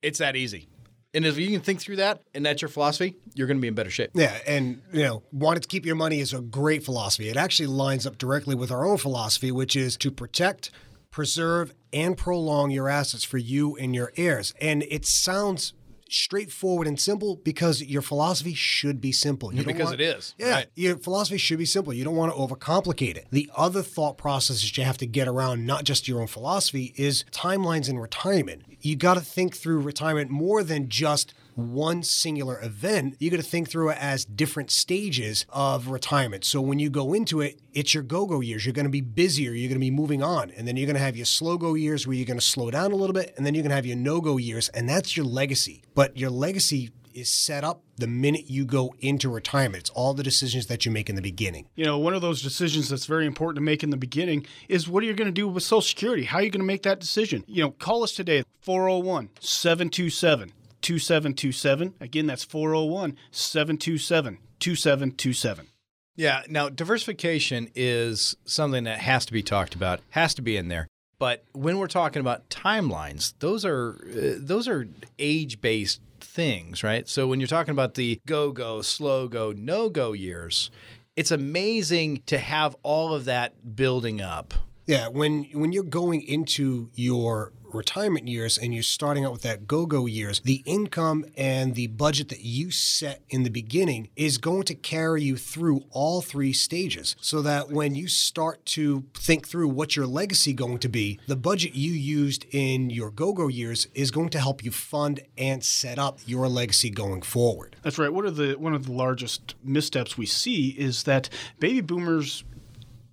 It's 0.01 0.19
that 0.19 0.37
easy. 0.37 0.69
And 1.13 1.25
if 1.25 1.37
you 1.37 1.49
can 1.49 1.59
think 1.59 1.81
through 1.81 1.97
that 1.97 2.21
and 2.33 2.45
that's 2.45 2.61
your 2.61 2.69
philosophy, 2.69 3.17
you're 3.33 3.47
going 3.47 3.57
to 3.57 3.61
be 3.61 3.67
in 3.67 3.73
better 3.73 3.89
shape. 3.89 4.11
Yeah, 4.13 4.37
and 4.47 4.81
you 4.93 5.03
know, 5.03 5.21
wanting 5.33 5.61
to 5.61 5.67
keep 5.67 5.85
your 5.85 5.95
money 5.95 6.21
is 6.21 6.33
a 6.33 6.39
great 6.39 6.83
philosophy. 6.83 7.27
It 7.27 7.35
actually 7.35 7.67
lines 7.67 8.07
up 8.07 8.17
directly 8.17 8.55
with 8.55 8.71
our 8.71 8.85
own 8.85 8.97
philosophy, 8.97 9.51
which 9.51 9.75
is 9.75 9.97
to 9.97 10.11
protect, 10.11 10.71
preserve, 11.11 11.73
and 11.91 12.17
prolong 12.17 12.71
your 12.71 12.87
assets 12.87 13.25
for 13.25 13.37
you 13.37 13.75
and 13.75 13.93
your 13.93 14.13
heirs. 14.15 14.53
And 14.61 14.83
it 14.83 15.05
sounds 15.05 15.73
straightforward 16.09 16.87
and 16.87 16.99
simple 16.99 17.35
because 17.37 17.81
your 17.81 18.01
philosophy 18.01 18.53
should 18.53 19.01
be 19.01 19.11
simple. 19.11 19.53
You 19.53 19.63
Because 19.63 19.85
want- 19.89 20.01
it 20.01 20.03
is, 20.17 20.33
Yeah, 20.37 20.51
right. 20.51 20.67
your 20.75 20.97
philosophy 20.97 21.37
should 21.37 21.57
be 21.57 21.65
simple. 21.65 21.93
You 21.93 22.03
don't 22.03 22.15
want 22.15 22.31
to 22.33 22.37
overcomplicate 22.37 23.15
it. 23.17 23.27
The 23.31 23.49
other 23.55 23.81
thought 23.81 24.17
process 24.17 24.61
that 24.61 24.77
you 24.77 24.83
have 24.83 24.97
to 24.99 25.07
get 25.07 25.27
around, 25.27 25.65
not 25.65 25.83
just 25.83 26.07
your 26.07 26.21
own 26.21 26.27
philosophy, 26.27 26.93
is 26.95 27.25
timelines 27.31 27.89
in 27.89 27.97
retirement. 27.99 28.63
You 28.81 28.95
got 28.95 29.15
to 29.15 29.21
think 29.21 29.55
through 29.55 29.79
retirement 29.79 30.29
more 30.29 30.63
than 30.63 30.89
just 30.89 31.33
one 31.55 32.03
singular 32.03 32.61
event. 32.61 33.15
You 33.19 33.31
got 33.31 33.37
to 33.37 33.43
think 33.43 33.69
through 33.69 33.89
it 33.89 33.97
as 33.99 34.25
different 34.25 34.71
stages 34.71 35.45
of 35.49 35.87
retirement. 35.87 36.45
So 36.45 36.61
when 36.61 36.79
you 36.79 36.89
go 36.89 37.13
into 37.13 37.41
it, 37.41 37.59
it's 37.73 37.93
your 37.93 38.03
go-go 38.03 38.41
years. 38.41 38.65
You're 38.65 38.73
going 38.73 38.85
to 38.85 38.89
be 38.89 39.01
busier. 39.01 39.51
You're 39.51 39.69
going 39.69 39.79
to 39.79 39.85
be 39.85 39.91
moving 39.91 40.21
on, 40.21 40.51
and 40.51 40.67
then 40.67 40.77
you're 40.77 40.87
going 40.87 40.95
to 40.95 41.01
have 41.01 41.15
your 41.15 41.25
slow-go 41.25 41.73
years 41.73 42.05
where 42.05 42.15
you're 42.15 42.25
going 42.25 42.39
to 42.39 42.45
slow 42.45 42.71
down 42.71 42.91
a 42.91 42.95
little 42.95 43.13
bit, 43.13 43.33
and 43.37 43.45
then 43.45 43.55
you're 43.55 43.63
going 43.63 43.71
to 43.71 43.75
have 43.75 43.85
your 43.85 43.97
no-go 43.97 44.37
years, 44.37 44.69
and 44.69 44.87
that's 44.87 45.17
your 45.17 45.25
legacy. 45.25 45.83
But 45.93 46.17
your 46.17 46.29
legacy 46.29 46.91
is 47.15 47.29
set 47.29 47.63
up 47.63 47.81
the 47.95 48.07
minute 48.07 48.49
you 48.49 48.65
go 48.65 48.93
into 48.99 49.29
retirement. 49.29 49.83
It's 49.83 49.89
all 49.91 50.13
the 50.13 50.21
decisions 50.21 50.67
that 50.67 50.85
you 50.85 50.91
make 50.91 51.09
in 51.09 51.15
the 51.15 51.21
beginning. 51.21 51.67
You 51.75 51.85
know, 51.85 51.97
one 51.97 52.13
of 52.13 52.21
those 52.21 52.41
decisions 52.41 52.89
that's 52.89 53.05
very 53.05 53.25
important 53.25 53.55
to 53.55 53.61
make 53.61 53.83
in 53.83 53.89
the 53.89 53.97
beginning 53.97 54.45
is 54.67 54.89
what 54.89 55.01
are 55.01 55.05
you 55.05 55.13
going 55.13 55.27
to 55.27 55.31
do 55.31 55.47
with 55.47 55.63
Social 55.63 55.81
Security? 55.81 56.25
How 56.25 56.39
are 56.39 56.43
you 56.43 56.49
going 56.49 56.59
to 56.59 56.65
make 56.65 56.83
that 56.83 56.99
decision? 56.99 57.45
You 57.47 57.63
know, 57.63 57.71
call 57.71 58.03
us 58.03 58.11
today 58.11 58.43
401 58.59 59.29
727 59.39 60.51
2727. 60.85 61.95
Again, 61.99 62.27
that's 62.27 62.43
401 62.43 63.17
727 63.31 64.37
2727. 64.59 65.67
Yeah. 66.15 66.43
Now, 66.47 66.69
diversification 66.69 67.69
is 67.75 68.37
something 68.45 68.83
that 68.83 68.99
has 68.99 69.25
to 69.25 69.33
be 69.33 69.41
talked 69.41 69.73
about, 69.73 69.99
has 70.11 70.35
to 70.35 70.41
be 70.43 70.55
in 70.55 70.67
there. 70.67 70.87
But 71.17 71.43
when 71.53 71.79
we're 71.79 71.87
talking 71.87 72.19
about 72.19 72.49
timelines, 72.49 73.33
those 73.39 73.65
are 73.65 73.95
uh, 74.05 74.37
those 74.37 74.67
are 74.67 74.87
age-based 75.17 76.01
things, 76.19 76.83
right? 76.83 77.07
So 77.07 77.27
when 77.27 77.39
you're 77.39 77.47
talking 77.47 77.71
about 77.71 77.95
the 77.95 78.19
go-go, 78.27 78.81
slow-go, 78.81 79.53
no-go 79.53 80.13
years, 80.13 80.69
it's 81.15 81.31
amazing 81.31 82.21
to 82.27 82.37
have 82.37 82.75
all 82.83 83.13
of 83.13 83.25
that 83.25 83.75
building 83.75 84.21
up. 84.21 84.53
Yeah, 84.85 85.07
when 85.07 85.45
when 85.53 85.71
you're 85.71 85.83
going 85.83 86.21
into 86.21 86.89
your 86.93 87.53
retirement 87.75 88.27
years 88.27 88.57
and 88.57 88.73
you're 88.73 88.83
starting 88.83 89.25
out 89.25 89.31
with 89.31 89.41
that 89.43 89.67
go-go 89.67 90.05
years, 90.05 90.39
the 90.41 90.63
income 90.65 91.25
and 91.37 91.75
the 91.75 91.87
budget 91.87 92.29
that 92.29 92.41
you 92.41 92.71
set 92.71 93.21
in 93.29 93.43
the 93.43 93.49
beginning 93.49 94.09
is 94.15 94.37
going 94.37 94.63
to 94.63 94.75
carry 94.75 95.23
you 95.23 95.37
through 95.37 95.83
all 95.91 96.21
three 96.21 96.53
stages 96.53 97.15
so 97.19 97.41
that 97.41 97.69
when 97.69 97.95
you 97.95 98.07
start 98.07 98.65
to 98.65 99.03
think 99.13 99.47
through 99.47 99.67
what 99.67 99.95
your 99.95 100.07
legacy 100.07 100.53
going 100.53 100.79
to 100.79 100.89
be, 100.89 101.19
the 101.27 101.35
budget 101.35 101.75
you 101.75 101.91
used 101.91 102.45
in 102.51 102.89
your 102.89 103.11
go-go 103.11 103.47
years 103.47 103.87
is 103.93 104.11
going 104.11 104.29
to 104.29 104.39
help 104.39 104.63
you 104.63 104.71
fund 104.71 105.19
and 105.37 105.63
set 105.63 105.99
up 105.99 106.19
your 106.25 106.47
legacy 106.47 106.89
going 106.89 107.21
forward. 107.21 107.75
That's 107.81 107.97
right. 107.97 108.11
One 108.11 108.25
of 108.25 108.35
the 108.35 108.53
one 108.53 108.73
of 108.73 108.85
the 108.85 108.93
largest 108.93 109.55
missteps 109.63 110.17
we 110.17 110.25
see 110.25 110.69
is 110.69 111.03
that 111.03 111.29
baby 111.59 111.81
boomers 111.81 112.43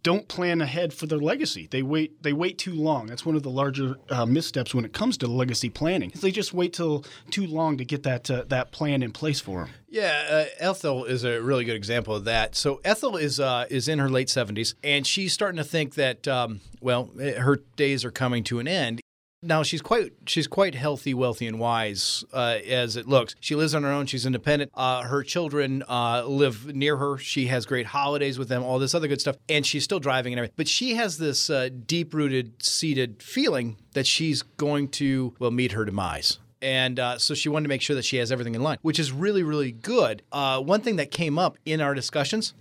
don't 0.03 0.28
plan 0.28 0.61
ahead 0.61 0.92
for 0.92 1.07
their 1.07 1.18
legacy. 1.18 1.68
They 1.70 1.82
wait. 1.82 2.22
They 2.22 2.32
wait 2.32 2.59
too 2.59 2.74
long. 2.74 3.07
That's 3.07 3.24
one 3.24 3.36
of 3.36 3.42
the 3.42 3.50
larger 3.50 3.96
uh, 4.11 4.26
missteps 4.26 4.74
when 4.74 4.84
it 4.84 4.92
comes 4.92 5.16
to 5.18 5.26
legacy 5.26 5.70
planning. 5.70 6.12
They 6.20 6.30
just 6.30 6.53
wait 6.53 6.72
till 6.72 7.05
too 7.30 7.46
long 7.46 7.76
to 7.78 7.84
get 7.84 8.03
that 8.03 8.30
uh, 8.30 8.44
that 8.48 8.72
plan 8.72 9.03
in 9.03 9.12
place 9.12 9.40
for 9.40 9.64
them. 9.64 9.70
Yeah, 9.88 10.26
uh, 10.30 10.44
Ethel 10.59 11.05
is 11.05 11.24
a 11.24 11.40
really 11.40 11.64
good 11.64 11.76
example 11.76 12.14
of 12.14 12.24
that. 12.24 12.55
So 12.55 12.80
Ethel 12.84 13.16
is 13.16 13.38
uh, 13.38 13.66
is 13.70 13.88
in 13.88 13.98
her 13.98 14.09
late 14.09 14.30
seventies, 14.30 14.74
and 14.82 15.07
she's 15.07 15.32
starting 15.32 15.59
to 15.59 15.64
think 15.64 15.94
that 15.94 16.26
um, 16.26 16.61
well, 16.80 17.11
eh, 17.20 17.38
her 17.38 17.61
days 17.76 18.05
are 18.05 18.11
coming 18.11 18.42
to 18.44 18.59
an 18.59 18.66
end. 18.66 19.00
Now 19.45 19.64
she's 19.64 19.82
quite 19.82 20.12
she's 20.26 20.47
quite 20.47 20.76
healthy, 20.76 21.14
wealthy, 21.14 21.49
and 21.49 21.59
wise 21.59 22.24
uh, 22.32 22.59
as 22.68 22.97
it 22.97 23.09
looks. 23.09 23.34
She 23.40 23.57
lives 23.57 23.74
on 23.74 23.82
her 23.82 23.90
own. 23.90 24.07
She's 24.07 24.24
independent. 24.24 24.70
Uh, 24.74 25.03
her 25.03 25.24
children 25.24 25.82
uh, 25.88 26.24
live 26.24 26.72
near 26.74 26.97
her. 26.97 27.18
She 27.18 27.47
has 27.49 27.66
great 27.66 27.86
holidays 27.86 28.38
with 28.38 28.49
them. 28.49 28.62
All 28.62 28.78
this 28.78 28.95
other 28.95 29.09
good 29.09 29.20
stuff, 29.20 29.36
and 29.49 29.66
she's 29.66 29.82
still 29.82 29.99
driving 29.99 30.32
and 30.32 30.38
everything. 30.38 30.55
But 30.57 30.68
she 30.68 30.95
has 30.95 31.18
this 31.18 31.51
uh, 31.51 31.70
deep 31.86 32.14
rooted, 32.14 32.62
seated 32.62 33.20
feeling 33.20 33.78
that 33.95 34.07
she's 34.07 34.43
going 34.43 34.88
to 34.88 35.34
well 35.40 35.51
meet 35.51 35.72
her 35.72 35.84
demise. 35.84 36.38
And 36.61 37.01
uh, 37.01 37.18
so 37.18 37.34
she 37.34 37.49
wanted 37.49 37.64
to 37.64 37.68
make 37.68 37.82
sure 37.82 37.97
that 37.97 38.05
she 38.05 38.18
has 38.18 38.30
everything 38.30 38.55
in 38.55 38.62
line, 38.62 38.78
which 38.82 39.01
is 39.01 39.11
really, 39.11 39.43
really 39.43 39.72
good. 39.72 40.22
Uh, 40.30 40.61
one 40.61 40.80
thing 40.80 40.95
that 40.97 41.11
came 41.11 41.36
up 41.36 41.59
in 41.64 41.80
our 41.80 41.93
discussions 41.93 42.55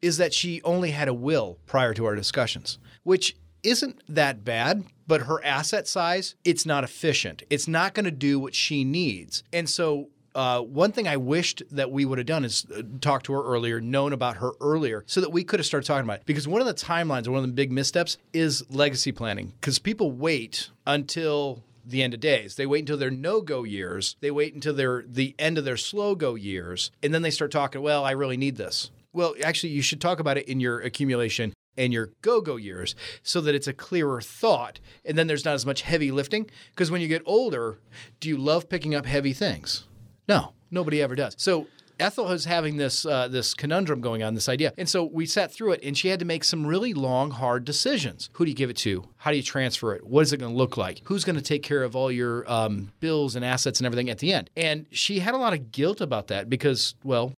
is 0.00 0.18
that 0.18 0.32
she 0.32 0.62
only 0.62 0.92
had 0.92 1.08
a 1.08 1.14
will 1.14 1.58
prior 1.66 1.92
to 1.94 2.04
our 2.06 2.14
discussions, 2.14 2.78
which 3.02 3.36
isn't 3.64 4.00
that 4.08 4.44
bad, 4.44 4.84
but 5.08 5.22
her 5.22 5.44
asset 5.44 5.88
size, 5.88 6.36
it's 6.44 6.64
not 6.64 6.84
efficient. 6.84 7.42
It's 7.50 7.66
not 7.66 7.94
going 7.94 8.04
to 8.04 8.12
do 8.12 8.38
what 8.38 8.54
she 8.54 8.84
needs. 8.84 9.42
And 9.52 9.68
so 9.68 10.10
uh, 10.34 10.60
one 10.60 10.92
thing 10.92 11.08
I 11.08 11.16
wished 11.16 11.64
that 11.72 11.90
we 11.90 12.04
would 12.04 12.18
have 12.18 12.26
done 12.26 12.44
is 12.44 12.64
uh, 12.72 12.82
talk 13.00 13.24
to 13.24 13.32
her 13.32 13.42
earlier, 13.42 13.80
known 13.80 14.12
about 14.12 14.36
her 14.36 14.52
earlier, 14.60 15.02
so 15.06 15.20
that 15.20 15.32
we 15.32 15.42
could 15.42 15.58
have 15.58 15.66
started 15.66 15.86
talking 15.86 16.04
about 16.04 16.20
it. 16.20 16.26
Because 16.26 16.46
one 16.46 16.60
of 16.60 16.66
the 16.68 16.74
timelines, 16.74 17.26
one 17.26 17.38
of 17.38 17.46
the 17.46 17.52
big 17.52 17.72
missteps 17.72 18.18
is 18.32 18.64
legacy 18.70 19.10
planning. 19.10 19.54
Because 19.60 19.80
people 19.80 20.12
wait 20.12 20.70
until 20.86 21.64
the 21.84 22.02
end 22.02 22.12
of 22.12 22.20
days. 22.20 22.56
They 22.56 22.66
wait 22.66 22.80
until 22.80 22.98
their 22.98 23.10
no-go 23.10 23.64
years. 23.64 24.16
They 24.20 24.30
wait 24.30 24.54
until 24.54 24.74
their 24.74 25.02
the 25.08 25.34
end 25.38 25.56
of 25.56 25.64
their 25.64 25.78
slow-go 25.78 26.34
years, 26.34 26.90
and 27.02 27.14
then 27.14 27.22
they 27.22 27.30
start 27.30 27.50
talking. 27.50 27.80
Well, 27.80 28.04
I 28.04 28.10
really 28.10 28.36
need 28.36 28.56
this. 28.56 28.90
Well, 29.14 29.34
actually, 29.42 29.70
you 29.70 29.80
should 29.80 30.00
talk 30.00 30.20
about 30.20 30.36
it 30.36 30.46
in 30.46 30.60
your 30.60 30.80
accumulation 30.80 31.54
and 31.78 31.92
your 31.92 32.10
go-go 32.20 32.56
years 32.56 32.94
so 33.22 33.40
that 33.40 33.54
it's 33.54 33.68
a 33.68 33.72
clearer 33.72 34.20
thought 34.20 34.80
and 35.04 35.16
then 35.16 35.26
there's 35.26 35.44
not 35.44 35.54
as 35.54 35.64
much 35.64 35.82
heavy 35.82 36.10
lifting? 36.10 36.50
Because 36.70 36.90
when 36.90 37.00
you 37.00 37.08
get 37.08 37.22
older 37.24 37.78
do 38.20 38.28
you 38.28 38.36
love 38.36 38.68
picking 38.68 38.94
up 38.94 39.06
heavy 39.06 39.32
things? 39.32 39.86
No 40.28 40.52
nobody 40.70 41.00
ever 41.00 41.14
does. 41.14 41.34
So 41.38 41.66
ethel 41.98 42.30
is 42.30 42.44
having 42.44 42.76
this 42.76 43.04
uh, 43.04 43.28
this 43.28 43.54
conundrum 43.54 44.00
going 44.00 44.22
on 44.22 44.34
this 44.34 44.48
idea 44.48 44.72
and 44.78 44.88
so 44.88 45.04
we 45.04 45.26
sat 45.26 45.52
through 45.52 45.72
it 45.72 45.80
and 45.82 45.96
she 45.96 46.08
had 46.08 46.18
to 46.20 46.24
make 46.24 46.44
some 46.44 46.66
really 46.66 46.94
long 46.94 47.30
hard 47.30 47.64
decisions. 47.64 48.30
Who 48.34 48.44
do 48.44 48.50
you 48.50 48.56
give 48.56 48.70
it 48.70 48.76
to? 48.78 49.04
How 49.16 49.30
do 49.30 49.36
you 49.36 49.42
transfer 49.42 49.94
it? 49.94 50.06
What 50.06 50.22
is 50.22 50.32
it 50.32 50.38
going 50.38 50.52
to 50.52 50.58
look 50.58 50.76
like? 50.76 51.00
Who's 51.04 51.24
going 51.24 51.36
to 51.36 51.42
take 51.42 51.62
care 51.62 51.82
of 51.82 51.96
all 51.96 52.10
your 52.10 52.50
um, 52.50 52.92
bills 53.00 53.36
and 53.36 53.44
assets 53.44 53.80
and 53.80 53.86
everything 53.86 54.10
at 54.10 54.18
the 54.18 54.32
end? 54.32 54.50
And 54.56 54.86
she 54.90 55.20
had 55.20 55.34
a 55.34 55.38
lot 55.38 55.52
of 55.52 55.72
guilt 55.72 56.00
about 56.00 56.28
that 56.28 56.48
because 56.48 56.94
well 57.02 57.32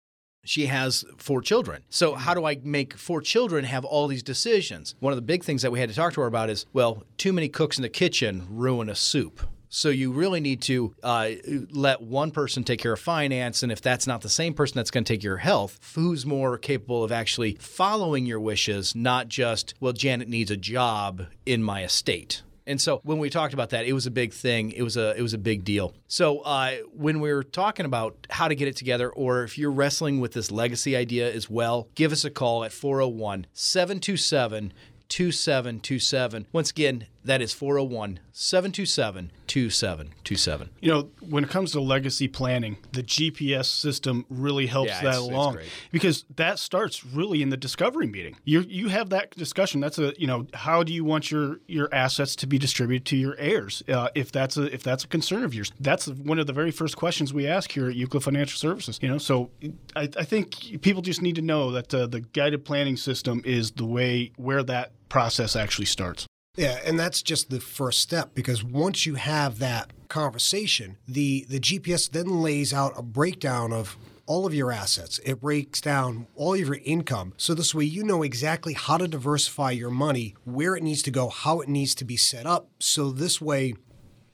she 0.49 0.67
has 0.67 1.05
four 1.19 1.43
children. 1.43 1.83
So, 1.91 2.15
how 2.15 2.35
do 2.35 2.45
I 2.45 2.59
make 2.63 2.95
four 2.95 3.21
children 3.21 3.65
have 3.65 3.85
all 3.85 4.09
these 4.09 4.23
decisions? 4.23 4.95
One 5.01 5.13
of 5.13 5.17
the 5.17 5.23
big 5.23 5.45
things 5.45 5.63
that 5.63 5.71
we 5.71 5.79
had 5.79 5.89
to 5.91 5.95
talk 5.95 6.15
to 6.15 6.23
her 6.23 6.27
about 6.27 6.51
is 6.51 6.67
well, 6.73 7.03
too 7.17 7.33
many 7.33 7.49
cooks 7.49 7.77
in 7.77 7.83
the 7.83 7.89
kitchen 7.89 8.47
ruin 8.49 8.89
a 8.89 8.95
soup. 8.95 9.41
So, 9.69 9.91
you 9.91 10.13
really 10.13 10.41
need 10.41 10.63
to 10.63 10.95
uh, 11.03 11.31
let 11.71 12.01
one 12.01 12.31
person 12.31 12.65
take 12.65 12.81
care 12.81 12.95
of 12.95 13.01
finance. 13.01 13.63
And 13.63 13.71
if 13.71 13.83
that's 13.83 14.07
not 14.07 14.23
the 14.23 14.31
same 14.31 14.55
person 14.55 14.77
that's 14.77 14.91
going 14.91 15.05
to 15.05 15.13
take 15.13 15.23
your 15.23 15.37
health, 15.37 15.79
who's 15.95 16.25
more 16.25 16.57
capable 16.57 17.05
of 17.05 17.13
actually 17.13 17.59
following 17.61 18.25
your 18.25 18.41
wishes, 18.41 18.95
not 18.95 19.29
just, 19.29 19.75
well, 19.81 19.93
Janet 19.93 20.29
needs 20.29 20.51
a 20.51 20.57
job 20.57 21.27
in 21.45 21.63
my 21.63 21.85
estate? 21.85 22.43
And 22.69 22.79
so 22.79 23.01
when 23.03 23.19
we 23.19 23.31
talked 23.31 23.55
about 23.55 23.71
that, 23.71 23.87
it 23.87 23.95
was 23.95 24.07
a 24.07 24.11
big 24.11 24.35
thing. 24.35 24.73
It 24.73 24.83
was 24.83 24.97
a 24.99 25.17
it 25.17 25.23
was 25.23 25.33
a 25.33 25.39
big 25.39 25.65
deal. 25.65 25.95
So 26.07 26.41
uh, 26.41 26.77
when 26.93 27.19
we 27.21 27.33
were 27.33 27.43
talking 27.43 27.87
about 27.87 28.27
how 28.29 28.47
to 28.47 28.55
get 28.55 28.69
it 28.69 28.77
together, 28.77 29.09
or 29.11 29.43
if 29.43 29.57
you're 29.57 29.73
wrestling 29.73 30.21
with 30.21 30.33
this 30.33 30.51
legacy 30.51 30.95
idea 30.95 31.33
as 31.33 31.49
well, 31.49 31.89
give 31.95 32.13
us 32.13 32.25
a 32.27 32.31
call 32.31 32.65
at 32.65 32.73
401 32.73 33.47
727 33.55 34.75
2727. 35.09 36.47
Once 36.53 36.71
again, 36.71 37.07
that 37.25 37.41
is 37.41 37.55
401 37.55 38.21
727 38.33 39.33
2727. 39.49 40.71
You 40.81 40.91
know, 40.93 41.11
when 41.29 41.45
it 41.45 41.51
comes 41.51 41.73
to 41.73 41.81
legacy 41.81 42.29
planning, 42.29 42.77
the 42.93 43.03
GPS 43.03 43.67
system 43.67 44.25
really 44.29 44.67
helps 44.67 44.89
Yeah, 44.91 45.03
that 45.03 45.09
it's- 45.09 45.19
it's 45.25 45.29
along 45.29 45.55
great. 45.55 45.69
because 45.91 46.25
that 46.37 46.59
starts 46.59 47.05
really 47.05 47.43
in 47.43 47.49
the 47.51 47.57
discovery 47.57 48.07
meeting. 48.07 48.37
You 48.45 48.61
you 48.69 48.89
have 48.89 49.11
that 49.11 49.31
discussion. 49.37 49.81
That's 49.81 49.99
a 49.99 50.13
you 50.19 50.27
know 50.27 50.47
how 50.55 50.83
do 50.83 50.93
you 50.93 51.05
want 51.05 51.31
your 51.31 51.61
your 51.67 51.89
assets 51.93 52.37
to 52.37 52.47
be 52.47 52.59
distributed 52.59 53.05
to 53.07 53.17
your 53.17 53.37
heirs? 53.39 53.83
Uh, 53.89 54.09
if 54.15 54.31
that's 54.33 54.57
a 54.57 54.73
if 54.73 54.83
that's 54.83 55.05
a 55.05 55.09
concern 55.09 55.45
of 55.45 55.55
yours, 55.55 55.73
that's 55.81 56.07
one 56.09 56.39
of 56.39 56.47
the 56.47 56.53
very 56.53 56.71
first 56.71 56.97
questions 56.97 57.33
we 57.35 57.47
ask 57.47 57.73
here 57.73 57.89
at 57.89 57.97
Euclid 57.97 58.23
Financial 58.23 58.59
Services. 58.59 58.99
You 59.03 59.09
know, 59.09 59.19
so 59.19 59.51
I, 59.97 60.09
I 60.17 60.25
think 60.25 60.81
people 60.83 61.03
just 61.03 61.23
need 61.23 61.37
to 61.37 61.43
know 61.43 61.71
that 61.73 61.93
uh, 61.95 62.07
the 62.07 62.21
guided 62.21 62.65
planning 62.65 62.97
system 62.97 63.43
is 63.45 63.73
the 63.73 63.85
way 63.87 64.33
where 64.37 64.63
that 64.65 64.93
process 65.09 65.57
actually 65.57 65.87
starts. 65.87 66.27
Yeah, 66.59 66.81
and 66.85 66.99
that's 66.99 67.23
just 67.23 67.51
the 67.51 67.61
first 67.61 68.01
step 68.01 68.35
because 68.35 68.65
once 68.65 69.07
you 69.07 69.15
have 69.15 69.61
that 69.61 69.93
conversation, 70.09 70.97
the 71.07 71.47
the 71.49 71.61
GPS 71.61 72.11
then 72.11 72.43
lays 72.43 72.75
out 72.75 72.99
a 72.99 73.03
breakdown 73.03 73.73
of 73.73 73.97
all 74.27 74.45
of 74.45 74.53
your 74.53 74.73
assets. 74.73 75.21
It 75.25 75.41
breaks 75.41 75.81
down 75.81 76.27
all 76.35 76.55
of 76.55 76.61
your 76.61 76.81
income. 76.85 77.33
So 77.37 77.55
this 77.55 77.77
way 77.77 77.85
you 77.85 78.03
know 78.03 78.25
exactly 78.25 78.73
how 78.75 78.97
to 78.97 79.07
diversify 79.07 79.71
your 79.71 79.93
money, 79.93 80.35
where 80.43 80.75
it 80.75 80.83
needs 80.83 81.03
to 81.05 81.13
go, 81.13 81.29
how 81.29 81.61
it 81.61 81.69
needs 81.69 81.95
to 81.95 82.05
be 82.05 82.17
set 82.17 82.45
up. 82.45 82.69
So 82.81 83.13
this 83.13 83.41
way 83.41 83.75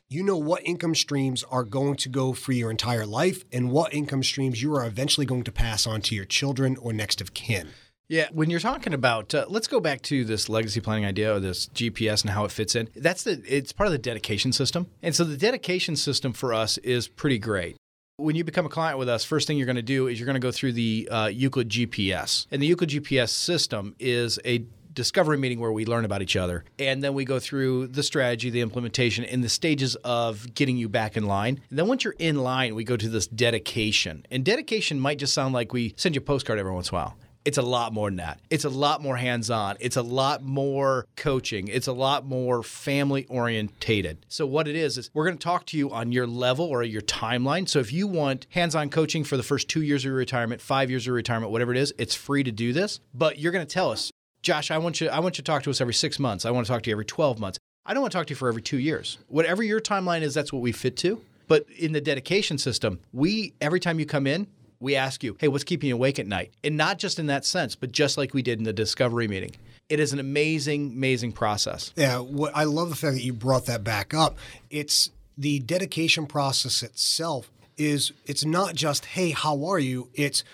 you 0.08 0.22
know 0.22 0.36
what 0.38 0.64
income 0.64 0.94
streams 0.94 1.44
are 1.50 1.64
going 1.64 1.96
to 1.96 2.08
go 2.08 2.32
for 2.32 2.52
your 2.52 2.70
entire 2.70 3.04
life 3.04 3.44
and 3.52 3.70
what 3.70 3.92
income 3.92 4.22
streams 4.22 4.62
you 4.62 4.74
are 4.74 4.86
eventually 4.86 5.26
going 5.26 5.44
to 5.44 5.52
pass 5.52 5.86
on 5.86 6.00
to 6.02 6.14
your 6.14 6.24
children 6.24 6.78
or 6.78 6.92
next 6.94 7.20
of 7.20 7.34
kin. 7.34 7.68
Yeah, 8.06 8.28
when 8.32 8.50
you're 8.50 8.60
talking 8.60 8.92
about, 8.92 9.34
uh, 9.34 9.46
let's 9.48 9.66
go 9.66 9.80
back 9.80 10.02
to 10.02 10.24
this 10.24 10.50
legacy 10.50 10.80
planning 10.80 11.06
idea 11.06 11.34
or 11.34 11.40
this 11.40 11.68
GPS 11.68 12.20
and 12.20 12.30
how 12.30 12.44
it 12.44 12.50
fits 12.50 12.74
in. 12.74 12.90
That's 12.94 13.22
the 13.22 13.42
it's 13.46 13.72
part 13.72 13.86
of 13.86 13.92
the 13.92 13.98
dedication 13.98 14.52
system, 14.52 14.88
and 15.02 15.14
so 15.14 15.24
the 15.24 15.38
dedication 15.38 15.96
system 15.96 16.34
for 16.34 16.52
us 16.52 16.76
is 16.78 17.08
pretty 17.08 17.38
great. 17.38 17.76
When 18.18 18.36
you 18.36 18.44
become 18.44 18.66
a 18.66 18.68
client 18.68 18.98
with 18.98 19.08
us, 19.08 19.24
first 19.24 19.46
thing 19.46 19.56
you're 19.56 19.66
going 19.66 19.76
to 19.76 19.82
do 19.82 20.06
is 20.06 20.20
you're 20.20 20.26
going 20.26 20.34
to 20.34 20.40
go 20.40 20.52
through 20.52 20.72
the 20.72 21.08
uh, 21.10 21.26
Euclid 21.28 21.70
GPS, 21.70 22.46
and 22.50 22.60
the 22.60 22.66
Euclid 22.66 22.90
GPS 22.90 23.30
system 23.30 23.96
is 23.98 24.38
a 24.44 24.64
discovery 24.92 25.38
meeting 25.38 25.58
where 25.58 25.72
we 25.72 25.86
learn 25.86 26.04
about 26.04 26.22
each 26.22 26.36
other. 26.36 26.64
And 26.78 27.02
then 27.02 27.14
we 27.14 27.24
go 27.24 27.40
through 27.40 27.88
the 27.88 28.02
strategy 28.02 28.50
the 28.50 28.60
implementation 28.60 29.24
and 29.24 29.42
the 29.42 29.48
stages 29.48 29.96
of 30.04 30.54
getting 30.54 30.76
you 30.76 30.88
back 30.88 31.16
in 31.16 31.26
line. 31.26 31.60
And 31.68 31.76
then 31.76 31.88
once 31.88 32.04
you're 32.04 32.14
in 32.20 32.36
line 32.36 32.76
we 32.76 32.84
go 32.84 32.96
to 32.96 33.08
this 33.08 33.26
dedication. 33.26 34.24
And 34.30 34.44
dedication 34.44 35.00
might 35.00 35.18
just 35.18 35.34
sound 35.34 35.52
like 35.52 35.72
we 35.72 35.94
send 35.96 36.14
you 36.14 36.20
a 36.20 36.24
postcard 36.24 36.60
every 36.60 36.70
once 36.70 36.90
in 36.90 36.94
a 36.94 36.98
while 37.00 37.16
it's 37.44 37.58
a 37.58 37.62
lot 37.62 37.92
more 37.92 38.08
than 38.08 38.16
that. 38.16 38.40
It's 38.48 38.64
a 38.64 38.70
lot 38.70 39.02
more 39.02 39.16
hands 39.16 39.50
on. 39.50 39.76
It's 39.80 39.96
a 39.96 40.02
lot 40.02 40.42
more 40.42 41.06
coaching. 41.16 41.68
It's 41.68 41.86
a 41.86 41.92
lot 41.92 42.24
more 42.24 42.62
family 42.62 43.26
orientated. 43.26 44.24
So, 44.28 44.46
what 44.46 44.66
it 44.66 44.76
is, 44.76 44.96
is 44.96 45.10
we're 45.12 45.26
going 45.26 45.36
to 45.36 45.44
talk 45.44 45.66
to 45.66 45.76
you 45.76 45.90
on 45.90 46.10
your 46.10 46.26
level 46.26 46.66
or 46.66 46.82
your 46.82 47.02
timeline. 47.02 47.68
So, 47.68 47.80
if 47.80 47.92
you 47.92 48.06
want 48.06 48.46
hands 48.50 48.74
on 48.74 48.88
coaching 48.88 49.24
for 49.24 49.36
the 49.36 49.42
first 49.42 49.68
two 49.68 49.82
years 49.82 50.02
of 50.02 50.08
your 50.08 50.16
retirement, 50.16 50.60
five 50.60 50.90
years 50.90 51.06
of 51.06 51.14
retirement, 51.14 51.52
whatever 51.52 51.72
it 51.72 51.78
is, 51.78 51.92
it's 51.98 52.14
free 52.14 52.42
to 52.42 52.52
do 52.52 52.72
this. 52.72 53.00
But 53.12 53.38
you're 53.38 53.52
going 53.52 53.66
to 53.66 53.72
tell 53.72 53.90
us, 53.90 54.10
Josh, 54.42 54.70
I 54.70 54.78
want 54.78 55.00
you, 55.00 55.08
I 55.08 55.20
want 55.20 55.36
you 55.36 55.42
to 55.42 55.50
talk 55.50 55.62
to 55.64 55.70
us 55.70 55.80
every 55.80 55.94
six 55.94 56.18
months. 56.18 56.44
I 56.44 56.50
want 56.50 56.66
to 56.66 56.72
talk 56.72 56.82
to 56.84 56.90
you 56.90 56.94
every 56.94 57.04
12 57.04 57.38
months. 57.38 57.58
I 57.86 57.92
don't 57.92 58.00
want 58.00 58.12
to 58.12 58.18
talk 58.18 58.26
to 58.28 58.30
you 58.30 58.36
for 58.36 58.48
every 58.48 58.62
two 58.62 58.78
years. 58.78 59.18
Whatever 59.28 59.62
your 59.62 59.80
timeline 59.80 60.22
is, 60.22 60.32
that's 60.32 60.52
what 60.52 60.62
we 60.62 60.72
fit 60.72 60.96
to. 60.98 61.20
But 61.46 61.66
in 61.78 61.92
the 61.92 62.00
dedication 62.00 62.56
system, 62.56 63.00
we, 63.12 63.52
every 63.60 63.80
time 63.80 63.98
you 63.98 64.06
come 64.06 64.26
in, 64.26 64.46
we 64.84 64.94
ask 64.94 65.24
you, 65.24 65.36
hey, 65.40 65.48
what's 65.48 65.64
keeping 65.64 65.88
you 65.88 65.94
awake 65.94 66.18
at 66.18 66.26
night? 66.26 66.52
And 66.62 66.76
not 66.76 66.98
just 66.98 67.18
in 67.18 67.26
that 67.26 67.44
sense, 67.44 67.74
but 67.74 67.90
just 67.90 68.16
like 68.16 68.34
we 68.34 68.42
did 68.42 68.58
in 68.58 68.64
the 68.64 68.72
discovery 68.72 69.26
meeting. 69.26 69.56
It 69.88 69.98
is 69.98 70.12
an 70.12 70.18
amazing, 70.18 70.92
amazing 70.92 71.32
process. 71.32 71.92
Yeah, 71.96 72.18
what, 72.18 72.52
I 72.54 72.64
love 72.64 72.90
the 72.90 72.96
fact 72.96 73.14
that 73.14 73.24
you 73.24 73.32
brought 73.32 73.66
that 73.66 73.82
back 73.82 74.14
up. 74.14 74.36
It's 74.70 75.10
the 75.36 75.58
dedication 75.58 76.26
process 76.26 76.82
itself 76.82 77.50
is 77.76 78.12
it's 78.26 78.44
not 78.44 78.74
just 78.74 79.06
hey, 79.06 79.30
how 79.30 79.64
are 79.64 79.78
you? 79.78 80.10
It's 80.14 80.44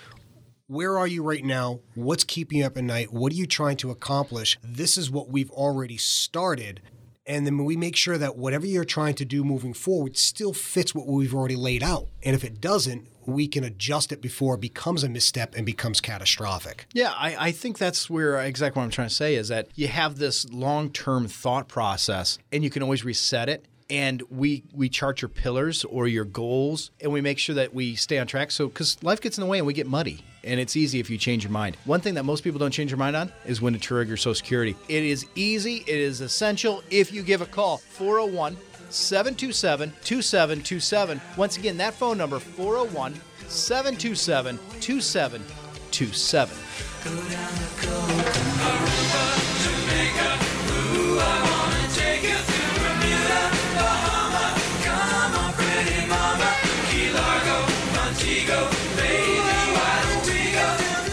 where 0.67 0.97
are 0.97 1.07
you 1.07 1.23
right 1.23 1.45
now? 1.45 1.81
What's 1.95 2.25
keeping 2.25 2.59
you 2.59 2.67
up 2.67 2.77
at 2.77 2.85
night? 2.85 3.13
What 3.13 3.33
are 3.33 3.37
you 3.37 3.47
trying 3.47 3.77
to 3.79 3.91
accomplish? 3.91 4.57
This 4.63 4.97
is 4.97 5.11
what 5.11 5.29
we've 5.29 5.51
already 5.51 5.97
started. 5.97 6.81
And 7.27 7.47
then 7.47 7.65
we 7.65 7.77
make 7.77 7.97
sure 7.97 8.19
that 8.19 8.37
whatever 8.37 8.67
you're 8.67 8.85
trying 8.85 9.15
to 9.17 9.25
do 9.25 9.45
moving 9.45 9.75
forward 9.75 10.17
still 10.17 10.53
fits 10.53 10.95
what 10.95 11.07
we've 11.07 11.35
already 11.35 11.57
laid 11.57 11.83
out. 11.83 12.09
And 12.23 12.35
if 12.35 12.45
it 12.45 12.61
doesn't, 12.61 13.07
we 13.33 13.49
can 13.49 13.65
adjust 13.65 14.13
it 14.13 14.21
before 14.21 14.55
it 14.55 14.61
becomes 14.61 15.05
a 15.05 15.09
misstep 15.09 15.55
and 15.57 15.65
becomes 15.67 16.01
catastrophic. 16.01 16.87
Yeah, 16.93 17.13
I, 17.17 17.49
I 17.49 17.53
think 17.53 17.79
that's 17.79 18.09
where 18.11 18.41
exactly 18.41 18.81
what 18.81 18.85
I'm 18.85 18.91
trying 18.91 19.09
to 19.09 19.15
say 19.15 19.35
is 19.35 19.49
that 19.49 19.69
you 19.75 19.89
have 19.89 20.19
this 20.19 20.51
long 20.51 20.91
term 20.91 21.29
thought 21.29 21.69
process 21.69 22.39
and 22.53 22.65
you 22.65 22.71
can 22.71 22.83
always 22.83 23.05
reset 23.05 23.49
it. 23.49 23.65
And 23.89 24.23
we 24.31 24.63
we 24.73 24.89
chart 24.89 25.21
your 25.21 25.29
pillars 25.29 25.85
or 25.85 26.07
your 26.07 26.25
goals, 26.25 26.93
and 27.01 27.13
we 27.13 27.21
make 27.21 27.41
sure 27.41 27.57
that 27.57 27.75
we 27.75 27.97
stay 27.97 28.21
on 28.21 28.29
track. 28.29 28.53
So, 28.53 28.69
because 28.69 29.03
life 29.03 29.21
gets 29.21 29.37
in 29.37 29.43
the 29.43 29.49
way 29.49 29.59
and 29.59 29.67
we 29.67 29.73
get 29.73 29.89
muddy, 29.89 30.23
and 30.45 30.61
it's 30.61 30.77
easy 30.77 31.01
if 31.01 31.11
you 31.11 31.19
change 31.19 31.43
your 31.43 31.51
mind. 31.51 31.77
One 31.87 32.01
thing 32.01 32.15
that 32.15 32.23
most 32.23 32.45
people 32.45 32.61
don't 32.61 32.71
change 32.71 32.93
their 32.93 32.99
mind 32.99 33.17
on 33.17 33.33
is 33.47 33.61
when 33.61 33.73
to 33.73 33.81
trigger 33.81 34.17
Social 34.17 34.37
Security. 34.37 34.77
It 34.89 35.03
is 35.03 35.27
easy. 35.35 35.79
It 35.89 35.99
is 35.99 36.21
essential 36.21 36.85
if 36.89 37.13
you 37.13 37.25
give 37.25 37.41
a 37.41 37.47
call 37.47 37.79
401 37.79 38.57
727 38.91 39.93
2727. 40.05 41.21
Once 41.37 41.57
again, 41.57 41.77
that 41.79 41.95
phone 41.95 42.19
number 42.19 42.39
401 42.39 43.15
727 43.49 44.59
2727. 44.81 46.57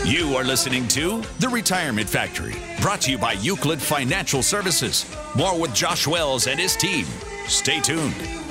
You 0.06 0.36
are 0.36 0.44
listening 0.44 0.88
to 0.90 1.22
The 1.40 1.50
Retirement 1.50 2.10
Factory, 2.10 2.56
brought 2.82 3.02
to 3.02 3.12
you 3.12 3.18
by 3.18 3.34
Euclid 3.34 3.82
Financial 3.82 4.42
Services. 4.42 5.06
More 5.36 5.60
with 5.60 5.74
Josh 5.74 6.08
Wells 6.08 6.48
and 6.48 6.60
his 6.60 6.76
team. 6.76 7.06
Stay 7.48 7.80
tuned. 7.80 8.47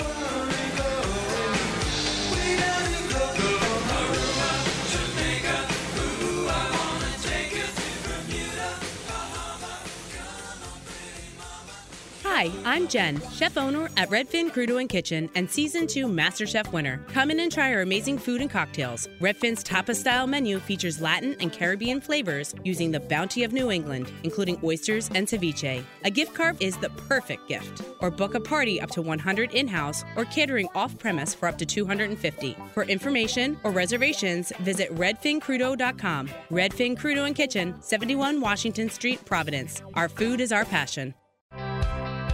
Hi, 12.39 12.51
I'm 12.67 12.87
Jen, 12.87 13.19
chef 13.33 13.57
owner 13.57 13.89
at 13.97 14.11
Redfin 14.11 14.51
Crudo 14.51 14.79
and 14.79 14.91
Kitchen 14.91 15.31
and 15.35 15.51
season 15.51 15.87
2 15.87 16.07
MasterChef 16.07 16.71
winner. 16.71 17.03
Come 17.09 17.31
in 17.31 17.41
and 17.41 17.51
try 17.51 17.73
our 17.73 17.81
amazing 17.81 18.19
food 18.19 18.43
and 18.43 18.51
cocktails. 18.51 19.09
Redfin's 19.23 19.63
tapa 19.63 19.95
style 19.95 20.27
menu 20.27 20.59
features 20.61 21.01
Latin 21.01 21.35
and 21.41 21.51
Caribbean 21.51 21.99
flavors 21.99 22.55
using 22.63 22.91
the 22.91 23.01
bounty 23.01 23.43
of 23.43 23.55
New 23.55 23.71
England, 23.71 24.13
including 24.23 24.61
oysters 24.63 25.09
and 25.15 25.27
ceviche. 25.27 25.83
A 26.05 26.11
gift 26.11 26.35
card 26.35 26.59
is 26.61 26.77
the 26.77 26.91
perfect 27.09 27.49
gift. 27.49 27.81
Or 28.01 28.11
book 28.11 28.35
a 28.35 28.41
party 28.41 28.83
up 28.83 28.91
to 28.91 29.01
100 29.01 29.55
in 29.55 29.67
house 29.67 30.05
or 30.15 30.27
catering 30.27 30.69
off 30.75 30.99
premise 30.99 31.33
for 31.33 31.49
up 31.49 31.57
to 31.57 31.65
250. 31.65 32.55
For 32.75 32.83
information 32.83 33.59
or 33.65 33.71
reservations, 33.71 34.53
visit 34.61 34.95
redfincrudo.com. 34.95 36.29
Redfin 36.51 36.99
Crudo 36.99 37.27
and 37.27 37.35
Kitchen, 37.35 37.81
71 37.81 38.43
Washington 38.43 38.91
Street, 38.91 39.25
Providence. 39.25 39.81
Our 39.95 40.11
food 40.11 40.43
is 40.43 40.53
our 40.53 40.67
passion. 40.67 41.15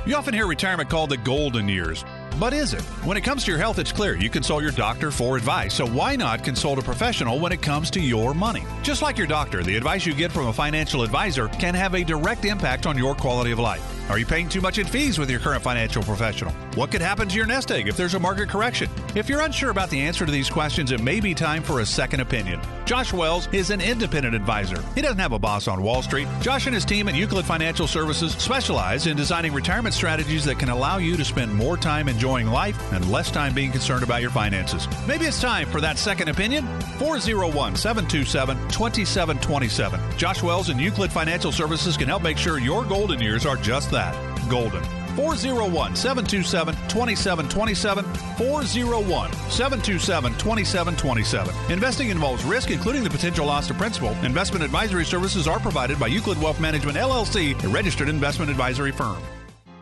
You 0.05 0.16
often 0.16 0.34
hear 0.34 0.48
retirement 0.48 0.90
called 0.90 1.11
the 1.11 1.16
golden 1.16 1.68
years. 1.68 2.05
But 2.40 2.53
is 2.53 2.74
it? 2.74 2.82
When 3.05 3.16
it 3.16 3.20
comes 3.20 3.44
to 3.44 3.53
your 3.53 3.61
health, 3.61 3.78
it's 3.78 3.92
clear 3.92 4.16
you 4.16 4.28
consult 4.30 4.61
your 4.62 4.72
doctor 4.72 5.12
for 5.12 5.36
advice. 5.36 5.74
So 5.74 5.86
why 5.86 6.16
not 6.16 6.42
consult 6.42 6.80
a 6.80 6.82
professional 6.82 7.38
when 7.38 7.53
it 7.53 7.62
comes 7.62 7.88
to 7.92 8.00
your 8.00 8.34
money? 8.34 8.64
Just 8.82 9.00
like 9.00 9.16
your 9.16 9.28
doctor, 9.28 9.62
the 9.62 9.76
advice 9.76 10.05
you 10.05 10.12
get 10.12 10.32
from 10.32 10.48
a 10.48 10.53
financial 10.53 11.05
advisor 11.05 11.46
can 11.46 11.74
have 11.74 11.94
a 11.94 12.03
direct 12.03 12.44
impact 12.44 12.84
on 12.84 12.98
your 12.98 13.14
quality 13.14 13.53
of 13.53 13.61
life. 13.61 14.01
Are 14.13 14.19
you 14.19 14.27
paying 14.27 14.51
too 14.51 14.61
much 14.61 14.77
in 14.77 14.87
fees 14.87 15.19
with 15.19 15.31
your 15.31 15.41
current 15.41 15.63
financial 15.63 16.03
professional? 16.03 16.53
What 16.75 16.91
could 16.91 17.01
happen 17.01 17.29
to 17.29 17.35
your 17.35 17.47
nest 17.47 17.71
egg 17.73 17.89
if 17.89 17.97
there's 17.97 18.13
a 18.13 18.21
market 18.21 18.51
correction? 18.51 18.91
If 19.15 19.27
you're 19.27 19.41
unsure 19.41 19.71
about 19.71 19.89
the 19.89 20.03
answer 20.03 20.27
to 20.27 20.31
these 20.31 20.51
questions, 20.51 20.93
it 20.93 21.01
may 21.01 21.19
be 21.19 21.33
time 21.35 21.63
for 21.63 21.81
a 21.81 21.87
second 21.87 22.21
opinion. 22.21 22.61
Josh 22.85 23.15
Wells 23.15 23.49
is 23.53 23.71
an 23.71 23.81
independent 23.81 24.35
advisor. 24.35 24.83
He 24.95 25.01
doesn't 25.01 25.19
have 25.19 25.33
a 25.33 25.39
boss 25.39 25.67
on 25.67 25.83
Wall 25.83 26.03
Street. 26.03 26.29
Josh 26.43 26.67
and 26.67 26.75
his 26.75 26.85
team 26.85 27.09
at 27.09 27.15
Euclid 27.15 27.47
Financial 27.47 27.87
Services 27.87 28.33
specialize 28.33 29.07
in 29.07 29.17
designing 29.17 29.55
retirement 29.55 29.95
strategies 29.95 30.45
that 30.45 30.59
can 30.59 30.69
allow 30.69 30.99
you 30.99 31.17
to 31.17 31.25
spend 31.25 31.55
more 31.55 31.79
time 31.79 32.07
enjoying 32.07 32.49
life 32.49 32.93
and 32.93 33.11
less 33.11 33.31
time 33.31 33.55
being 33.55 33.71
concerned 33.71 34.03
about 34.03 34.21
your 34.21 34.31
finances. 34.31 34.89
Maybe 35.09 35.25
it's 35.25 35.41
time 35.41 35.67
for 35.69 35.81
that 35.81 35.97
second 35.97 36.29
opinion. 36.29 36.67
401 36.99 37.77
727 37.77 38.59
2727. 38.69 40.19
Josh 40.19 40.43
Wells 40.43 40.69
and 40.69 40.79
Euclid 40.79 41.11
Financial 41.11 41.51
Services 41.51 41.97
can 41.97 42.09
help 42.09 42.23
make 42.23 42.37
sure 42.37 42.59
your 42.59 42.85
golden 42.85 43.19
years 43.19 43.47
are 43.47 43.57
just 43.57 43.91
that 43.91 44.01
golden. 44.48 44.82
401 45.16 45.96
727 45.96 46.74
2727. 46.88 48.05
401 48.36 49.32
727 49.50 50.32
2727. 50.32 51.72
Investing 51.72 52.09
involves 52.11 52.44
risk, 52.44 52.70
including 52.70 53.05
the 53.05 53.11
potential 53.11 53.46
loss 53.46 53.68
of 53.70 53.76
principal. 53.76 54.11
Investment 54.24 54.64
advisory 54.64 55.05
services 55.05 55.46
are 55.46 55.61
provided 55.61 55.98
by 55.98 56.07
Euclid 56.07 56.40
Wealth 56.40 56.61
Management 56.61 56.96
LLC, 56.96 57.62
a 57.64 57.68
registered 57.68 58.09
investment 58.09 58.50
advisory 58.50 58.92
firm. 58.92 59.22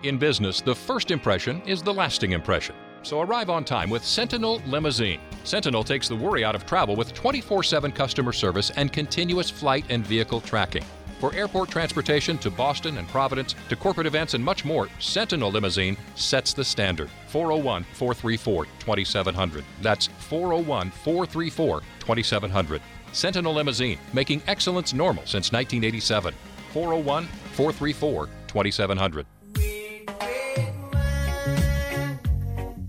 In 0.02 0.18
business, 0.18 0.60
the 0.60 0.74
first 0.74 1.10
impression 1.10 1.60
is 1.66 1.82
the 1.82 1.92
lasting 1.92 2.32
impression. 2.32 2.74
So 3.02 3.20
arrive 3.20 3.50
on 3.50 3.64
time 3.64 3.88
with 3.90 4.04
Sentinel 4.04 4.60
Limousine. 4.66 5.20
Sentinel 5.44 5.84
takes 5.84 6.08
the 6.08 6.16
worry 6.16 6.44
out 6.44 6.54
of 6.54 6.66
travel 6.66 6.96
with 6.96 7.14
24 7.14 7.62
7 7.62 7.92
customer 7.92 8.32
service 8.32 8.70
and 8.76 8.92
continuous 8.92 9.50
flight 9.50 9.84
and 9.88 10.06
vehicle 10.06 10.40
tracking. 10.40 10.84
For 11.20 11.34
airport 11.34 11.68
transportation 11.68 12.38
to 12.38 12.50
Boston 12.50 12.96
and 12.96 13.06
Providence, 13.06 13.54
to 13.68 13.76
corporate 13.76 14.06
events 14.06 14.32
and 14.32 14.42
much 14.42 14.64
more, 14.64 14.88
Sentinel 14.98 15.50
Limousine 15.50 15.98
sets 16.14 16.54
the 16.54 16.64
standard. 16.64 17.10
401 17.26 17.84
434 17.92 18.64
2700. 18.78 19.64
That's 19.82 20.06
401 20.06 20.90
434 20.90 21.82
2700. 21.98 22.80
Sentinel 23.12 23.52
Limousine, 23.52 23.98
making 24.14 24.40
excellence 24.46 24.94
normal 24.94 25.24
since 25.26 25.52
1987. 25.52 26.32
401 26.72 27.26
434 27.52 28.26
2700. 28.48 29.26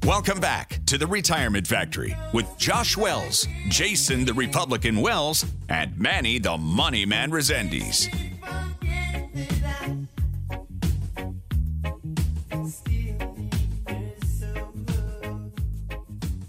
Welcome 0.06 0.40
back 0.40 0.80
to 0.88 0.98
the 0.98 1.06
Retirement 1.06 1.68
Factory 1.68 2.18
with 2.34 2.48
Josh 2.58 2.98
Wells, 2.98 3.48
Jason 3.68 4.26
the 4.26 4.34
Republican 4.34 5.00
Wells, 5.00 5.46
and 5.70 5.96
Manny 5.96 6.40
the 6.40 6.58
Money 6.58 7.06
Man 7.06 7.30
Resendiz. 7.30 8.08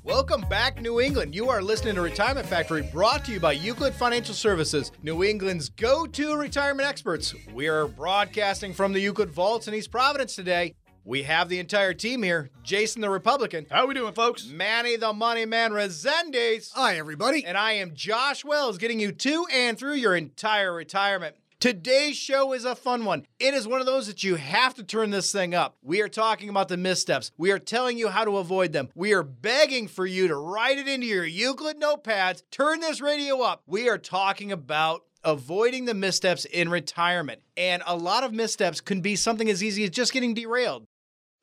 Welcome 0.02 0.48
back, 0.48 0.80
New 0.80 1.02
England. 1.02 1.34
You 1.34 1.50
are 1.50 1.60
listening 1.60 1.96
to 1.96 2.00
Retirement 2.00 2.46
Factory 2.46 2.88
brought 2.90 3.26
to 3.26 3.32
you 3.32 3.40
by 3.40 3.52
Euclid 3.52 3.92
Financial 3.92 4.34
Services, 4.34 4.92
New 5.02 5.24
England's 5.24 5.68
go 5.68 6.06
to 6.06 6.36
retirement 6.36 6.88
experts. 6.88 7.34
We 7.52 7.68
are 7.68 7.86
broadcasting 7.86 8.72
from 8.72 8.94
the 8.94 9.00
Euclid 9.00 9.30
Vaults 9.30 9.68
in 9.68 9.74
East 9.74 9.90
Providence 9.90 10.34
today. 10.34 10.74
We 11.04 11.24
have 11.24 11.48
the 11.48 11.58
entire 11.58 11.94
team 11.94 12.22
here. 12.22 12.50
Jason 12.62 13.02
the 13.02 13.10
Republican. 13.10 13.66
How 13.68 13.84
are 13.84 13.86
we 13.88 13.94
doing, 13.94 14.14
folks? 14.14 14.46
Manny 14.46 14.94
the 14.96 15.12
Money 15.12 15.44
Man 15.44 15.72
Resendiz. 15.72 16.70
Hi, 16.74 16.96
everybody. 16.96 17.44
And 17.44 17.58
I 17.58 17.72
am 17.72 17.94
Josh 17.94 18.44
Wells, 18.44 18.78
getting 18.78 19.00
you 19.00 19.10
to 19.10 19.46
and 19.52 19.76
through 19.76 19.94
your 19.94 20.14
entire 20.14 20.72
retirement. 20.72 21.34
Today's 21.58 22.16
show 22.16 22.52
is 22.52 22.64
a 22.64 22.76
fun 22.76 23.04
one. 23.04 23.26
It 23.40 23.52
is 23.52 23.66
one 23.66 23.80
of 23.80 23.86
those 23.86 24.06
that 24.06 24.22
you 24.22 24.36
have 24.36 24.74
to 24.74 24.84
turn 24.84 25.10
this 25.10 25.32
thing 25.32 25.56
up. 25.56 25.76
We 25.82 26.02
are 26.02 26.08
talking 26.08 26.48
about 26.48 26.68
the 26.68 26.76
missteps. 26.76 27.32
We 27.36 27.50
are 27.50 27.58
telling 27.58 27.98
you 27.98 28.08
how 28.08 28.24
to 28.24 28.38
avoid 28.38 28.72
them. 28.72 28.88
We 28.94 29.12
are 29.12 29.24
begging 29.24 29.88
for 29.88 30.06
you 30.06 30.28
to 30.28 30.36
write 30.36 30.78
it 30.78 30.86
into 30.86 31.06
your 31.06 31.24
Euclid 31.24 31.80
notepads. 31.80 32.44
Turn 32.52 32.78
this 32.78 33.00
radio 33.00 33.40
up. 33.40 33.62
We 33.66 33.88
are 33.88 33.98
talking 33.98 34.52
about 34.52 35.02
avoiding 35.24 35.84
the 35.84 35.94
missteps 35.94 36.44
in 36.44 36.68
retirement. 36.68 37.42
And 37.56 37.82
a 37.86 37.96
lot 37.96 38.24
of 38.24 38.32
missteps 38.32 38.80
can 38.80 39.00
be 39.00 39.16
something 39.16 39.48
as 39.50 39.62
easy 39.62 39.84
as 39.84 39.90
just 39.90 40.12
getting 40.12 40.34
derailed. 40.34 40.86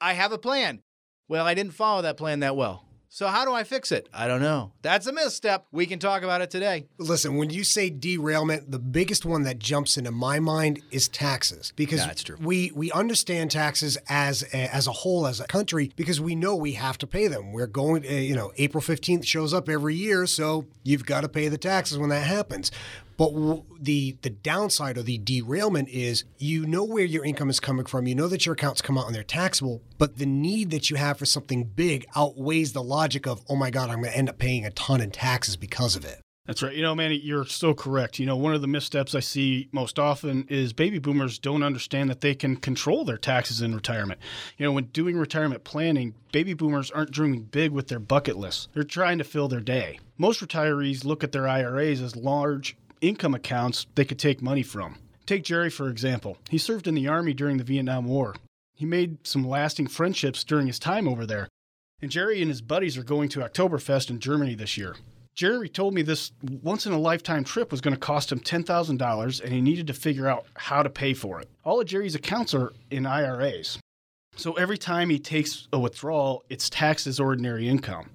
I 0.02 0.14
have 0.14 0.32
a 0.32 0.38
plan. 0.38 0.82
Well, 1.28 1.46
I 1.46 1.54
didn't 1.54 1.74
follow 1.74 2.02
that 2.02 2.18
plan 2.18 2.40
that 2.40 2.56
well. 2.56 2.86
So, 3.12 3.26
how 3.26 3.44
do 3.44 3.52
I 3.52 3.64
fix 3.64 3.92
it? 3.92 4.08
I 4.14 4.28
don't 4.28 4.40
know. 4.40 4.72
That's 4.84 5.08
a 5.08 5.12
misstep. 5.12 5.66
We 5.72 5.88
can 5.88 5.98
talk 5.98 6.22
about 6.22 6.42
it 6.42 6.52
today. 6.52 6.86
Listen, 7.00 7.38
when 7.38 7.50
you 7.50 7.64
say 7.64 7.90
derailment, 7.90 8.70
the 8.70 8.78
biggest 8.78 9.26
one 9.26 9.44
that 9.44 9.58
jumps 9.58 9.98
into 9.98 10.12
my 10.12 10.40
mind 10.40 10.80
is 10.92 11.08
taxes 11.08 11.74
because 11.76 12.06
That's 12.06 12.24
true. 12.24 12.38
we 12.40 12.72
we 12.76 12.92
understand 12.92 13.50
taxes 13.50 13.98
as 14.10 14.44
a, 14.54 14.74
as 14.74 14.86
a 14.86 14.92
whole 14.92 15.26
as 15.26 15.40
a 15.40 15.48
country 15.48 15.92
because 15.96 16.22
we 16.22 16.36
know 16.36 16.56
we 16.56 16.74
have 16.74 17.00
to 17.00 17.08
pay 17.08 17.28
them. 17.28 17.52
We're 17.52 17.66
going, 17.66 18.06
uh, 18.06 18.12
you 18.12 18.36
know, 18.36 18.52
April 18.58 18.82
15th 18.82 19.26
shows 19.26 19.56
up 19.56 19.70
every 19.70 19.96
year, 19.96 20.28
so 20.28 20.68
you've 20.84 21.08
got 21.08 21.22
to 21.22 21.30
pay 21.30 21.48
the 21.48 21.58
taxes 21.58 21.98
when 21.98 22.10
that 22.10 22.28
happens. 22.28 22.72
But 23.20 23.34
w- 23.34 23.66
the 23.78 24.18
the 24.22 24.30
downside 24.30 24.98
or 24.98 25.04
the 25.04 25.18
derailment 25.18 25.90
is 25.90 26.24
you 26.38 26.66
know 26.66 26.86
where 26.86 27.04
your 27.04 27.26
income 27.26 27.50
is 27.50 27.60
coming 27.60 27.86
from. 27.86 28.08
You 28.08 28.16
know 28.16 28.30
that 28.30 28.46
your 28.46 28.54
accounts 28.54 28.82
come 28.82 28.98
out 28.98 29.08
and 29.08 29.14
they're 29.14 29.24
taxable, 29.24 29.82
but 29.98 30.18
the 30.18 30.26
need 30.26 30.72
that 30.72 30.90
you 30.90 30.96
have 30.96 31.20
for 31.20 31.26
something 31.26 31.66
big 31.66 32.06
outweighs 32.16 32.72
the 32.72 32.82
logic 32.82 33.28
of, 33.28 33.44
oh 33.50 33.58
my 33.58 33.72
God, 33.72 33.90
I'm 33.90 34.02
going 34.02 34.14
to 34.14 34.18
end 34.18 34.30
up 34.30 34.38
paying 34.38 34.66
a 34.66 34.72
ton 34.72 35.02
in 35.02 35.12
taxes 35.12 35.58
because 35.58 35.98
of 35.98 36.06
it. 36.06 36.22
That's 36.48 36.64
right. 36.64 36.74
You 36.74 36.82
know, 36.82 36.96
Manny, 36.96 37.18
you're 37.18 37.46
so 37.46 37.74
correct. 37.74 38.20
You 38.20 38.26
know, 38.26 38.38
one 38.38 38.56
of 38.56 38.62
the 38.62 38.68
missteps 38.68 39.14
I 39.14 39.20
see 39.20 39.68
most 39.74 40.00
often 40.00 40.46
is 40.48 40.72
baby 40.72 40.98
boomers 40.98 41.38
don't 41.40 41.62
understand 41.62 42.10
that 42.10 42.22
they 42.22 42.36
can 42.36 42.56
control 42.56 43.04
their 43.04 43.18
taxes 43.18 43.62
in 43.62 43.76
retirement. 43.76 44.22
You 44.58 44.66
know, 44.66 44.72
when 44.72 44.86
doing 44.86 45.18
retirement 45.18 45.66
planning, 45.66 46.16
baby 46.32 46.54
boomers 46.54 46.90
aren't 46.90 47.12
dreaming 47.12 47.44
big 47.44 47.72
with 47.72 47.90
their 47.90 48.00
bucket 48.00 48.38
lists. 48.38 48.70
They're 48.74 48.84
trying 48.84 49.18
to 49.18 49.26
fill 49.26 49.50
their 49.50 49.60
day. 49.60 50.00
Most 50.18 50.40
retirees 50.40 51.04
look 51.04 51.22
at 51.22 51.34
their 51.34 51.48
IRAs 51.48 52.02
as 52.02 52.16
large 52.16 52.78
income 53.02 53.34
accounts 53.34 53.88
they 53.96 54.06
could 54.06 54.20
take 54.20 54.42
money 54.42 54.64
from. 54.64 54.98
Take 55.26 55.44
Jerry, 55.44 55.70
for 55.70 55.90
example. 55.90 56.38
He 56.50 56.58
served 56.58 56.88
in 56.88 56.96
the 56.96 57.08
Army 57.08 57.34
during 57.34 57.58
the 57.58 57.64
Vietnam 57.64 58.06
War. 58.06 58.36
He 58.74 58.86
made 58.86 59.28
some 59.28 59.48
lasting 59.48 59.88
friendships 59.88 60.44
during 60.44 60.68
his 60.68 60.80
time 60.80 61.08
over 61.08 61.26
there. 61.26 61.48
And 62.02 62.10
Jerry 62.10 62.42
and 62.42 62.50
his 62.50 62.62
buddies 62.62 62.98
are 62.98 63.04
going 63.04 63.30
to 63.30 63.42
Oktoberfest 63.42 64.10
in 64.10 64.20
Germany 64.20 64.56
this 64.56 64.78
year. 64.78 64.96
Jerry 65.36 65.70
told 65.70 65.94
me 65.94 66.02
this 66.02 66.32
once 66.64 66.86
in 66.86 66.92
a 66.92 67.00
lifetime 67.00 67.44
trip 67.44 67.72
was 67.72 67.82
going 67.82 67.94
to 67.94 68.00
cost 68.00 68.32
him 68.32 68.40
$10,000 68.40 69.42
and 69.42 69.54
he 69.54 69.62
needed 69.62 69.88
to 69.88 69.94
figure 69.94 70.28
out 70.28 70.46
how 70.56 70.84
to 70.84 70.90
pay 70.90 71.14
for 71.14 71.40
it. 71.40 71.50
All 71.64 71.80
of 71.80 71.88
Jerry's 71.88 72.16
accounts 72.16 72.54
are 72.54 72.74
in 72.90 73.06
IRAs. 73.06 73.80
So 74.36 74.54
every 74.54 74.78
time 74.78 75.10
he 75.10 75.20
takes 75.20 75.68
a 75.72 75.80
withdrawal, 75.80 76.44
it's 76.50 76.70
taxed 76.70 77.08
as 77.08 77.20
ordinary 77.20 77.68
income. 77.70 78.10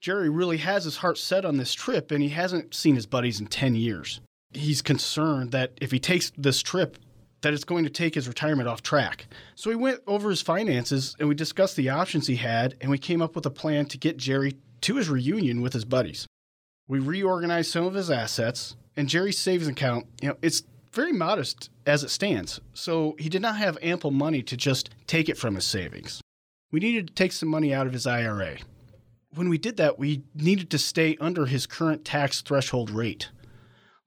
Jerry 0.00 0.30
really 0.30 0.58
has 0.58 0.84
his 0.84 0.98
heart 0.98 1.18
set 1.18 1.44
on 1.44 1.58
this 1.58 1.74
trip 1.74 2.10
and 2.10 2.22
he 2.22 2.30
hasn't 2.30 2.74
seen 2.74 2.94
his 2.94 3.06
buddies 3.06 3.40
in 3.40 3.46
10 3.46 3.74
years. 3.74 4.20
He's 4.52 4.82
concerned 4.82 5.52
that 5.52 5.72
if 5.80 5.90
he 5.90 5.98
takes 5.98 6.32
this 6.36 6.62
trip, 6.62 6.98
that 7.42 7.54
it's 7.54 7.64
going 7.64 7.84
to 7.84 7.90
take 7.90 8.14
his 8.14 8.28
retirement 8.28 8.68
off 8.68 8.82
track. 8.82 9.26
So 9.54 9.70
we 9.70 9.76
went 9.76 10.00
over 10.06 10.30
his 10.30 10.42
finances 10.42 11.16
and 11.18 11.28
we 11.28 11.34
discussed 11.34 11.76
the 11.76 11.88
options 11.88 12.26
he 12.26 12.36
had 12.36 12.76
and 12.80 12.90
we 12.90 12.98
came 12.98 13.22
up 13.22 13.34
with 13.34 13.46
a 13.46 13.50
plan 13.50 13.86
to 13.86 13.98
get 13.98 14.16
Jerry 14.16 14.56
to 14.82 14.96
his 14.96 15.08
reunion 15.08 15.62
with 15.62 15.72
his 15.72 15.84
buddies. 15.84 16.26
We 16.88 16.98
reorganized 16.98 17.70
some 17.70 17.86
of 17.86 17.94
his 17.94 18.10
assets 18.10 18.76
and 18.96 19.08
Jerry's 19.08 19.38
savings 19.38 19.68
account, 19.68 20.06
you 20.20 20.28
know, 20.28 20.36
it's 20.42 20.64
very 20.92 21.12
modest 21.12 21.70
as 21.86 22.02
it 22.02 22.10
stands. 22.10 22.60
So 22.74 23.16
he 23.18 23.28
did 23.28 23.42
not 23.42 23.56
have 23.56 23.78
ample 23.80 24.10
money 24.10 24.42
to 24.42 24.56
just 24.56 24.90
take 25.06 25.28
it 25.28 25.38
from 25.38 25.54
his 25.54 25.64
savings. 25.64 26.20
We 26.72 26.80
needed 26.80 27.08
to 27.08 27.14
take 27.14 27.32
some 27.32 27.48
money 27.48 27.72
out 27.72 27.86
of 27.86 27.92
his 27.92 28.06
IRA. 28.06 28.58
When 29.34 29.48
we 29.48 29.58
did 29.58 29.76
that, 29.76 29.98
we 29.98 30.22
needed 30.34 30.70
to 30.70 30.78
stay 30.78 31.16
under 31.20 31.46
his 31.46 31.66
current 31.66 32.04
tax 32.04 32.40
threshold 32.40 32.90
rate. 32.90 33.30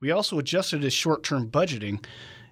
We 0.04 0.12
also 0.12 0.38
adjusted 0.38 0.84
his 0.84 0.92
short-term 0.92 1.50
budgeting 1.50 2.04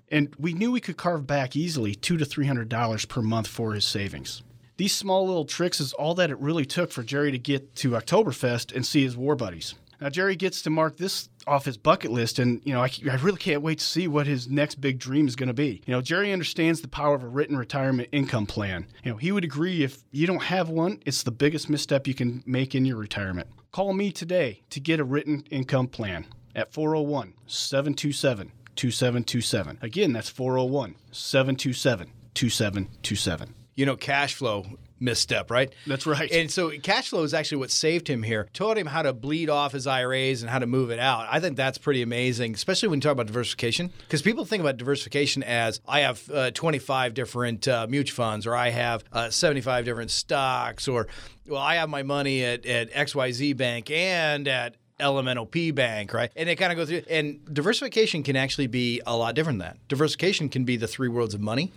and 0.07 0.33
we 0.39 0.53
knew 0.53 0.71
we 0.71 0.79
could 0.79 0.95
carve 0.95 1.27
back 1.27 1.53
easily 1.53 1.93
two 1.93 2.15
to 2.15 2.23
three 2.23 2.47
hundred 2.47 2.69
dollars 2.69 3.03
per 3.03 3.21
month 3.21 3.47
for 3.47 3.73
his 3.73 3.83
savings. 3.83 4.41
These 4.77 4.95
small 4.95 5.27
little 5.27 5.43
tricks 5.43 5.81
is 5.81 5.91
all 5.91 6.15
that 6.15 6.29
it 6.29 6.39
really 6.39 6.63
took 6.63 6.93
for 6.93 7.03
Jerry 7.03 7.29
to 7.29 7.37
get 7.37 7.75
to 7.75 7.89
Oktoberfest 7.89 8.73
and 8.73 8.85
see 8.85 9.03
his 9.03 9.17
war 9.17 9.35
buddies. 9.35 9.75
Now 9.99 10.07
Jerry 10.07 10.37
gets 10.37 10.61
to 10.61 10.69
mark 10.69 10.95
this 10.95 11.27
off 11.45 11.65
his 11.65 11.75
bucket 11.75 12.11
list, 12.11 12.39
and 12.39 12.61
you 12.63 12.71
know 12.71 12.83
I, 12.83 12.89
I 13.11 13.15
really 13.15 13.37
can't 13.37 13.61
wait 13.61 13.79
to 13.79 13.85
see 13.85 14.07
what 14.07 14.27
his 14.27 14.47
next 14.47 14.75
big 14.75 14.97
dream 14.97 15.27
is 15.27 15.35
going 15.35 15.47
to 15.47 15.53
be. 15.53 15.81
You 15.85 15.91
know 15.93 16.01
Jerry 16.01 16.31
understands 16.31 16.79
the 16.79 16.87
power 16.87 17.15
of 17.15 17.23
a 17.23 17.27
written 17.27 17.57
retirement 17.57 18.07
income 18.13 18.45
plan. 18.45 18.87
You 19.03 19.11
know 19.11 19.17
he 19.17 19.33
would 19.33 19.43
agree 19.43 19.83
if 19.83 20.05
you 20.11 20.25
don't 20.25 20.43
have 20.43 20.69
one, 20.69 21.01
it's 21.05 21.23
the 21.23 21.31
biggest 21.31 21.69
misstep 21.69 22.07
you 22.07 22.13
can 22.13 22.43
make 22.45 22.75
in 22.75 22.85
your 22.85 22.95
retirement. 22.95 23.49
Call 23.73 23.91
me 23.91 24.13
today 24.13 24.61
to 24.69 24.79
get 24.79 25.01
a 25.01 25.03
written 25.03 25.43
income 25.51 25.87
plan 25.87 26.27
at 26.55 26.73
401 26.73 27.33
727 27.45 28.51
2727. 28.75 29.79
Again, 29.81 30.13
that's 30.13 30.29
401 30.29 30.95
727 31.11 32.11
2727. 32.33 33.53
You 33.75 33.85
know, 33.85 33.95
cash 33.95 34.35
flow 34.35 34.65
misstep, 35.01 35.51
right? 35.51 35.73
That's 35.87 36.05
right. 36.05 36.31
And 36.31 36.49
so 36.49 36.71
cash 36.79 37.09
flow 37.09 37.23
is 37.23 37.33
actually 37.33 37.57
what 37.57 37.71
saved 37.71 38.07
him 38.07 38.23
here. 38.23 38.47
Taught 38.53 38.77
him 38.77 38.87
how 38.87 39.01
to 39.01 39.11
bleed 39.11 39.49
off 39.49 39.73
his 39.73 39.87
IRAs 39.87 40.43
and 40.43 40.49
how 40.49 40.59
to 40.59 40.67
move 40.67 40.91
it 40.91 40.99
out. 40.99 41.27
I 41.29 41.39
think 41.39 41.57
that's 41.57 41.77
pretty 41.77 42.01
amazing, 42.01 42.53
especially 42.53 42.89
when 42.89 42.97
you 42.97 43.01
talk 43.01 43.13
about 43.13 43.27
diversification. 43.27 43.91
Because 43.99 44.21
people 44.21 44.45
think 44.45 44.61
about 44.61 44.77
diversification 44.77 45.43
as 45.43 45.81
I 45.87 46.01
have 46.01 46.29
uh, 46.29 46.51
25 46.51 47.13
different 47.13 47.67
uh, 47.67 47.87
mutual 47.89 48.15
funds, 48.15 48.45
or 48.45 48.55
I 48.55 48.69
have 48.69 49.03
uh, 49.11 49.29
75 49.29 49.85
different 49.85 50.11
stocks, 50.11 50.87
or 50.87 51.07
well, 51.47 51.61
I 51.61 51.75
have 51.75 51.89
my 51.89 52.03
money 52.03 52.43
at, 52.43 52.65
at 52.65 52.91
XYZ 52.91 53.57
Bank 53.57 53.89
and 53.89 54.47
at 54.47 54.75
LMNOP 55.01 55.75
Bank, 55.75 56.13
right? 56.13 56.31
And 56.35 56.47
it 56.47 56.55
kind 56.55 56.71
of 56.71 56.77
goes 56.77 56.89
through. 56.89 57.03
And 57.09 57.41
diversification 57.53 58.23
can 58.23 58.35
actually 58.35 58.67
be 58.67 59.01
a 59.05 59.15
lot 59.15 59.35
different 59.35 59.59
than 59.59 59.67
that. 59.69 59.87
Diversification 59.87 60.49
can 60.49 60.63
be 60.63 60.77
the 60.77 60.87
three 60.87 61.09
worlds 61.09 61.33
of 61.33 61.41
money. 61.41 61.71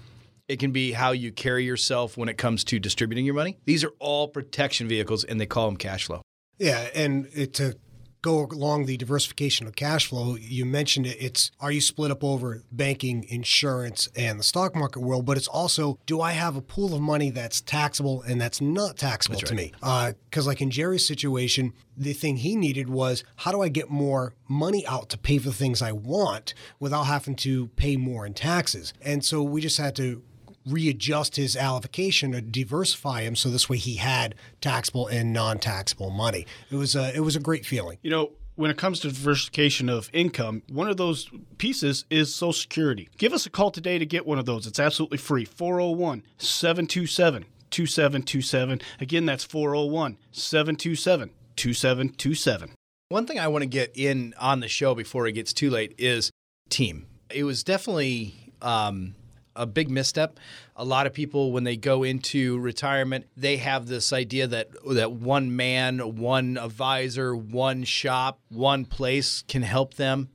It 0.47 0.59
can 0.59 0.73
be 0.73 0.93
how 0.93 1.13
you 1.13 1.33
carry 1.33 1.65
yourself 1.65 2.17
when 2.17 2.29
it 2.29 2.37
comes 2.37 2.65
to 2.65 2.79
distributing 2.79 3.25
your 3.25 3.35
money. 3.35 3.57
These 3.65 3.83
are 3.83 3.93
all 3.99 4.29
protection 4.29 4.89
vehicles, 4.89 5.25
and 5.25 5.41
they 5.41 5.47
call 5.47 5.67
them 5.67 5.77
cash 5.77 6.05
flow. 6.05 6.21
Yeah, 6.59 6.87
and 6.95 7.29
it, 7.33 7.55
to 7.55 7.77
go 8.25 8.47
along 8.47 8.87
the 8.87 8.97
diversification 8.97 9.67
of 9.67 9.77
cash 9.77 10.07
flow, 10.07 10.37
you 10.37 10.65
mentioned 10.65 11.07
it. 11.07 11.19
It's 11.21 11.51
are 11.61 11.71
you 11.71 11.83
split 11.83 12.11
up 12.11 12.25
over 12.25 12.63
banking, 12.73 13.25
insurance, 13.29 14.09
and 14.17 14.41
the 14.41 14.43
stock 14.43 14.75
market 14.75 15.01
world? 15.01 15.27
But 15.27 15.37
it's 15.37 15.47
also 15.47 15.99
do 16.07 16.23
I 16.23 16.33
have 16.33 16.57
a 16.57 16.63
pool 16.63 16.95
of 16.95 17.03
money 17.03 17.31
that's 17.31 17.61
taxable 17.61 18.23
and 18.23 18.41
that's 18.41 18.63
not 18.63 18.97
taxable 18.97 19.41
to 19.41 19.55
me? 19.55 19.73
Uh, 19.83 20.13
because, 20.31 20.47
like 20.47 20.63
in 20.63 20.71
Jerry's 20.71 21.07
situation, 21.07 21.75
the 21.97 22.15
thing 22.15 22.39
he 22.39 22.57
needed 22.57 22.89
was 22.89 23.25
how 23.37 23.53
do 23.53 23.61
I 23.61 23.69
get 23.69 23.91
more 23.91 24.35
money 24.49 24.87
out 24.87 25.11
to 25.11 25.19
pay 25.19 25.37
for 25.37 25.51
the 25.51 25.55
things 25.55 25.83
I 25.83 25.93
want 25.93 26.55
without 26.81 27.05
having 27.05 27.37
to 27.37 27.69
pay 27.77 27.99
more 27.99 28.25
in 28.25 28.33
taxes? 28.33 28.95
And 29.03 29.23
so 29.23 29.43
we 29.43 29.61
just 29.61 29.77
had 29.77 29.95
to 29.97 30.23
readjust 30.67 31.37
his 31.37 31.57
allocation 31.57 32.33
to 32.33 32.41
diversify 32.41 33.23
him 33.23 33.37
so 33.37 33.51
this 33.51 33.69
way 33.69 33.77
he 33.77 33.97
had 33.97 34.35
taxable 34.61 35.07
and 35.09 35.33
non-taxable 35.33 36.11
money. 36.11 36.47
It 36.71 36.77
was 36.77 36.95
a 36.95 37.15
it 37.15 37.21
was 37.21 37.37
a 37.37 37.41
great 37.41 37.67
feeling. 37.67 37.99
You 38.03 38.11
know, 38.11 38.33
when 38.57 38.71
it 38.71 38.77
comes 38.77 39.01
to 39.01 39.09
diversification 39.09 39.89
of 39.89 40.09
income, 40.13 40.63
one 40.69 40.89
of 40.89 40.97
those 40.97 41.29
pieces 41.59 42.05
is 42.09 42.35
Social 42.35 42.53
Security. 42.53 43.09
Give 43.19 43.33
us 43.33 43.47
a 43.47 43.51
call 43.51 43.71
today 43.71 43.99
to 43.99 44.07
get 44.07 44.27
one 44.27 44.39
of 44.39 44.47
those. 44.47 44.67
It's 44.67 44.79
absolutely 44.79 45.19
free. 45.19 45.45
401 45.45 46.23
727 46.39 47.45
2727. 47.71 48.81
Again, 49.01 49.27
that's 49.27 49.45
401 49.45 50.19
727 50.31 51.31
2727. 51.57 52.71
One 53.09 53.27
thing 53.27 53.39
I 53.39 53.49
want 53.49 53.63
to 53.63 53.69
get 53.69 53.93
in 53.95 54.35
on 54.39 54.61
the 54.61 54.69
show 54.69 54.95
before 54.95 55.27
it 55.27 55.33
gets 55.33 55.53
too 55.53 55.71
late 55.71 55.95
is 55.99 56.31
team. 56.69 57.07
It 57.31 57.45
was 57.45 57.65
definitely 57.65 58.53
um, 58.63 59.15
a 59.57 59.67
big 59.67 59.91
misstep. 59.91 60.39
A 60.77 60.85
lot 60.85 61.07
of 61.07 61.13
people, 61.13 61.53
when 61.53 61.65
they 61.65 61.77
go 61.77 62.03
into 62.03 62.59
retirement, 62.59 63.27
they 63.37 63.57
have 63.59 63.87
this 63.87 64.13
idea 64.13 64.47
that 64.47 64.71
that 64.91 65.13
one 65.13 65.55
man, 65.55 66.17
one 66.17 66.59
advisor, 66.59 67.35
one 67.37 67.85
shop, 67.85 68.41
one 68.49 68.85
place 68.85 69.43
can 69.47 69.63
help 69.63 69.95
them. 69.95 70.29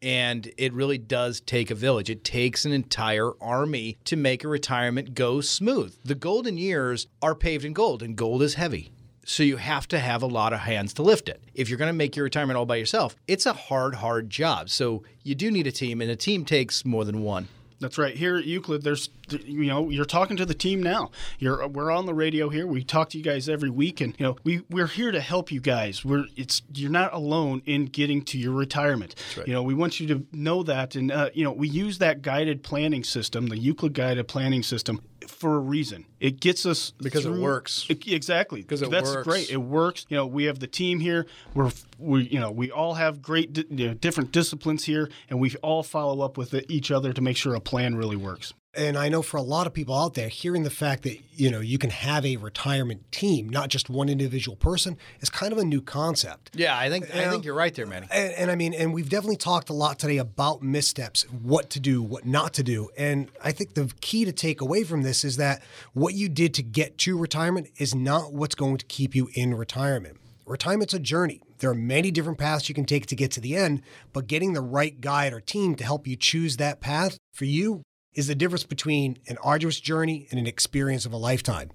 And 0.00 0.50
it 0.58 0.72
really 0.72 0.98
does 0.98 1.40
take 1.40 1.70
a 1.70 1.76
village. 1.76 2.10
It 2.10 2.24
takes 2.24 2.64
an 2.64 2.72
entire 2.72 3.30
army 3.40 3.98
to 4.04 4.16
make 4.16 4.42
a 4.42 4.48
retirement 4.48 5.14
go 5.14 5.40
smooth. 5.40 5.96
The 6.04 6.16
golden 6.16 6.58
years 6.58 7.06
are 7.22 7.36
paved 7.36 7.64
in 7.64 7.72
gold, 7.72 8.02
and 8.02 8.16
gold 8.16 8.42
is 8.42 8.54
heavy. 8.54 8.90
So 9.24 9.44
you 9.44 9.58
have 9.58 9.86
to 9.88 10.00
have 10.00 10.24
a 10.24 10.26
lot 10.26 10.52
of 10.52 10.58
hands 10.58 10.94
to 10.94 11.02
lift 11.02 11.28
it. 11.28 11.44
If 11.54 11.68
you're 11.68 11.78
going 11.78 11.88
to 11.88 11.96
make 11.96 12.16
your 12.16 12.24
retirement 12.24 12.56
all 12.56 12.66
by 12.66 12.74
yourself, 12.74 13.14
it's 13.28 13.46
a 13.46 13.52
hard, 13.52 13.94
hard 13.94 14.28
job. 14.28 14.68
So 14.68 15.04
you 15.22 15.36
do 15.36 15.52
need 15.52 15.68
a 15.68 15.72
team, 15.72 16.00
and 16.00 16.10
a 16.10 16.16
team 16.16 16.44
takes 16.44 16.84
more 16.84 17.04
than 17.04 17.22
one. 17.22 17.46
That's 17.82 17.98
right. 17.98 18.16
Here 18.16 18.36
at 18.36 18.44
Euclid, 18.44 18.82
there's 18.82 19.10
you 19.28 19.66
know 19.66 19.90
you're 19.90 20.04
talking 20.04 20.36
to 20.36 20.46
the 20.46 20.54
team 20.54 20.82
now. 20.82 21.10
You're 21.38 21.66
we're 21.66 21.90
on 21.90 22.06
the 22.06 22.14
radio 22.14 22.48
here. 22.48 22.66
We 22.66 22.84
talk 22.84 23.10
to 23.10 23.18
you 23.18 23.24
guys 23.24 23.48
every 23.48 23.70
week, 23.70 24.00
and 24.00 24.14
you 24.18 24.24
know 24.24 24.36
we 24.44 24.62
we're 24.70 24.86
here 24.86 25.10
to 25.10 25.20
help 25.20 25.50
you 25.50 25.60
guys. 25.60 26.04
We're 26.04 26.26
it's 26.36 26.62
you're 26.72 26.90
not 26.90 27.12
alone 27.12 27.62
in 27.66 27.86
getting 27.86 28.22
to 28.26 28.38
your 28.38 28.52
retirement. 28.52 29.16
right. 29.36 29.46
You 29.46 29.52
know 29.52 29.64
we 29.64 29.74
want 29.74 29.98
you 29.98 30.06
to 30.08 30.24
know 30.32 30.62
that, 30.62 30.94
and 30.94 31.10
uh, 31.10 31.30
you 31.34 31.42
know 31.44 31.52
we 31.52 31.68
use 31.68 31.98
that 31.98 32.22
guided 32.22 32.62
planning 32.62 33.02
system, 33.02 33.48
the 33.48 33.58
Euclid 33.58 33.94
guided 33.94 34.28
planning 34.28 34.62
system, 34.62 35.02
for 35.30 35.56
a 35.56 35.58
reason. 35.58 36.06
It 36.20 36.40
gets 36.40 36.64
us 36.66 36.92
Because 37.00 37.24
it 37.26 37.30
works. 37.32 37.86
It- 37.88 38.06
exactly. 38.06 38.62
'Cause 38.62 38.82
it 38.82 38.90
That's 38.90 39.10
works. 39.10 39.26
great. 39.28 39.50
It 39.50 39.56
works. 39.58 40.06
You 40.08 40.16
know 40.18 40.26
we 40.26 40.44
have 40.44 40.58
the 40.60 40.66
team 40.66 41.00
here. 41.00 41.26
We're 41.54 41.70
we 41.98 42.24
you 42.28 42.40
know 42.40 42.50
we 42.50 42.70
all 42.70 42.94
have 42.94 43.22
great 43.22 43.52
di- 43.52 43.64
you 43.70 43.88
know, 43.88 43.94
different 43.94 44.32
disciplines 44.32 44.84
here, 44.84 45.10
and 45.28 45.40
we 45.40 45.54
all 45.62 45.82
follow 45.82 46.24
up 46.24 46.36
with 46.36 46.54
each 46.70 46.90
other 46.90 47.12
to 47.12 47.20
make 47.20 47.36
sure 47.36 47.54
a 47.54 47.60
plan 47.60 47.94
really 47.96 48.16
works. 48.16 48.52
And 48.74 48.96
I 48.96 49.10
know 49.10 49.20
for 49.20 49.36
a 49.36 49.42
lot 49.42 49.66
of 49.66 49.74
people 49.74 49.94
out 49.94 50.14
there, 50.14 50.28
hearing 50.28 50.62
the 50.62 50.70
fact 50.70 51.02
that 51.02 51.18
you 51.34 51.50
know 51.50 51.60
you 51.60 51.76
can 51.76 51.90
have 51.90 52.24
a 52.24 52.36
retirement 52.36 53.10
team, 53.12 53.48
not 53.48 53.68
just 53.68 53.90
one 53.90 54.08
individual 54.08 54.56
person, 54.56 54.96
is 55.20 55.28
kind 55.28 55.52
of 55.52 55.58
a 55.58 55.64
new 55.64 55.82
concept. 55.82 56.50
Yeah, 56.54 56.76
I 56.78 56.88
think 56.88 57.14
I 57.14 57.28
think 57.28 57.44
you're 57.44 57.54
right 57.54 57.74
there, 57.74 57.86
Manny. 57.86 58.06
And, 58.10 58.32
and 58.32 58.50
I 58.50 58.54
mean, 58.54 58.72
and 58.72 58.94
we've 58.94 59.10
definitely 59.10 59.36
talked 59.36 59.68
a 59.68 59.74
lot 59.74 59.98
today 59.98 60.16
about 60.16 60.62
missteps, 60.62 61.24
what 61.24 61.68
to 61.70 61.80
do, 61.80 62.02
what 62.02 62.24
not 62.24 62.54
to 62.54 62.62
do. 62.62 62.88
And 62.96 63.30
I 63.44 63.52
think 63.52 63.74
the 63.74 63.92
key 64.00 64.24
to 64.24 64.32
take 64.32 64.62
away 64.62 64.84
from 64.84 65.02
this 65.02 65.22
is 65.22 65.36
that 65.36 65.62
what 65.92 66.14
you 66.14 66.30
did 66.30 66.54
to 66.54 66.62
get 66.62 66.96
to 66.98 67.18
retirement 67.18 67.68
is 67.76 67.94
not 67.94 68.32
what's 68.32 68.54
going 68.54 68.78
to 68.78 68.86
keep 68.86 69.14
you 69.14 69.28
in 69.34 69.54
retirement. 69.54 70.16
Retirement's 70.46 70.94
a 70.94 70.98
journey. 70.98 71.42
There 71.58 71.70
are 71.70 71.74
many 71.74 72.10
different 72.10 72.38
paths 72.38 72.68
you 72.68 72.74
can 72.74 72.86
take 72.86 73.06
to 73.06 73.14
get 73.14 73.30
to 73.32 73.40
the 73.40 73.54
end, 73.54 73.82
but 74.12 74.26
getting 74.26 74.54
the 74.54 74.60
right 74.62 74.98
guide 75.00 75.32
or 75.32 75.40
team 75.40 75.74
to 75.76 75.84
help 75.84 76.06
you 76.06 76.16
choose 76.16 76.56
that 76.56 76.80
path 76.80 77.18
for 77.32 77.44
you 77.44 77.82
is 78.14 78.26
the 78.26 78.34
difference 78.34 78.64
between 78.64 79.18
an 79.28 79.38
arduous 79.42 79.80
journey 79.80 80.26
and 80.30 80.38
an 80.38 80.46
experience 80.46 81.06
of 81.06 81.12
a 81.12 81.16
lifetime. 81.16 81.70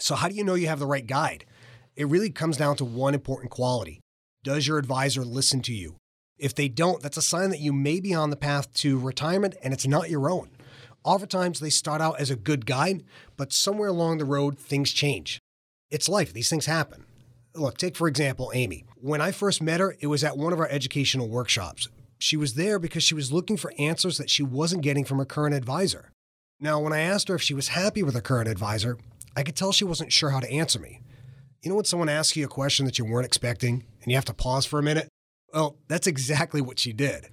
So, 0.00 0.14
how 0.14 0.28
do 0.28 0.34
you 0.34 0.44
know 0.44 0.54
you 0.54 0.68
have 0.68 0.78
the 0.78 0.86
right 0.86 1.06
guide? 1.06 1.44
It 1.94 2.08
really 2.08 2.30
comes 2.30 2.56
down 2.56 2.76
to 2.76 2.84
one 2.84 3.14
important 3.14 3.50
quality 3.50 4.00
Does 4.42 4.66
your 4.66 4.78
advisor 4.78 5.24
listen 5.24 5.62
to 5.62 5.74
you? 5.74 5.96
If 6.38 6.54
they 6.54 6.68
don't, 6.68 7.02
that's 7.02 7.16
a 7.16 7.22
sign 7.22 7.50
that 7.50 7.60
you 7.60 7.72
may 7.72 8.00
be 8.00 8.14
on 8.14 8.30
the 8.30 8.36
path 8.36 8.72
to 8.74 8.98
retirement 8.98 9.54
and 9.62 9.72
it's 9.72 9.86
not 9.86 10.10
your 10.10 10.28
own. 10.28 10.50
Oftentimes, 11.04 11.60
they 11.60 11.70
start 11.70 12.00
out 12.00 12.20
as 12.20 12.30
a 12.30 12.36
good 12.36 12.66
guide, 12.66 13.04
but 13.36 13.52
somewhere 13.52 13.88
along 13.88 14.18
the 14.18 14.24
road, 14.24 14.58
things 14.58 14.92
change. 14.92 15.38
It's 15.90 16.08
life, 16.08 16.32
these 16.32 16.48
things 16.48 16.66
happen. 16.66 17.04
Look, 17.54 17.76
take 17.76 17.96
for 17.96 18.08
example 18.08 18.50
Amy. 18.54 18.84
When 18.96 19.20
I 19.20 19.30
first 19.30 19.62
met 19.62 19.80
her, 19.80 19.96
it 20.00 20.06
was 20.06 20.24
at 20.24 20.38
one 20.38 20.52
of 20.52 20.58
our 20.58 20.68
educational 20.68 21.28
workshops. 21.28 21.88
She 22.22 22.36
was 22.36 22.54
there 22.54 22.78
because 22.78 23.02
she 23.02 23.16
was 23.16 23.32
looking 23.32 23.56
for 23.56 23.74
answers 23.80 24.16
that 24.18 24.30
she 24.30 24.44
wasn't 24.44 24.84
getting 24.84 25.04
from 25.04 25.18
her 25.18 25.24
current 25.24 25.56
advisor. 25.56 26.12
Now, 26.60 26.78
when 26.78 26.92
I 26.92 27.00
asked 27.00 27.26
her 27.26 27.34
if 27.34 27.42
she 27.42 27.52
was 27.52 27.66
happy 27.66 28.04
with 28.04 28.14
her 28.14 28.20
current 28.20 28.48
advisor, 28.48 28.96
I 29.36 29.42
could 29.42 29.56
tell 29.56 29.72
she 29.72 29.84
wasn't 29.84 30.12
sure 30.12 30.30
how 30.30 30.38
to 30.38 30.48
answer 30.48 30.78
me. 30.78 31.00
You 31.62 31.70
know 31.70 31.74
when 31.74 31.84
someone 31.84 32.08
asks 32.08 32.36
you 32.36 32.44
a 32.44 32.48
question 32.48 32.86
that 32.86 32.96
you 32.96 33.04
weren't 33.04 33.26
expecting 33.26 33.82
and 34.00 34.06
you 34.06 34.14
have 34.14 34.24
to 34.26 34.34
pause 34.34 34.64
for 34.64 34.78
a 34.78 34.84
minute? 34.84 35.08
Well, 35.52 35.78
that's 35.88 36.06
exactly 36.06 36.60
what 36.60 36.78
she 36.78 36.92
did. 36.92 37.28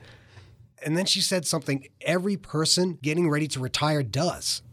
And 0.83 0.97
then 0.97 1.05
she 1.05 1.21
said 1.21 1.45
something 1.45 1.87
every 2.01 2.35
person 2.35 2.97
getting 3.03 3.29
ready 3.29 3.47
to 3.49 3.59
retire 3.59 4.01
does. 4.01 4.63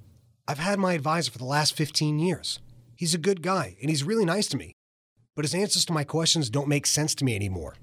I've 0.48 0.60
had 0.60 0.78
my 0.78 0.94
advisor 0.94 1.30
for 1.30 1.36
the 1.38 1.44
last 1.44 1.76
15 1.76 2.18
years. 2.18 2.58
He's 2.96 3.12
a 3.12 3.18
good 3.18 3.42
guy 3.42 3.76
and 3.82 3.90
he's 3.90 4.02
really 4.02 4.24
nice 4.24 4.46
to 4.46 4.56
me, 4.56 4.72
but 5.34 5.44
his 5.44 5.54
answers 5.54 5.84
to 5.84 5.92
my 5.92 6.04
questions 6.04 6.48
don't 6.48 6.68
make 6.68 6.86
sense 6.86 7.14
to 7.16 7.24
me 7.26 7.36
anymore. 7.36 7.74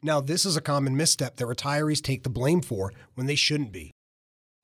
Now, 0.00 0.20
this 0.20 0.46
is 0.46 0.56
a 0.56 0.60
common 0.60 0.96
misstep 0.96 1.36
that 1.36 1.46
retirees 1.46 2.00
take 2.00 2.22
the 2.22 2.28
blame 2.28 2.60
for 2.60 2.92
when 3.14 3.26
they 3.26 3.34
shouldn't 3.34 3.72
be. 3.72 3.90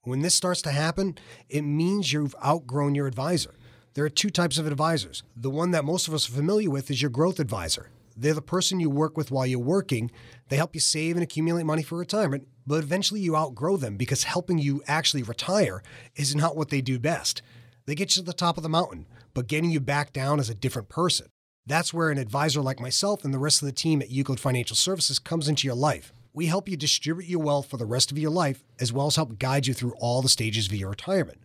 When 0.03 0.21
this 0.21 0.33
starts 0.33 0.61
to 0.61 0.71
happen, 0.71 1.17
it 1.49 1.63
means 1.63 2.13
you've 2.13 2.35
outgrown 2.43 2.95
your 2.95 3.07
advisor. 3.07 3.53
There 3.95 4.05
are 4.05 4.09
two 4.09 4.29
types 4.29 4.57
of 4.57 4.65
advisors. 4.65 5.23
The 5.35 5.49
one 5.49 5.71
that 5.71 5.83
most 5.83 6.07
of 6.07 6.13
us 6.13 6.29
are 6.29 6.33
familiar 6.33 6.69
with 6.69 6.89
is 6.89 7.01
your 7.01 7.11
growth 7.11 7.39
advisor. 7.39 7.89
They're 8.15 8.33
the 8.33 8.41
person 8.41 8.79
you 8.79 8.89
work 8.89 9.17
with 9.17 9.29
while 9.29 9.45
you're 9.45 9.59
working. 9.59 10.09
They 10.47 10.55
help 10.55 10.73
you 10.73 10.79
save 10.79 11.17
and 11.17 11.23
accumulate 11.23 11.65
money 11.65 11.83
for 11.83 11.97
retirement, 11.97 12.47
but 12.65 12.81
eventually 12.81 13.19
you 13.19 13.35
outgrow 13.35 13.75
them 13.75 13.97
because 13.97 14.23
helping 14.23 14.57
you 14.57 14.81
actually 14.87 15.23
retire 15.23 15.83
is 16.15 16.33
not 16.33 16.55
what 16.55 16.69
they 16.69 16.79
do 16.79 16.97
best. 16.97 17.41
They 17.87 17.95
get 17.95 18.15
you 18.15 18.21
to 18.21 18.25
the 18.25 18.33
top 18.33 18.55
of 18.55 18.63
the 18.63 18.69
mountain, 18.69 19.05
but 19.33 19.47
getting 19.47 19.69
you 19.69 19.81
back 19.81 20.13
down 20.13 20.39
as 20.39 20.49
a 20.49 20.55
different 20.55 20.87
person. 20.87 21.27
That's 21.67 21.93
where 21.93 22.11
an 22.11 22.19
advisor 22.19 22.61
like 22.61 22.79
myself 22.79 23.25
and 23.25 23.33
the 23.33 23.39
rest 23.39 23.61
of 23.61 23.65
the 23.65 23.71
team 23.71 24.01
at 24.01 24.11
Euclid 24.11 24.39
Financial 24.39 24.75
Services 24.75 25.17
comes 25.17 25.47
into 25.47 25.65
your 25.65 25.75
life. 25.75 26.13
We 26.31 26.45
help 26.45 26.69
you 26.69 26.77
distribute 26.77 27.27
your 27.27 27.41
wealth 27.41 27.67
for 27.67 27.77
the 27.77 27.85
rest 27.85 28.11
of 28.11 28.19
your 28.19 28.29
life, 28.29 28.63
as 28.79 28.93
well 28.93 29.07
as 29.07 29.15
help 29.15 29.39
guide 29.39 29.65
you 29.65 29.73
through 29.73 29.95
all 29.99 30.21
the 30.21 30.29
stages 30.29 30.67
of 30.67 30.73
your 30.73 30.89
retirement. 30.89 31.39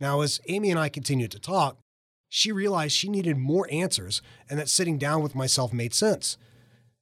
Now, 0.00 0.22
as 0.22 0.40
Amy 0.48 0.70
and 0.70 0.80
I 0.80 0.88
continued 0.88 1.30
to 1.32 1.38
talk, 1.38 1.76
she 2.30 2.52
realized 2.52 2.94
she 2.94 3.10
needed 3.10 3.36
more 3.36 3.68
answers 3.70 4.22
and 4.48 4.58
that 4.58 4.68
sitting 4.70 4.96
down 4.96 5.22
with 5.22 5.34
myself 5.34 5.72
made 5.72 5.92
sense. 5.92 6.38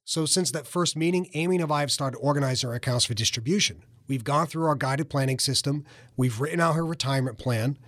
So, 0.04 0.26
since 0.26 0.50
that 0.50 0.66
first 0.66 0.96
meeting, 0.96 1.28
Amy 1.34 1.56
and 1.58 1.70
I 1.70 1.80
have 1.80 1.92
started 1.92 2.18
organizing 2.18 2.70
our 2.70 2.76
accounts 2.76 3.04
for 3.04 3.14
distribution. 3.14 3.84
We've 4.08 4.24
gone 4.24 4.46
through 4.46 4.64
our 4.64 4.74
guided 4.74 5.10
planning 5.10 5.38
system, 5.38 5.84
we've 6.16 6.40
written 6.40 6.60
out 6.60 6.74
her 6.74 6.86
retirement 6.86 7.38
plan. 7.38 7.78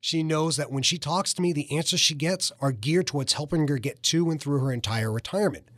She 0.00 0.22
knows 0.22 0.56
that 0.56 0.70
when 0.70 0.82
she 0.82 0.98
talks 0.98 1.34
to 1.34 1.42
me, 1.42 1.52
the 1.52 1.76
answers 1.76 2.00
she 2.00 2.14
gets 2.14 2.52
are 2.60 2.72
geared 2.72 3.06
towards 3.06 3.32
helping 3.32 3.66
her 3.68 3.78
get 3.78 4.02
to 4.04 4.30
and 4.30 4.40
through 4.40 4.60
her 4.60 4.72
entire 4.72 5.12
retirement. 5.12 5.68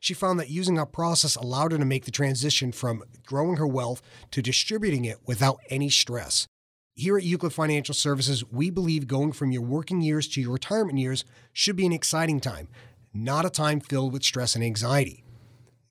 She 0.00 0.14
found 0.14 0.38
that 0.38 0.50
using 0.50 0.78
our 0.78 0.86
process 0.86 1.36
allowed 1.36 1.72
her 1.72 1.78
to 1.78 1.84
make 1.84 2.04
the 2.04 2.10
transition 2.10 2.72
from 2.72 3.02
growing 3.26 3.56
her 3.56 3.66
wealth 3.66 4.00
to 4.30 4.42
distributing 4.42 5.04
it 5.04 5.18
without 5.26 5.58
any 5.70 5.90
stress. 5.90 6.46
Here 6.94 7.16
at 7.16 7.24
Euclid 7.24 7.52
Financial 7.52 7.94
Services, 7.94 8.44
we 8.50 8.70
believe 8.70 9.06
going 9.06 9.32
from 9.32 9.52
your 9.52 9.62
working 9.62 10.00
years 10.00 10.26
to 10.28 10.40
your 10.40 10.52
retirement 10.52 10.98
years 10.98 11.24
should 11.52 11.76
be 11.76 11.86
an 11.86 11.92
exciting 11.92 12.40
time, 12.40 12.68
not 13.14 13.46
a 13.46 13.50
time 13.50 13.80
filled 13.80 14.12
with 14.12 14.24
stress 14.24 14.54
and 14.54 14.64
anxiety. 14.64 15.24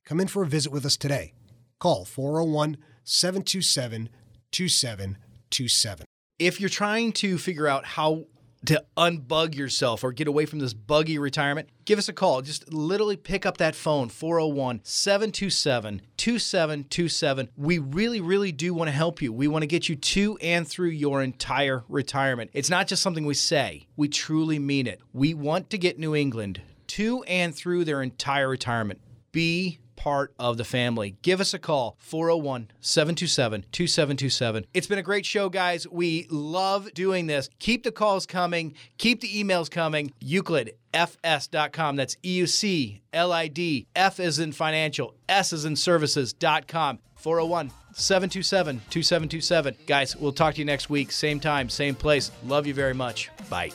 Come 0.05 0.19
in 0.19 0.27
for 0.27 0.43
a 0.43 0.47
visit 0.47 0.71
with 0.71 0.85
us 0.85 0.97
today. 0.97 1.33
Call 1.79 2.05
401 2.05 2.77
727 3.03 4.09
2727. 4.51 6.05
If 6.39 6.59
you're 6.59 6.69
trying 6.69 7.11
to 7.13 7.37
figure 7.37 7.67
out 7.67 7.85
how 7.85 8.25
to 8.65 8.83
unbug 8.97 9.55
yourself 9.55 10.03
or 10.03 10.11
get 10.11 10.27
away 10.27 10.45
from 10.45 10.59
this 10.59 10.73
buggy 10.73 11.17
retirement, 11.17 11.69
give 11.85 11.99
us 11.99 12.09
a 12.09 12.13
call. 12.13 12.41
Just 12.41 12.71
literally 12.73 13.15
pick 13.15 13.45
up 13.45 13.57
that 13.57 13.75
phone, 13.75 14.09
401 14.09 14.81
727 14.83 16.01
2727. 16.17 17.49
We 17.55 17.79
really, 17.79 18.19
really 18.19 18.51
do 18.51 18.73
want 18.73 18.89
to 18.89 18.91
help 18.91 19.21
you. 19.21 19.31
We 19.31 19.47
want 19.47 19.63
to 19.63 19.67
get 19.67 19.87
you 19.87 19.95
to 19.95 20.37
and 20.37 20.67
through 20.67 20.89
your 20.89 21.21
entire 21.21 21.83
retirement. 21.87 22.51
It's 22.53 22.69
not 22.69 22.87
just 22.87 23.01
something 23.01 23.25
we 23.25 23.35
say, 23.35 23.87
we 23.95 24.09
truly 24.09 24.59
mean 24.59 24.87
it. 24.87 25.01
We 25.13 25.33
want 25.33 25.69
to 25.69 25.77
get 25.77 25.99
New 25.99 26.15
England 26.15 26.61
to 26.87 27.23
and 27.23 27.55
through 27.55 27.85
their 27.85 28.01
entire 28.01 28.49
retirement. 28.49 29.01
Be 29.31 29.79
part 29.97 30.33
of 30.39 30.55
the 30.55 30.63
family. 30.63 31.17
Give 31.21 31.41
us 31.41 31.53
a 31.53 31.59
call, 31.59 31.97
401 31.99 32.71
727 32.79 33.65
2727. 33.71 34.65
It's 34.73 34.87
been 34.87 34.99
a 34.99 35.03
great 35.03 35.25
show, 35.25 35.49
guys. 35.49 35.85
We 35.87 36.27
love 36.29 36.93
doing 36.93 37.27
this. 37.27 37.49
Keep 37.59 37.83
the 37.83 37.91
calls 37.91 38.25
coming, 38.25 38.73
keep 38.97 39.19
the 39.19 39.43
emails 39.43 39.69
coming. 39.69 40.13
Euclid, 40.21 40.75
fs.com. 40.93 41.97
That's 41.97 42.15
E 42.23 42.37
U 42.37 42.47
C 42.47 43.01
L 43.11 43.33
I 43.33 43.49
D. 43.49 43.87
F 43.95 44.19
is 44.21 44.39
in 44.39 44.53
financial, 44.53 45.15
S 45.27 45.51
is 45.51 45.65
in 45.65 45.75
services.com. 45.75 46.99
401 47.15 47.71
727 47.93 48.81
2727. 48.89 49.75
Guys, 49.87 50.15
we'll 50.15 50.31
talk 50.31 50.53
to 50.53 50.59
you 50.59 50.65
next 50.65 50.89
week. 50.89 51.11
Same 51.11 51.39
time, 51.39 51.67
same 51.67 51.95
place. 51.95 52.31
Love 52.45 52.67
you 52.67 52.73
very 52.73 52.93
much. 52.93 53.29
Bye. 53.49 53.71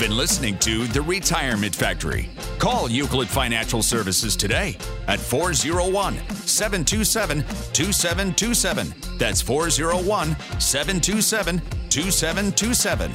Been 0.00 0.16
listening 0.16 0.58
to 0.58 0.86
The 0.86 1.02
Retirement 1.02 1.76
Factory. 1.76 2.30
Call 2.58 2.90
Euclid 2.90 3.28
Financial 3.28 3.82
Services 3.82 4.34
today 4.34 4.78
at 5.06 5.20
401 5.20 6.14
727 6.46 7.42
2727. 7.74 8.94
That's 9.18 9.42
401 9.42 10.36
727 10.58 11.60
2727. 11.90 13.12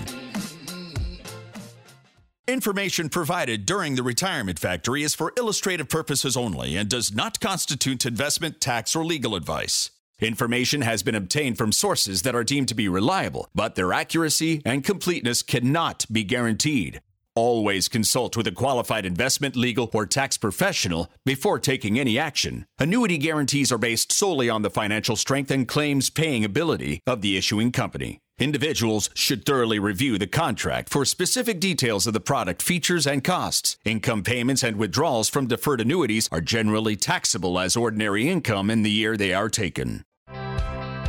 Information 2.47 3.09
provided 3.09 3.65
during 3.65 3.95
the 3.95 4.03
Retirement 4.03 4.59
Factory 4.59 5.01
is 5.01 5.15
for 5.15 5.33
illustrative 5.35 5.89
purposes 5.89 6.37
only 6.37 6.77
and 6.77 6.87
does 6.87 7.11
not 7.11 7.39
constitute 7.39 8.05
investment, 8.05 8.61
tax, 8.61 8.95
or 8.95 9.03
legal 9.03 9.33
advice. 9.33 9.89
Information 10.21 10.81
has 10.81 11.03
been 11.03 11.15
obtained 11.15 11.57
from 11.57 11.73
sources 11.73 12.21
that 12.21 12.35
are 12.35 12.43
deemed 12.43 12.69
to 12.69 12.75
be 12.75 12.87
reliable, 12.87 13.49
but 13.53 13.75
their 13.75 13.91
accuracy 13.91 14.61
and 14.63 14.81
completeness 14.81 15.41
cannot 15.41 16.05
be 16.09 16.23
guaranteed. 16.23 17.01
Always 17.37 17.89
consult 17.89 18.37
with 18.37 18.47
a 18.47 18.53
qualified 18.53 19.05
investment, 19.05 19.57
legal, 19.57 19.89
or 19.93 20.05
tax 20.05 20.37
professional 20.37 21.11
before 21.25 21.59
taking 21.59 21.99
any 21.99 22.17
action. 22.17 22.65
Annuity 22.79 23.17
guarantees 23.17 23.73
are 23.73 23.77
based 23.77 24.13
solely 24.13 24.49
on 24.49 24.61
the 24.61 24.69
financial 24.69 25.17
strength 25.17 25.51
and 25.51 25.67
claims 25.67 26.09
paying 26.09 26.45
ability 26.45 27.01
of 27.05 27.19
the 27.19 27.35
issuing 27.35 27.73
company. 27.73 28.19
Individuals 28.39 29.09
should 29.13 29.45
thoroughly 29.45 29.79
review 29.79 30.17
the 30.17 30.27
contract 30.27 30.89
for 30.89 31.03
specific 31.03 31.59
details 31.59 32.07
of 32.07 32.13
the 32.13 32.21
product 32.21 32.61
features 32.61 33.05
and 33.05 33.21
costs. 33.21 33.77
Income 33.83 34.23
payments 34.23 34.63
and 34.63 34.77
withdrawals 34.77 35.27
from 35.27 35.47
deferred 35.47 35.81
annuities 35.81 36.29
are 36.31 36.41
generally 36.41 36.95
taxable 36.95 37.59
as 37.59 37.75
ordinary 37.75 38.29
income 38.29 38.69
in 38.69 38.83
the 38.83 38.91
year 38.91 39.17
they 39.17 39.33
are 39.33 39.49
taken. 39.49 40.05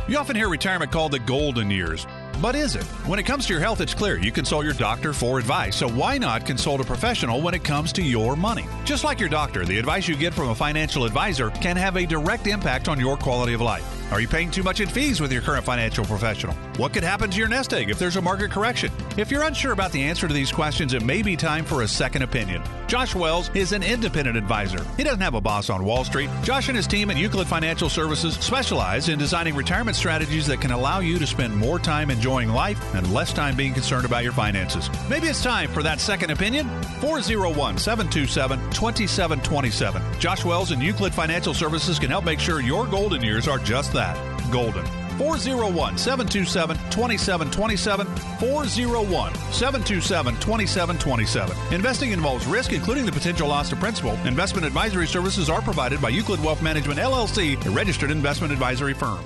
You 0.09 0.17
often 0.17 0.35
hear 0.35 0.49
retirement 0.49 0.91
called 0.91 1.11
the 1.13 1.19
golden 1.19 1.69
years. 1.71 2.05
But 2.41 2.55
is 2.55 2.75
it? 2.75 2.83
When 3.07 3.17
it 3.17 3.23
comes 3.23 3.47
to 3.47 3.53
your 3.53 3.61
health, 3.61 3.81
it's 3.81 3.95
clear 3.95 4.19
you 4.19 4.31
consult 4.31 4.63
your 4.63 4.73
doctor 4.73 5.11
for 5.11 5.39
advice. 5.39 5.75
So 5.75 5.89
why 5.89 6.17
not 6.19 6.45
consult 6.45 6.81
a 6.81 6.83
professional 6.83 7.41
when 7.41 7.55
it 7.55 7.63
comes 7.63 7.91
to 7.93 8.03
your 8.03 8.35
money? 8.35 8.65
Just 8.85 9.03
like 9.03 9.19
your 9.19 9.29
doctor, 9.29 9.65
the 9.65 9.79
advice 9.79 10.07
you 10.07 10.15
get 10.15 10.33
from 10.33 10.49
a 10.49 10.55
financial 10.55 11.03
advisor 11.03 11.49
can 11.49 11.75
have 11.77 11.97
a 11.97 12.05
direct 12.05 12.45
impact 12.45 12.89
on 12.89 12.99
your 12.99 13.17
quality 13.17 13.53
of 13.53 13.61
life. 13.61 14.06
Are 14.09 14.21
you 14.21 14.27
paying 14.27 14.49
too 14.49 14.63
much 14.63 14.79
in 14.79 14.87
fees 14.87 15.19
with 15.19 15.33
your 15.33 15.41
current 15.41 15.65
financial 15.65 16.05
professional? 16.05 16.55
What 16.77 16.93
could 16.93 17.03
happen 17.03 17.29
to 17.29 17.37
your 17.37 17.49
nest 17.49 17.73
egg 17.73 17.89
if 17.89 17.99
there's 17.99 18.15
a 18.15 18.21
market 18.21 18.51
correction? 18.51 18.89
If 19.17 19.29
you're 19.29 19.43
unsure 19.43 19.73
about 19.73 19.91
the 19.91 20.01
answer 20.01 20.29
to 20.29 20.33
these 20.33 20.49
questions, 20.49 20.93
it 20.93 21.03
may 21.03 21.21
be 21.21 21.35
time 21.35 21.65
for 21.65 21.81
a 21.81 21.87
second 21.87 22.21
opinion. 22.21 22.63
Josh 22.87 23.13
Wells 23.15 23.51
is 23.53 23.73
an 23.73 23.83
independent 23.83 24.37
advisor. 24.37 24.81
He 24.95 25.03
doesn't 25.03 25.19
have 25.19 25.33
a 25.33 25.41
boss 25.41 25.69
on 25.69 25.83
Wall 25.83 26.05
Street. 26.05 26.29
Josh 26.41 26.69
and 26.69 26.77
his 26.77 26.87
team 26.87 27.11
at 27.11 27.17
Euclid 27.17 27.47
Financial 27.47 27.89
Services 27.89 28.35
specialize 28.35 29.09
in 29.09 29.19
designing 29.19 29.55
retirement 29.55 29.97
strategies 29.97 30.47
that 30.47 30.61
can 30.61 30.71
allow 30.71 30.99
you 30.99 31.19
to 31.19 31.27
spend 31.27 31.53
more 31.53 31.77
time 31.77 32.09
enjoying 32.09 32.47
life 32.47 32.79
and 32.95 33.13
less 33.13 33.33
time 33.33 33.57
being 33.57 33.73
concerned 33.73 34.05
about 34.05 34.23
your 34.23 34.31
finances. 34.31 34.89
Maybe 35.09 35.27
it's 35.27 35.43
time 35.43 35.69
for 35.69 35.83
that 35.83 35.99
second 35.99 36.31
opinion. 36.31 36.69
401 37.01 37.77
727 37.77 38.57
2727. 38.71 40.01
Josh 40.21 40.45
Wells 40.45 40.71
and 40.71 40.81
Euclid 40.81 41.13
Financial 41.13 41.53
Services 41.53 41.99
can 41.99 42.09
help 42.09 42.23
make 42.23 42.39
sure 42.39 42.61
your 42.61 42.87
golden 42.87 43.21
years 43.21 43.49
are 43.49 43.59
just 43.59 43.96
that 43.97 44.15
golden. 44.51 44.85
401 45.17 45.97
727 45.97 46.77
2727. 46.91 48.07
401 48.39 49.33
727 49.51 50.33
2727. 50.35 51.73
Investing 51.73 52.11
involves 52.11 52.45
risk, 52.45 52.73
including 52.73 53.05
the 53.05 53.11
potential 53.11 53.47
loss 53.47 53.71
of 53.71 53.79
principal. 53.79 54.13
Investment 54.25 54.65
advisory 54.65 55.07
services 55.07 55.49
are 55.49 55.61
provided 55.61 56.01
by 56.01 56.09
Euclid 56.09 56.43
Wealth 56.43 56.61
Management 56.61 56.99
LLC, 56.99 57.63
a 57.65 57.69
registered 57.71 58.11
investment 58.11 58.53
advisory 58.53 58.93
firm. 58.93 59.19